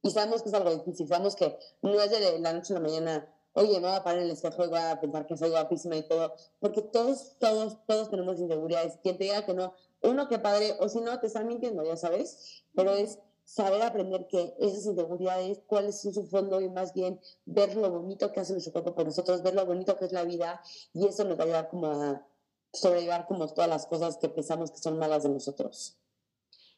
Y 0.01 0.11
sabemos 0.11 0.41
que 0.41 0.49
es 0.49 0.55
algo 0.55 0.71
difícil, 0.71 1.07
sabemos 1.07 1.35
que 1.35 1.57
no 1.81 2.01
es 2.01 2.09
de 2.09 2.39
la 2.39 2.53
noche 2.53 2.73
a 2.73 2.79
la 2.79 2.81
mañana, 2.81 3.33
oye, 3.53 3.73
me 3.79 3.87
voy 3.87 3.95
a 3.95 4.03
parar 4.03 4.19
en 4.19 4.25
el 4.25 4.31
espejo 4.31 4.65
y 4.65 4.69
voy 4.69 4.79
a 4.79 4.99
pensar 4.99 5.27
que 5.27 5.37
soy 5.37 5.49
guapísima 5.49 5.97
y 5.97 6.07
todo, 6.07 6.33
porque 6.59 6.81
todos, 6.81 7.35
todos, 7.37 7.77
todos 7.85 8.09
tenemos 8.09 8.39
inseguridades. 8.39 8.97
Quien 9.03 9.17
te 9.17 9.25
diga 9.25 9.45
que 9.45 9.53
no, 9.53 9.73
uno 10.01 10.27
que 10.27 10.39
padre, 10.39 10.75
o 10.79 10.89
si 10.89 10.99
no, 11.01 11.19
te 11.19 11.27
están 11.27 11.47
mintiendo, 11.47 11.83
ya 11.83 11.95
sabes, 11.95 12.63
pero 12.73 12.93
es 12.93 13.19
saber 13.43 13.81
aprender 13.81 14.27
que 14.27 14.55
esas 14.59 14.85
inseguridades, 14.85 15.59
cuáles 15.67 15.99
son 15.99 16.13
su 16.13 16.25
fondo 16.25 16.61
y 16.61 16.69
más 16.69 16.93
bien 16.93 17.19
ver 17.45 17.75
lo 17.75 17.89
bonito 17.91 18.31
que 18.31 18.39
hace 18.39 18.53
nuestro 18.53 18.71
cuerpo 18.73 18.95
por 18.95 19.05
nosotros, 19.05 19.43
ver 19.43 19.53
lo 19.53 19.65
bonito 19.65 19.97
que 19.97 20.05
es 20.05 20.11
la 20.11 20.23
vida 20.23 20.61
y 20.93 21.05
eso 21.05 21.23
nos 21.25 21.37
va 21.37 21.43
a 21.43 21.45
ayudar 21.45 21.69
como 21.69 21.87
a 21.87 22.25
sobrellevar 22.73 23.25
como 23.25 23.47
todas 23.47 23.69
las 23.69 23.85
cosas 23.85 24.17
que 24.17 24.29
pensamos 24.29 24.71
que 24.71 24.77
son 24.77 24.97
malas 24.97 25.23
de 25.23 25.29
nosotros. 25.29 25.97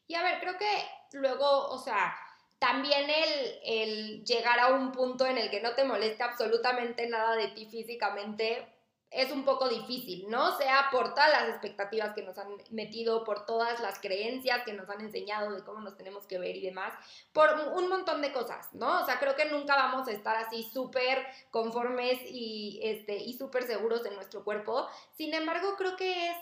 Y 0.06 0.14
a 0.14 0.22
ver, 0.22 0.40
creo 0.40 0.58
que 0.58 1.16
luego, 1.18 1.68
o 1.68 1.78
sea, 1.78 2.14
también 2.58 3.10
el, 3.10 3.60
el 3.64 4.24
llegar 4.24 4.58
a 4.60 4.68
un 4.68 4.92
punto 4.92 5.26
en 5.26 5.38
el 5.38 5.50
que 5.50 5.60
no 5.60 5.74
te 5.74 5.84
moleste 5.84 6.22
absolutamente 6.22 7.08
nada 7.08 7.36
de 7.36 7.48
ti 7.48 7.66
físicamente, 7.66 8.71
es 9.12 9.30
un 9.30 9.44
poco 9.44 9.68
difícil, 9.68 10.28
¿no? 10.28 10.56
Sea 10.56 10.88
por 10.90 11.14
todas 11.14 11.30
las 11.30 11.48
expectativas 11.50 12.14
que 12.14 12.22
nos 12.22 12.38
han 12.38 12.48
metido, 12.70 13.24
por 13.24 13.44
todas 13.44 13.78
las 13.80 13.98
creencias 13.98 14.62
que 14.64 14.72
nos 14.72 14.88
han 14.88 15.02
enseñado 15.02 15.52
de 15.54 15.62
cómo 15.62 15.80
nos 15.80 15.96
tenemos 15.96 16.26
que 16.26 16.38
ver 16.38 16.56
y 16.56 16.62
demás, 16.62 16.94
por 17.32 17.50
un 17.74 17.88
montón 17.88 18.22
de 18.22 18.32
cosas, 18.32 18.72
¿no? 18.72 19.02
O 19.02 19.04
sea, 19.04 19.18
creo 19.18 19.36
que 19.36 19.44
nunca 19.44 19.76
vamos 19.76 20.08
a 20.08 20.12
estar 20.12 20.36
así 20.36 20.62
súper 20.62 21.26
conformes 21.50 22.20
y, 22.24 22.80
este, 22.82 23.16
y 23.16 23.34
súper 23.34 23.64
seguros 23.64 24.02
de 24.02 24.12
nuestro 24.12 24.44
cuerpo. 24.44 24.88
Sin 25.12 25.34
embargo, 25.34 25.74
creo 25.76 25.94
que 25.96 26.30
es 26.30 26.36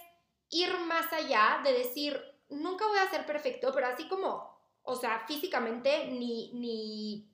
ir 0.50 0.72
más 0.80 1.12
allá 1.12 1.61
de 1.64 1.72
decir, 1.72 2.22
nunca 2.48 2.87
voy 2.87 2.98
a 2.98 3.11
ser 3.11 3.26
perfecto, 3.26 3.72
pero 3.74 3.88
así 3.88 4.06
como, 4.09 4.56
o 4.83 4.94
sea, 4.94 5.24
físicamente 5.26 6.06
ni, 6.06 6.52
ni 6.54 7.30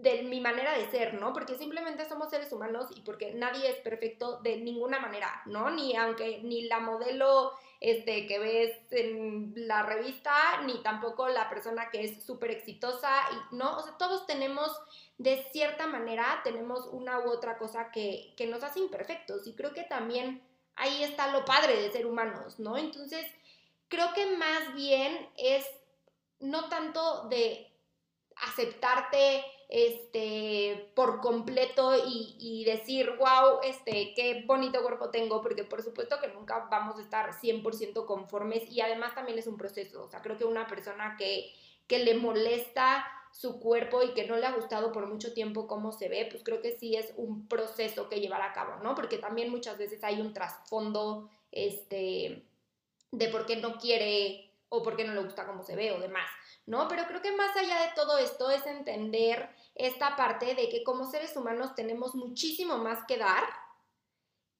de 0.00 0.22
mi 0.22 0.40
manera 0.40 0.78
de 0.78 0.88
ser, 0.90 1.14
¿no? 1.14 1.32
Porque 1.32 1.56
simplemente 1.56 2.08
somos 2.08 2.30
seres 2.30 2.52
humanos 2.52 2.86
y 2.94 3.00
porque 3.00 3.34
nadie 3.34 3.68
es 3.68 3.78
perfecto 3.78 4.38
de 4.42 4.56
ninguna 4.56 5.00
manera, 5.00 5.42
¿no? 5.46 5.70
Ni 5.70 5.96
aunque 5.96 6.40
ni 6.42 6.62
la 6.62 6.78
modelo 6.78 7.52
este, 7.80 8.26
que 8.26 8.38
ves 8.38 8.76
en 8.92 9.52
la 9.56 9.82
revista, 9.82 10.62
ni 10.64 10.82
tampoco 10.82 11.28
la 11.28 11.48
persona 11.48 11.90
que 11.90 12.04
es 12.04 12.22
súper 12.24 12.52
exitosa, 12.52 13.12
y, 13.32 13.56
¿no? 13.56 13.76
O 13.76 13.82
sea, 13.82 13.98
todos 13.98 14.24
tenemos, 14.26 14.70
de 15.18 15.44
cierta 15.52 15.88
manera, 15.88 16.40
tenemos 16.44 16.86
una 16.92 17.18
u 17.18 17.30
otra 17.30 17.58
cosa 17.58 17.90
que, 17.90 18.34
que 18.36 18.46
nos 18.46 18.62
hace 18.62 18.78
imperfectos 18.78 19.48
y 19.48 19.54
creo 19.54 19.74
que 19.74 19.82
también 19.82 20.42
ahí 20.76 21.02
está 21.02 21.32
lo 21.32 21.44
padre 21.44 21.80
de 21.82 21.90
ser 21.90 22.06
humanos, 22.06 22.60
¿no? 22.60 22.76
Entonces, 22.76 23.26
creo 23.88 24.12
que 24.14 24.36
más 24.36 24.74
bien 24.74 25.28
es 25.36 25.66
no 26.38 26.68
tanto 26.68 27.28
de 27.28 27.68
aceptarte, 28.36 29.44
este, 29.68 30.90
por 30.94 31.20
completo 31.20 31.92
y, 32.06 32.64
decir, 32.64 33.10
wow, 33.18 33.60
este, 33.62 34.14
qué 34.14 34.44
bonito 34.46 34.82
cuerpo 34.82 35.10
tengo, 35.10 35.42
porque 35.42 35.64
por 35.64 35.82
supuesto 35.82 36.20
que 36.20 36.28
nunca 36.28 36.66
vamos 36.70 36.98
a 36.98 37.02
estar 37.02 37.32
100% 37.32 38.06
conformes 38.06 38.70
y 38.70 38.80
además 38.80 39.14
también 39.14 39.38
es 39.38 39.46
un 39.46 39.56
proceso, 39.56 40.04
o 40.04 40.08
sea, 40.08 40.22
creo 40.22 40.36
que 40.36 40.44
una 40.44 40.66
persona 40.66 41.16
que, 41.18 41.52
que 41.86 41.98
le 41.98 42.14
molesta 42.14 43.06
su 43.30 43.60
cuerpo 43.60 44.02
y 44.02 44.14
que 44.14 44.26
no 44.26 44.36
le 44.36 44.46
ha 44.46 44.52
gustado 44.52 44.90
por 44.90 45.06
mucho 45.06 45.34
tiempo 45.34 45.66
cómo 45.66 45.92
se 45.92 46.08
ve, 46.08 46.26
pues 46.30 46.42
creo 46.42 46.62
que 46.62 46.76
sí 46.78 46.96
es 46.96 47.12
un 47.16 47.46
proceso 47.46 48.08
que 48.08 48.20
llevar 48.20 48.42
a 48.42 48.52
cabo, 48.52 48.82
¿no? 48.82 48.94
Porque 48.94 49.18
también 49.18 49.50
muchas 49.50 49.76
veces 49.76 50.02
hay 50.02 50.20
un 50.20 50.32
trasfondo, 50.32 51.28
este, 51.52 52.42
de 53.12 53.28
por 53.28 53.46
qué 53.46 53.56
no 53.56 53.78
quiere 53.78 54.50
o 54.70 54.82
por 54.82 54.96
qué 54.96 55.04
no 55.04 55.14
le 55.14 55.22
gusta 55.22 55.46
cómo 55.46 55.62
se 55.62 55.76
ve 55.76 55.92
o 55.92 56.00
demás. 56.00 56.28
¿No? 56.68 56.86
Pero 56.86 57.06
creo 57.06 57.22
que 57.22 57.32
más 57.32 57.56
allá 57.56 57.80
de 57.80 57.92
todo 57.96 58.18
esto 58.18 58.50
es 58.50 58.66
entender 58.66 59.48
esta 59.74 60.16
parte 60.16 60.54
de 60.54 60.68
que 60.68 60.84
como 60.84 61.10
seres 61.10 61.34
humanos 61.34 61.74
tenemos 61.74 62.14
muchísimo 62.14 62.76
más 62.76 63.04
que 63.06 63.16
dar 63.16 63.44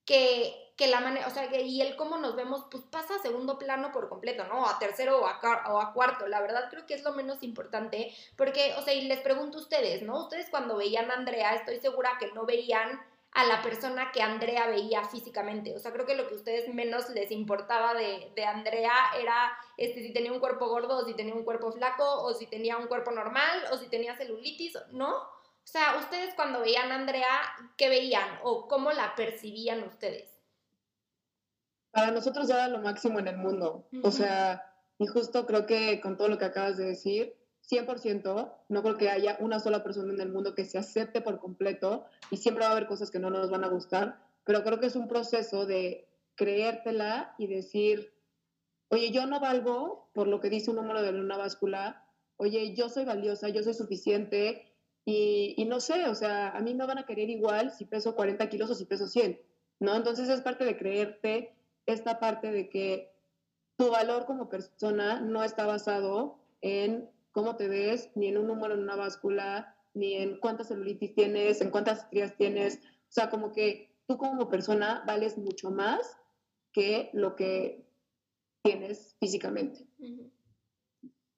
que, 0.07 0.73
que 0.79 0.87
la 0.87 1.01
manera, 1.01 1.27
o 1.27 1.31
sea, 1.31 1.51
que, 1.51 1.61
y 1.61 1.83
el 1.83 1.97
cómo 1.97 2.17
nos 2.17 2.35
vemos, 2.35 2.65
pues 2.71 2.83
pasa 2.85 3.17
a 3.17 3.19
segundo 3.19 3.59
plano 3.59 3.93
por 3.93 4.09
completo, 4.09 4.45
¿no? 4.45 4.67
A 4.67 4.79
tercero 4.79 5.21
o 5.21 5.27
a, 5.27 5.39
o 5.71 5.81
a 5.81 5.93
cuarto. 5.93 6.27
La 6.27 6.41
verdad 6.41 6.71
creo 6.71 6.87
que 6.87 6.95
es 6.95 7.05
lo 7.05 7.13
menos 7.13 7.43
importante, 7.43 8.15
porque, 8.37 8.75
o 8.79 8.83
sea, 8.83 8.95
y 8.95 9.03
les 9.03 9.21
pregunto 9.21 9.59
a 9.59 9.61
ustedes, 9.61 10.01
¿no? 10.01 10.21
Ustedes 10.21 10.49
cuando 10.49 10.79
veían 10.79 11.11
a 11.11 11.15
Andrea, 11.15 11.55
estoy 11.57 11.79
segura 11.79 12.17
que 12.19 12.33
no 12.33 12.47
veían 12.47 12.99
a 13.33 13.45
la 13.45 13.63
persona 13.63 14.11
que 14.13 14.23
Andrea 14.23 14.67
veía 14.67 15.05
físicamente. 15.05 15.75
O 15.75 15.79
sea, 15.79 15.93
creo 15.93 16.07
que 16.07 16.17
lo 16.17 16.27
que 16.27 16.35
a 16.35 16.39
ustedes 16.39 16.73
menos 16.73 17.09
les 17.11 17.31
importaba 17.31 17.95
de, 17.95 18.33
de, 18.35 18.45
Andrea 18.45 18.93
era 19.21 19.53
este, 19.77 20.03
si 20.03 20.13
tenía 20.13 20.33
un 20.33 20.41
cuerpo 20.41 20.69
gordo 20.69 20.99
o 20.99 21.05
si 21.05 21.15
tenía 21.15 21.35
un 21.35 21.45
cuerpo 21.45 21.71
flaco 21.73 22.23
o 22.23 22.35
si 22.35 22.47
tenía 22.47 22.77
un 22.77 22.87
cuerpo 22.87 23.11
normal 23.11 23.65
o 23.71 23.77
si 23.77 23.89
tenía 23.89 24.17
celulitis, 24.17 24.79
¿no? 24.91 25.15
O 25.69 25.71
sea, 25.71 25.99
ustedes 25.99 26.35
cuando 26.35 26.61
veían 26.61 26.91
a 26.91 26.95
Andrea, 26.95 27.29
¿qué 27.77 27.91
veían 27.91 28.41
o 28.43 28.67
cómo 28.69 28.91
la 28.93 29.15
percibían 29.15 29.83
ustedes? 29.83 30.31
Para 31.91 32.11
nosotros 32.11 32.49
era 32.49 32.69
lo 32.69 32.79
máximo 32.79 33.19
en 33.19 33.29
el 33.29 33.37
mundo. 33.37 33.87
O 34.03 34.11
sea, 34.11 34.65
y 34.99 35.07
justo 35.07 35.47
creo 35.47 35.67
que 35.67 36.01
con 36.01 36.17
todo 36.17 36.29
lo 36.29 36.39
que 36.39 36.47
acabas 36.47 36.79
de 36.79 36.87
decir, 36.87 37.37
100%, 37.71 38.53
no 38.69 38.83
creo 38.83 38.97
que 38.97 39.11
haya 39.11 39.37
una 39.41 39.61
sola 39.61 39.83
persona 39.83 40.13
en 40.13 40.21
el 40.21 40.33
mundo 40.33 40.55
que 40.55 40.65
se 40.65 40.79
acepte 40.79 41.21
por 41.21 41.39
completo 41.39 42.07
y 42.31 42.39
siempre 42.39 42.65
va 42.65 42.71
a 42.71 42.73
haber 42.73 42.87
cosas 42.87 43.11
que 43.11 43.19
no 43.19 43.31
nos 43.31 43.51
van 43.51 43.65
a 43.65 43.69
gustar, 43.69 44.19
pero 44.45 44.65
creo 44.65 44.81
que 44.81 44.87
es 44.87 44.97
un 44.97 45.09
proceso 45.09 45.67
de 45.67 46.09
creértela 46.35 47.35
y 47.37 47.47
decir, 47.47 48.15
oye, 48.89 49.11
yo 49.11 49.27
no 49.27 49.41
valgo 49.41 50.09
por 50.15 50.29
lo 50.29 50.41
que 50.41 50.51
dice 50.51 50.71
un 50.71 50.77
número 50.77 51.03
de 51.03 51.11
una 51.11 51.37
báscula, 51.37 52.07
oye, 52.37 52.75
yo 52.75 52.89
soy 52.89 53.05
valiosa, 53.05 53.51
yo 53.51 53.63
soy 53.63 53.75
suficiente 53.75 54.65
y, 55.05 55.65
no 55.67 55.81
sé, 55.81 56.07
o 56.07 56.15
sea, 56.15 56.51
a 56.51 56.61
mí 56.61 56.75
me 56.75 56.87
van 56.87 56.99
a 56.99 57.07
querer 57.07 57.31
igual 57.31 57.73
si 57.73 57.87
peso 57.87 58.15
40 58.15 58.49
kilos 58.51 58.71
o 58.71 58.75
si 58.75 58.85
peso 58.85 59.07
100, 59.07 59.41
¿no? 59.81 59.95
Entonces 59.95 60.29
es 60.29 60.43
parte 60.43 60.65
de 60.65 60.77
creerte 60.77 61.55
esta 61.87 62.21
parte 62.21 62.53
de 62.53 62.69
que 62.69 63.11
tu 63.77 63.91
valor 63.91 64.27
como 64.27 64.51
persona 64.51 65.21
no 65.21 65.43
está 65.45 65.65
basado 65.65 66.39
en 66.61 67.09
cómo 67.39 67.55
te 67.55 67.69
ves, 67.69 68.11
ni 68.17 68.27
en 68.27 68.37
un 68.37 68.49
número 68.49 68.75
en 68.75 68.81
una 68.81 68.97
báscula, 68.97 69.73
ni 69.95 70.15
en 70.15 70.41
cuántas 70.41 70.67
celulitis 70.67 71.15
tienes, 71.15 71.61
en 71.61 71.71
cuántas 71.71 72.01
estrías 72.01 72.37
tienes. 72.37 72.79
O 72.79 73.11
sea, 73.11 73.31
como 73.31 73.53
que 73.53 73.95
tú 74.09 74.19
como 74.19 74.49
persona 74.49 75.05
vales 75.07 75.39
mucho 75.39 75.71
más 75.71 76.17
que 76.73 77.11
lo 77.13 77.37
que 77.37 77.87
tienes 78.65 79.15
físicamente. 79.21 79.87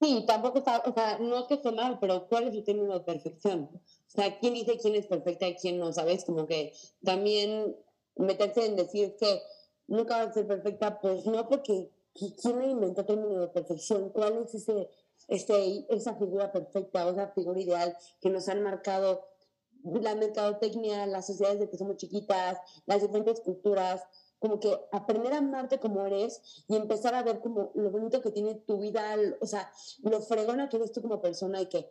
Sí, 0.00 0.24
tampoco 0.26 0.60
está, 0.60 0.82
o 0.86 0.94
sea, 0.94 1.18
no 1.18 1.40
es 1.40 1.44
que 1.48 1.54
esté 1.56 1.70
mal, 1.70 1.98
pero 2.00 2.26
¿cuál 2.28 2.48
es 2.48 2.54
el 2.54 2.64
término 2.64 2.94
de 2.94 3.04
perfección? 3.04 3.68
O 3.74 3.80
sea, 4.06 4.38
¿quién 4.38 4.54
dice 4.54 4.78
quién 4.80 4.94
es 4.94 5.06
perfecta 5.06 5.48
y 5.48 5.56
quién 5.56 5.78
no? 5.78 5.92
¿Sabes? 5.92 6.24
Como 6.24 6.46
que 6.46 6.72
también 7.04 7.76
meterse 8.16 8.64
en 8.64 8.76
decir 8.76 9.16
que 9.20 9.42
nunca 9.86 10.16
va 10.16 10.30
a 10.30 10.32
ser 10.32 10.46
perfecta, 10.46 10.98
pues 10.98 11.26
no, 11.26 11.46
porque 11.46 11.90
¿quién 12.14 12.62
inventó 12.62 13.02
el 13.02 13.06
término 13.06 13.38
de 13.38 13.48
perfección? 13.48 14.08
¿Cuál 14.08 14.38
es 14.38 14.54
ese 14.54 14.88
este, 15.30 15.86
esa 15.88 16.14
figura 16.16 16.52
perfecta 16.52 17.06
o 17.06 17.10
esa 17.10 17.28
figura 17.28 17.60
ideal 17.60 17.96
que 18.20 18.28
nos 18.28 18.48
han 18.48 18.62
marcado 18.62 19.24
la 19.84 20.14
mercadotecnia, 20.14 21.06
las 21.06 21.26
sociedades 21.26 21.60
de 21.60 21.70
que 21.70 21.78
somos 21.78 21.96
chiquitas, 21.96 22.58
las 22.86 23.00
diferentes 23.00 23.40
culturas, 23.40 24.02
como 24.38 24.58
que 24.58 24.76
aprender 24.92 25.32
a 25.32 25.38
amarte 25.38 25.78
como 25.78 26.04
eres 26.04 26.64
y 26.68 26.76
empezar 26.76 27.14
a 27.14 27.22
ver 27.22 27.40
como 27.40 27.72
lo 27.74 27.90
bonito 27.90 28.20
que 28.20 28.30
tiene 28.30 28.56
tu 28.56 28.78
vida, 28.78 29.16
o 29.40 29.46
sea, 29.46 29.70
lo 30.02 30.20
fregona 30.20 30.68
que 30.68 30.76
eres 30.76 30.92
tú 30.92 31.00
como 31.00 31.20
persona 31.20 31.60
y 31.60 31.66
que 31.66 31.88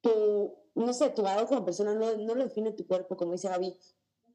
tu, 0.00 0.54
no 0.74 0.92
sé, 0.92 1.10
tu 1.10 1.22
valor 1.22 1.46
como 1.46 1.64
persona 1.64 1.94
no, 1.94 2.16
no 2.16 2.34
lo 2.34 2.44
define 2.44 2.72
tu 2.72 2.86
cuerpo, 2.86 3.16
como 3.16 3.32
dice 3.32 3.48
Gaby, 3.48 3.76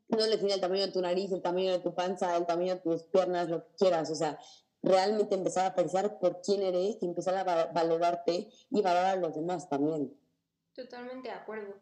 no 0.10 0.18
lo 0.18 0.26
define 0.26 0.54
el 0.54 0.62
tamaño 0.62 0.86
de 0.86 0.92
tu 0.92 1.02
nariz, 1.02 1.32
el 1.32 1.42
tamaño 1.42 1.72
de 1.72 1.80
tu 1.80 1.94
panza, 1.94 2.36
el 2.38 2.46
tamaño 2.46 2.76
de 2.76 2.82
tus 2.82 3.04
piernas, 3.04 3.50
lo 3.50 3.64
que 3.64 3.74
quieras, 3.78 4.10
o 4.10 4.16
sea, 4.16 4.40
realmente 4.82 5.36
empezar 5.36 5.66
a 5.66 5.76
pensar 5.76 6.20
por 6.20 6.42
quién 6.42 6.62
eres 6.62 6.98
y 7.02 7.06
empezar 7.06 7.36
a 7.36 7.66
valorarte 7.72 8.50
y 8.70 8.82
valorar 8.82 9.18
a 9.18 9.20
los 9.20 9.36
demás 9.36 9.68
también. 9.70 10.14
Totalmente 10.74 11.30
de 11.30 11.36
acuerdo. 11.36 11.76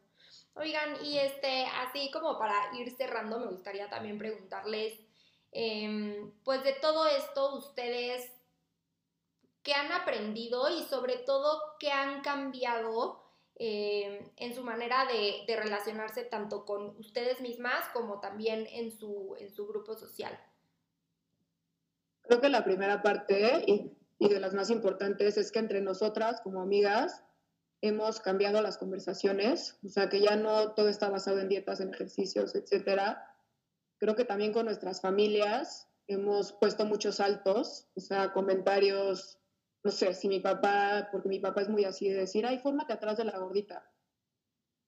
Oigan, 0.55 1.05
y 1.05 1.19
este, 1.19 1.65
así 1.65 2.09
como 2.11 2.39
para 2.39 2.55
ir 2.75 2.95
cerrando, 2.95 3.39
me 3.39 3.47
gustaría 3.47 3.89
también 3.89 4.17
preguntarles, 4.17 4.99
em, 5.51 6.31
pues 6.43 6.63
de 6.63 6.73
todo 6.73 7.05
esto, 7.05 7.55
ustedes, 7.55 8.31
¿qué 9.61 9.73
han 9.73 9.91
aprendido 9.91 10.69
y 10.69 10.83
sobre 10.83 11.17
todo 11.17 11.61
qué 11.79 11.91
han 11.91 12.21
cambiado 12.21 13.23
em, 13.59 14.31
en 14.35 14.55
su 14.55 14.63
manera 14.63 15.05
de, 15.05 15.43
de, 15.47 15.55
relacionarse 15.55 16.23
tanto 16.23 16.65
con 16.65 16.97
ustedes 16.97 17.41
mismas 17.41 17.87
como 17.89 18.19
también 18.19 18.67
en 18.71 18.91
su, 18.91 19.35
en 19.39 19.51
su 19.51 19.67
grupo 19.67 19.95
social? 19.95 20.39
Creo 22.28 22.41
que 22.41 22.49
la 22.49 22.65
primera 22.65 23.01
parte 23.01 23.63
y, 23.67 23.93
de 24.19 24.39
las 24.39 24.53
más 24.53 24.69
importantes 24.69 25.38
es 25.38 25.51
que 25.51 25.59
entre 25.59 25.82
nosotras 25.82 26.41
como 26.41 26.61
amigas 26.61 27.23
hemos 27.82 28.19
cambiado 28.19 28.61
las 28.61 28.78
conversaciones, 28.78 29.78
o 29.86 29.88
sea 29.88 30.09
que 30.09 30.19
ya 30.19 30.36
no 30.36 30.73
todo 30.73 30.89
está 30.89 31.09
basado 31.09 31.39
en 31.39 31.47
dietas, 31.47 31.80
en 31.80 31.93
ejercicios, 31.93 32.55
etcétera. 32.55 33.23
Creo 33.99 34.15
que 34.15 34.25
también 34.25 34.51
con 34.51 34.65
nuestras 34.65 34.99
familias 34.99 35.88
hemos 36.07 36.53
puesto 36.53 36.86
muchos 36.86 37.17
saltos, 37.17 37.88
o 37.95 37.99
sea, 38.01 38.34
comentarios, 38.34 39.39
no 39.84 39.91
sé, 39.91 40.13
si 40.13 40.28
mi 40.28 40.39
papá, 40.39 41.09
porque 41.11 41.30
mi 41.30 41.39
papá 41.39 41.61
es 41.61 41.69
muy 41.69 41.86
así 41.86 42.09
de 42.09 42.15
decir, 42.15 42.45
ay, 42.45 42.59
fórmate 42.59 42.93
atrás 42.93 43.17
de 43.17 43.25
la 43.25 43.38
gordita. 43.38 43.89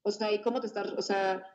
O 0.01 0.11
sea, 0.11 0.31
¿y 0.31 0.41
cómo 0.41 0.59
te 0.59 0.67
estás, 0.67 0.87
o 0.97 1.01
sea, 1.01 1.45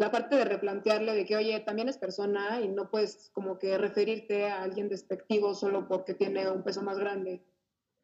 la 0.00 0.10
parte 0.10 0.34
de 0.34 0.46
replantearle 0.46 1.14
de 1.14 1.26
que, 1.26 1.36
oye, 1.36 1.60
también 1.60 1.90
es 1.90 1.98
persona 1.98 2.62
y 2.62 2.68
no 2.68 2.88
puedes 2.88 3.30
como 3.34 3.58
que 3.58 3.76
referirte 3.76 4.46
a 4.46 4.62
alguien 4.62 4.88
despectivo 4.88 5.52
solo 5.52 5.86
porque 5.86 6.14
tiene 6.14 6.50
un 6.50 6.62
peso 6.62 6.80
más 6.80 6.98
grande. 6.98 7.44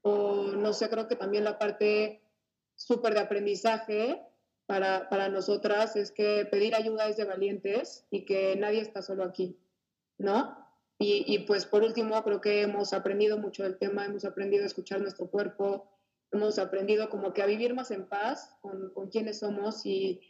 O 0.03 0.53
no 0.53 0.75
sé, 0.75 0.91
creo 0.91 1.09
que 1.09 1.17
también 1.17 1.43
la 1.43 1.59
parte 1.59 2.21
súper 2.75 3.15
de 3.15 3.21
aprendizaje 3.21 4.23
para, 4.67 5.09
para 5.09 5.31
nosotras 5.31 5.97
es 5.97 6.11
que 6.13 6.47
pedir 6.51 6.75
ayuda 6.75 7.09
es 7.09 7.17
de 7.17 7.25
valientes 7.25 8.05
y 8.11 8.27
que 8.27 8.57
nadie 8.57 8.83
está 8.83 9.01
solo 9.01 9.25
aquí, 9.25 9.59
¿no? 10.19 10.55
Y, 10.99 11.25
y, 11.27 11.47
pues 11.47 11.65
por 11.65 11.83
último, 11.83 12.23
creo 12.25 12.43
que 12.43 12.61
hemos 12.61 12.93
aprendido 12.93 13.39
mucho 13.39 13.63
del 13.63 13.79
tema, 13.79 14.05
hemos 14.05 14.27
aprendido 14.27 14.65
a 14.65 14.67
escuchar 14.67 15.01
nuestro 15.01 15.31
cuerpo, 15.31 15.91
hemos 16.31 16.59
aprendido 16.59 17.09
como 17.09 17.33
que 17.33 17.41
a 17.41 17.47
vivir 17.47 17.73
más 17.73 17.91
en 17.91 18.07
paz 18.07 18.55
con, 18.61 18.91
con 18.91 19.09
quiénes 19.09 19.39
somos 19.39 19.87
y, 19.87 20.21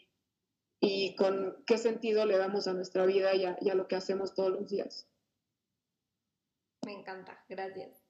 y, 0.80 1.14
con 1.16 1.62
qué 1.66 1.78
sentido 1.78 2.26
le 2.26 2.36
damos 2.36 2.66
a 2.66 2.74
nuestra 2.74 3.06
vida 3.06 3.34
y 3.34 3.44
a, 3.44 3.56
y 3.60 3.70
a 3.70 3.74
lo 3.74 3.88
que 3.88 3.96
hacemos 3.96 4.34
todos 4.34 4.50
los 4.50 4.68
días. 4.68 5.06
Me 6.84 6.92
encanta, 6.92 7.44
gracias. 7.48 8.06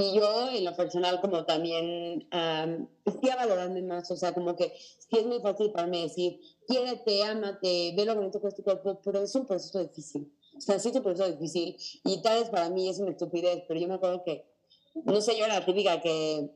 Y 0.00 0.14
yo, 0.14 0.48
en 0.50 0.64
lo 0.64 0.76
personal, 0.76 1.20
como 1.20 1.44
también 1.44 2.28
um, 2.32 2.88
estoy 3.04 3.30
valorando 3.30 3.82
más, 3.82 4.08
o 4.12 4.16
sea, 4.16 4.32
como 4.32 4.54
que 4.54 4.72
sí 4.78 5.18
es 5.18 5.26
muy 5.26 5.40
fácil 5.40 5.72
para 5.72 5.88
mí 5.88 6.02
decir, 6.02 6.40
quiérete, 6.68 7.24
ámate, 7.24 7.94
ve 7.96 8.04
lo 8.04 8.14
bonito 8.14 8.40
que 8.40 8.46
es 8.46 8.54
tu 8.54 8.62
cuerpo, 8.62 9.00
pero 9.04 9.20
es 9.20 9.34
un 9.34 9.44
proceso 9.44 9.80
difícil. 9.80 10.32
O 10.56 10.60
sea, 10.60 10.78
sí 10.78 10.90
es 10.90 10.94
un 10.94 11.02
proceso 11.02 11.28
difícil 11.32 11.76
y 12.04 12.22
tal 12.22 12.38
vez 12.38 12.48
para 12.48 12.70
mí 12.70 12.88
es 12.88 13.00
una 13.00 13.10
estupidez, 13.10 13.64
pero 13.66 13.80
yo 13.80 13.88
me 13.88 13.94
acuerdo 13.94 14.22
que, 14.22 14.46
no 14.94 15.20
sé, 15.20 15.36
yo 15.36 15.46
era 15.46 15.58
la 15.58 15.66
típica 15.66 16.00
que 16.00 16.48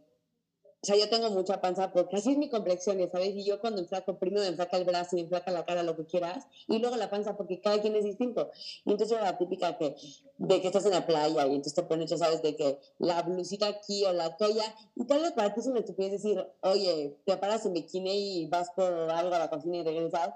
o 0.82 0.86
sea, 0.86 0.96
yo 0.96 1.08
tengo 1.08 1.30
mucha 1.30 1.60
panza 1.60 1.92
porque 1.92 2.16
así 2.16 2.32
es 2.32 2.38
mi 2.38 2.48
complexión, 2.48 2.98
¿sabes? 3.12 3.36
Y 3.36 3.44
yo 3.44 3.60
cuando 3.60 3.80
enflaco, 3.80 4.18
primero 4.18 4.42
me 4.42 4.48
enflaca 4.48 4.76
el 4.76 4.84
brazo, 4.84 5.14
me 5.14 5.22
enflaca 5.22 5.52
la 5.52 5.64
cara, 5.64 5.84
lo 5.84 5.96
que 5.96 6.06
quieras, 6.06 6.44
y 6.66 6.80
luego 6.80 6.96
la 6.96 7.08
panza 7.08 7.36
porque 7.36 7.60
cada 7.60 7.80
quien 7.80 7.94
es 7.94 8.02
distinto. 8.02 8.50
Y 8.84 8.90
entonces 8.90 9.16
era 9.16 9.30
la 9.30 9.38
típica 9.38 9.78
que, 9.78 9.94
de 10.38 10.60
que 10.60 10.66
estás 10.66 10.84
en 10.86 10.90
la 10.90 11.06
playa 11.06 11.46
y 11.46 11.50
entonces 11.50 11.74
te 11.74 11.84
pones, 11.84 12.10
ya 12.10 12.18
sabes, 12.18 12.42
de 12.42 12.56
que 12.56 12.80
la 12.98 13.22
blusita 13.22 13.68
aquí 13.68 14.04
o 14.04 14.12
la 14.12 14.36
toalla, 14.36 14.74
y 14.96 15.04
tal 15.06 15.20
vez 15.22 15.30
para 15.32 15.54
ti 15.54 15.60
es 15.60 15.66
una 15.66 15.78
estupidez 15.78 16.12
decir, 16.12 16.44
oye, 16.62 17.16
te 17.24 17.36
paras 17.36 17.64
en 17.64 17.74
bikini 17.74 18.40
y 18.42 18.46
vas 18.48 18.70
por 18.70 18.92
algo 18.92 19.34
a 19.36 19.38
la 19.38 19.50
cocina 19.50 19.76
y 19.76 19.84
regresas, 19.84 20.30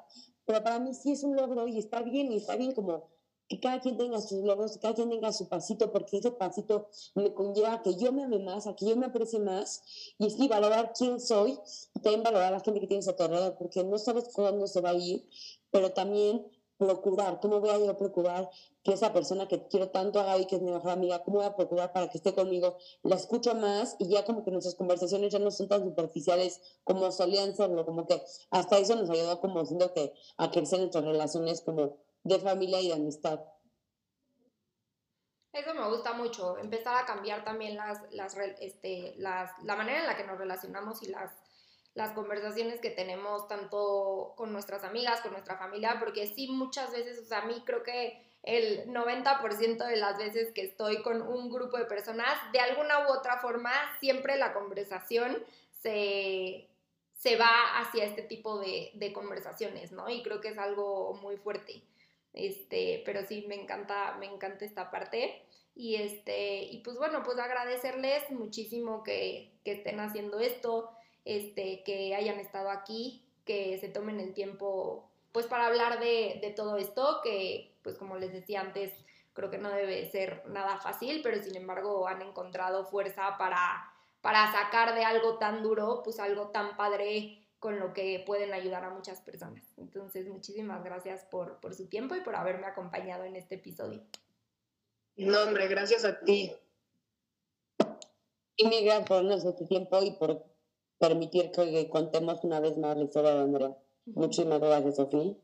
pero 0.44 0.62
para 0.62 0.78
mí 0.78 0.94
sí 0.94 1.10
es 1.10 1.24
un 1.24 1.34
logro 1.34 1.66
y 1.66 1.76
está 1.78 2.02
bien, 2.02 2.30
y 2.30 2.36
está 2.36 2.54
bien 2.54 2.70
como 2.70 3.15
que 3.48 3.60
cada 3.60 3.80
quien 3.80 3.96
tenga 3.96 4.20
sus 4.20 4.44
logros, 4.44 4.72
que 4.72 4.80
cada 4.80 4.94
quien 4.94 5.10
tenga 5.10 5.32
su 5.32 5.48
pasito, 5.48 5.92
porque 5.92 6.18
ese 6.18 6.32
pasito 6.32 6.88
me 7.14 7.32
conlleva 7.32 7.74
a 7.74 7.82
que 7.82 7.94
yo 7.96 8.12
me 8.12 8.24
ame 8.24 8.38
más, 8.38 8.66
a 8.66 8.74
que 8.74 8.86
yo 8.86 8.96
me 8.96 9.06
aprecie 9.06 9.38
más, 9.38 9.82
y 10.18 10.30
sí, 10.30 10.48
valorar 10.48 10.92
quién 10.96 11.20
soy, 11.20 11.58
y 11.94 12.00
también 12.00 12.22
valorar 12.22 12.48
a 12.48 12.56
la 12.58 12.60
gente 12.60 12.80
que 12.80 12.86
tienes 12.86 13.08
a 13.08 13.16
tu 13.16 13.24
porque 13.58 13.84
no 13.84 13.98
sabes 13.98 14.28
cuándo 14.32 14.66
se 14.66 14.80
va 14.80 14.90
a 14.90 14.94
ir, 14.94 15.28
pero 15.70 15.92
también 15.92 16.46
procurar, 16.78 17.40
¿cómo 17.40 17.60
voy 17.60 17.70
a 17.70 17.78
yo 17.78 17.96
procurar 17.96 18.50
que 18.82 18.92
esa 18.92 19.12
persona 19.12 19.48
que 19.48 19.66
quiero 19.68 19.88
tanto 19.88 20.20
a 20.20 20.24
Gaby, 20.24 20.46
que 20.46 20.56
es 20.56 20.62
mi 20.62 20.70
mejor 20.70 20.90
amiga, 20.90 21.22
cómo 21.24 21.38
voy 21.38 21.46
a 21.46 21.56
procurar 21.56 21.92
para 21.92 22.08
que 22.08 22.18
esté 22.18 22.34
conmigo, 22.34 22.76
la 23.02 23.16
escucho 23.16 23.54
más 23.54 23.96
y 23.98 24.08
ya 24.08 24.24
como 24.24 24.44
que 24.44 24.50
nuestras 24.50 24.74
conversaciones 24.74 25.32
ya 25.32 25.38
no 25.38 25.50
son 25.50 25.68
tan 25.68 25.82
superficiales 25.82 26.60
como 26.84 27.10
solían 27.10 27.56
serlo, 27.56 27.84
como 27.84 28.06
que 28.06 28.22
hasta 28.50 28.78
eso 28.78 28.94
nos 28.94 29.10
ayudó 29.10 29.40
como 29.40 29.64
siendo 29.64 29.92
que 29.92 30.12
a 30.36 30.50
crecer 30.50 30.78
nuestras 30.78 31.04
relaciones 31.04 31.62
como 31.62 31.96
de 32.26 32.38
familia 32.38 32.80
y 32.80 32.88
de 32.88 32.94
amistad. 32.94 33.40
Eso 35.52 35.74
me 35.74 35.88
gusta 35.88 36.12
mucho, 36.12 36.58
empezar 36.58 37.02
a 37.02 37.06
cambiar 37.06 37.42
también 37.42 37.76
las, 37.76 38.02
las, 38.12 38.36
este, 38.60 39.14
las, 39.16 39.50
la 39.62 39.74
manera 39.74 40.00
en 40.00 40.06
la 40.06 40.16
que 40.16 40.24
nos 40.24 40.36
relacionamos 40.36 41.02
y 41.02 41.06
las, 41.06 41.32
las 41.94 42.12
conversaciones 42.12 42.78
que 42.80 42.90
tenemos 42.90 43.48
tanto 43.48 44.34
con 44.36 44.52
nuestras 44.52 44.84
amigas, 44.84 45.22
con 45.22 45.32
nuestra 45.32 45.56
familia, 45.56 45.96
porque 45.98 46.26
sí 46.26 46.48
muchas 46.48 46.92
veces, 46.92 47.18
o 47.20 47.24
sea, 47.24 47.38
a 47.38 47.46
mí 47.46 47.62
creo 47.64 47.82
que 47.82 48.22
el 48.42 48.86
90% 48.88 49.86
de 49.86 49.96
las 49.96 50.18
veces 50.18 50.52
que 50.52 50.60
estoy 50.60 51.02
con 51.02 51.22
un 51.22 51.50
grupo 51.50 51.78
de 51.78 51.86
personas, 51.86 52.38
de 52.52 52.60
alguna 52.60 53.06
u 53.06 53.12
otra 53.12 53.38
forma, 53.38 53.72
siempre 53.98 54.36
la 54.36 54.52
conversación 54.52 55.42
se, 55.80 56.68
se 57.14 57.36
va 57.36 57.80
hacia 57.80 58.04
este 58.04 58.22
tipo 58.22 58.58
de, 58.60 58.90
de 58.94 59.12
conversaciones, 59.14 59.90
¿no? 59.90 60.10
Y 60.10 60.22
creo 60.22 60.42
que 60.42 60.48
es 60.48 60.58
algo 60.58 61.14
muy 61.22 61.38
fuerte. 61.38 61.82
Este, 62.36 63.02
pero 63.04 63.26
sí, 63.26 63.46
me 63.48 63.56
encanta, 63.56 64.14
me 64.20 64.26
encanta 64.26 64.64
esta 64.64 64.90
parte. 64.90 65.42
Y 65.74 65.96
este, 65.96 66.62
y 66.64 66.78
pues 66.82 66.96
bueno, 66.96 67.22
pues 67.24 67.38
agradecerles 67.38 68.30
muchísimo 68.30 69.02
que, 69.02 69.52
que 69.64 69.72
estén 69.72 69.98
haciendo 70.00 70.38
esto, 70.38 70.90
este, 71.24 71.82
que 71.82 72.14
hayan 72.14 72.38
estado 72.38 72.70
aquí, 72.70 73.24
que 73.44 73.78
se 73.78 73.88
tomen 73.88 74.20
el 74.20 74.32
tiempo, 74.32 75.10
pues 75.32 75.46
para 75.46 75.66
hablar 75.66 75.98
de, 75.98 76.38
de 76.40 76.50
todo 76.50 76.76
esto, 76.76 77.20
que 77.22 77.74
pues 77.82 77.96
como 77.96 78.16
les 78.16 78.32
decía 78.32 78.60
antes, 78.60 78.92
creo 79.34 79.50
que 79.50 79.58
no 79.58 79.70
debe 79.70 80.10
ser 80.10 80.42
nada 80.46 80.78
fácil, 80.78 81.20
pero 81.22 81.42
sin 81.42 81.56
embargo 81.56 82.08
han 82.08 82.22
encontrado 82.22 82.86
fuerza 82.86 83.36
para, 83.38 83.92
para 84.22 84.50
sacar 84.52 84.94
de 84.94 85.04
algo 85.04 85.38
tan 85.38 85.62
duro, 85.62 86.00
pues 86.02 86.20
algo 86.20 86.48
tan 86.48 86.76
padre 86.76 87.45
con 87.58 87.78
lo 87.78 87.92
que 87.92 88.22
pueden 88.26 88.52
ayudar 88.52 88.84
a 88.84 88.90
muchas 88.90 89.20
personas. 89.20 89.64
Entonces, 89.76 90.28
muchísimas 90.28 90.84
gracias 90.84 91.24
por, 91.24 91.58
por 91.60 91.74
su 91.74 91.88
tiempo 91.88 92.14
y 92.14 92.20
por 92.20 92.36
haberme 92.36 92.66
acompañado 92.66 93.24
en 93.24 93.36
este 93.36 93.56
episodio. 93.56 94.02
No, 95.16 95.42
hombre, 95.42 95.66
gracias 95.68 96.04
a 96.04 96.20
ti. 96.20 96.52
Y 98.56 98.66
mi 98.68 98.84
gracias 98.84 99.06
por 99.06 99.16
darnos 99.16 99.44
este 99.44 99.66
tiempo 99.66 100.02
y 100.02 100.12
por 100.12 100.44
permitir 100.98 101.50
que 101.50 101.88
contemos 101.88 102.42
una 102.44 102.60
vez 102.60 102.76
más 102.78 102.96
la 102.96 103.04
historia 103.04 103.34
de 103.34 103.40
Andrea. 103.40 103.76
Muchísimas 104.06 104.60
gracias, 104.60 104.96
Sofía. 104.96 105.34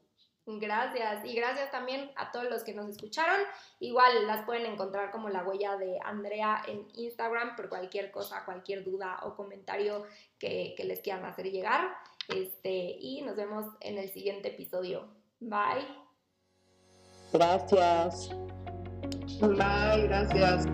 Gracias 0.44 1.24
y 1.24 1.34
gracias 1.34 1.70
también 1.70 2.10
a 2.16 2.32
todos 2.32 2.50
los 2.50 2.64
que 2.64 2.74
nos 2.74 2.88
escucharon. 2.88 3.40
Igual 3.78 4.26
las 4.26 4.44
pueden 4.44 4.66
encontrar 4.66 5.12
como 5.12 5.28
la 5.28 5.44
huella 5.44 5.76
de 5.76 5.98
Andrea 6.04 6.62
en 6.66 6.88
Instagram 6.94 7.54
por 7.54 7.68
cualquier 7.68 8.10
cosa, 8.10 8.44
cualquier 8.44 8.82
duda 8.82 9.20
o 9.22 9.36
comentario 9.36 10.04
que, 10.38 10.74
que 10.76 10.84
les 10.84 11.00
quieran 11.00 11.24
hacer 11.24 11.50
llegar. 11.50 11.94
Este, 12.28 12.96
y 13.00 13.22
nos 13.22 13.36
vemos 13.36 13.66
en 13.80 13.98
el 13.98 14.10
siguiente 14.10 14.48
episodio. 14.48 15.08
Bye. 15.38 15.86
Gracias. 17.32 18.30
Bye, 19.40 20.02
gracias. 20.08 20.66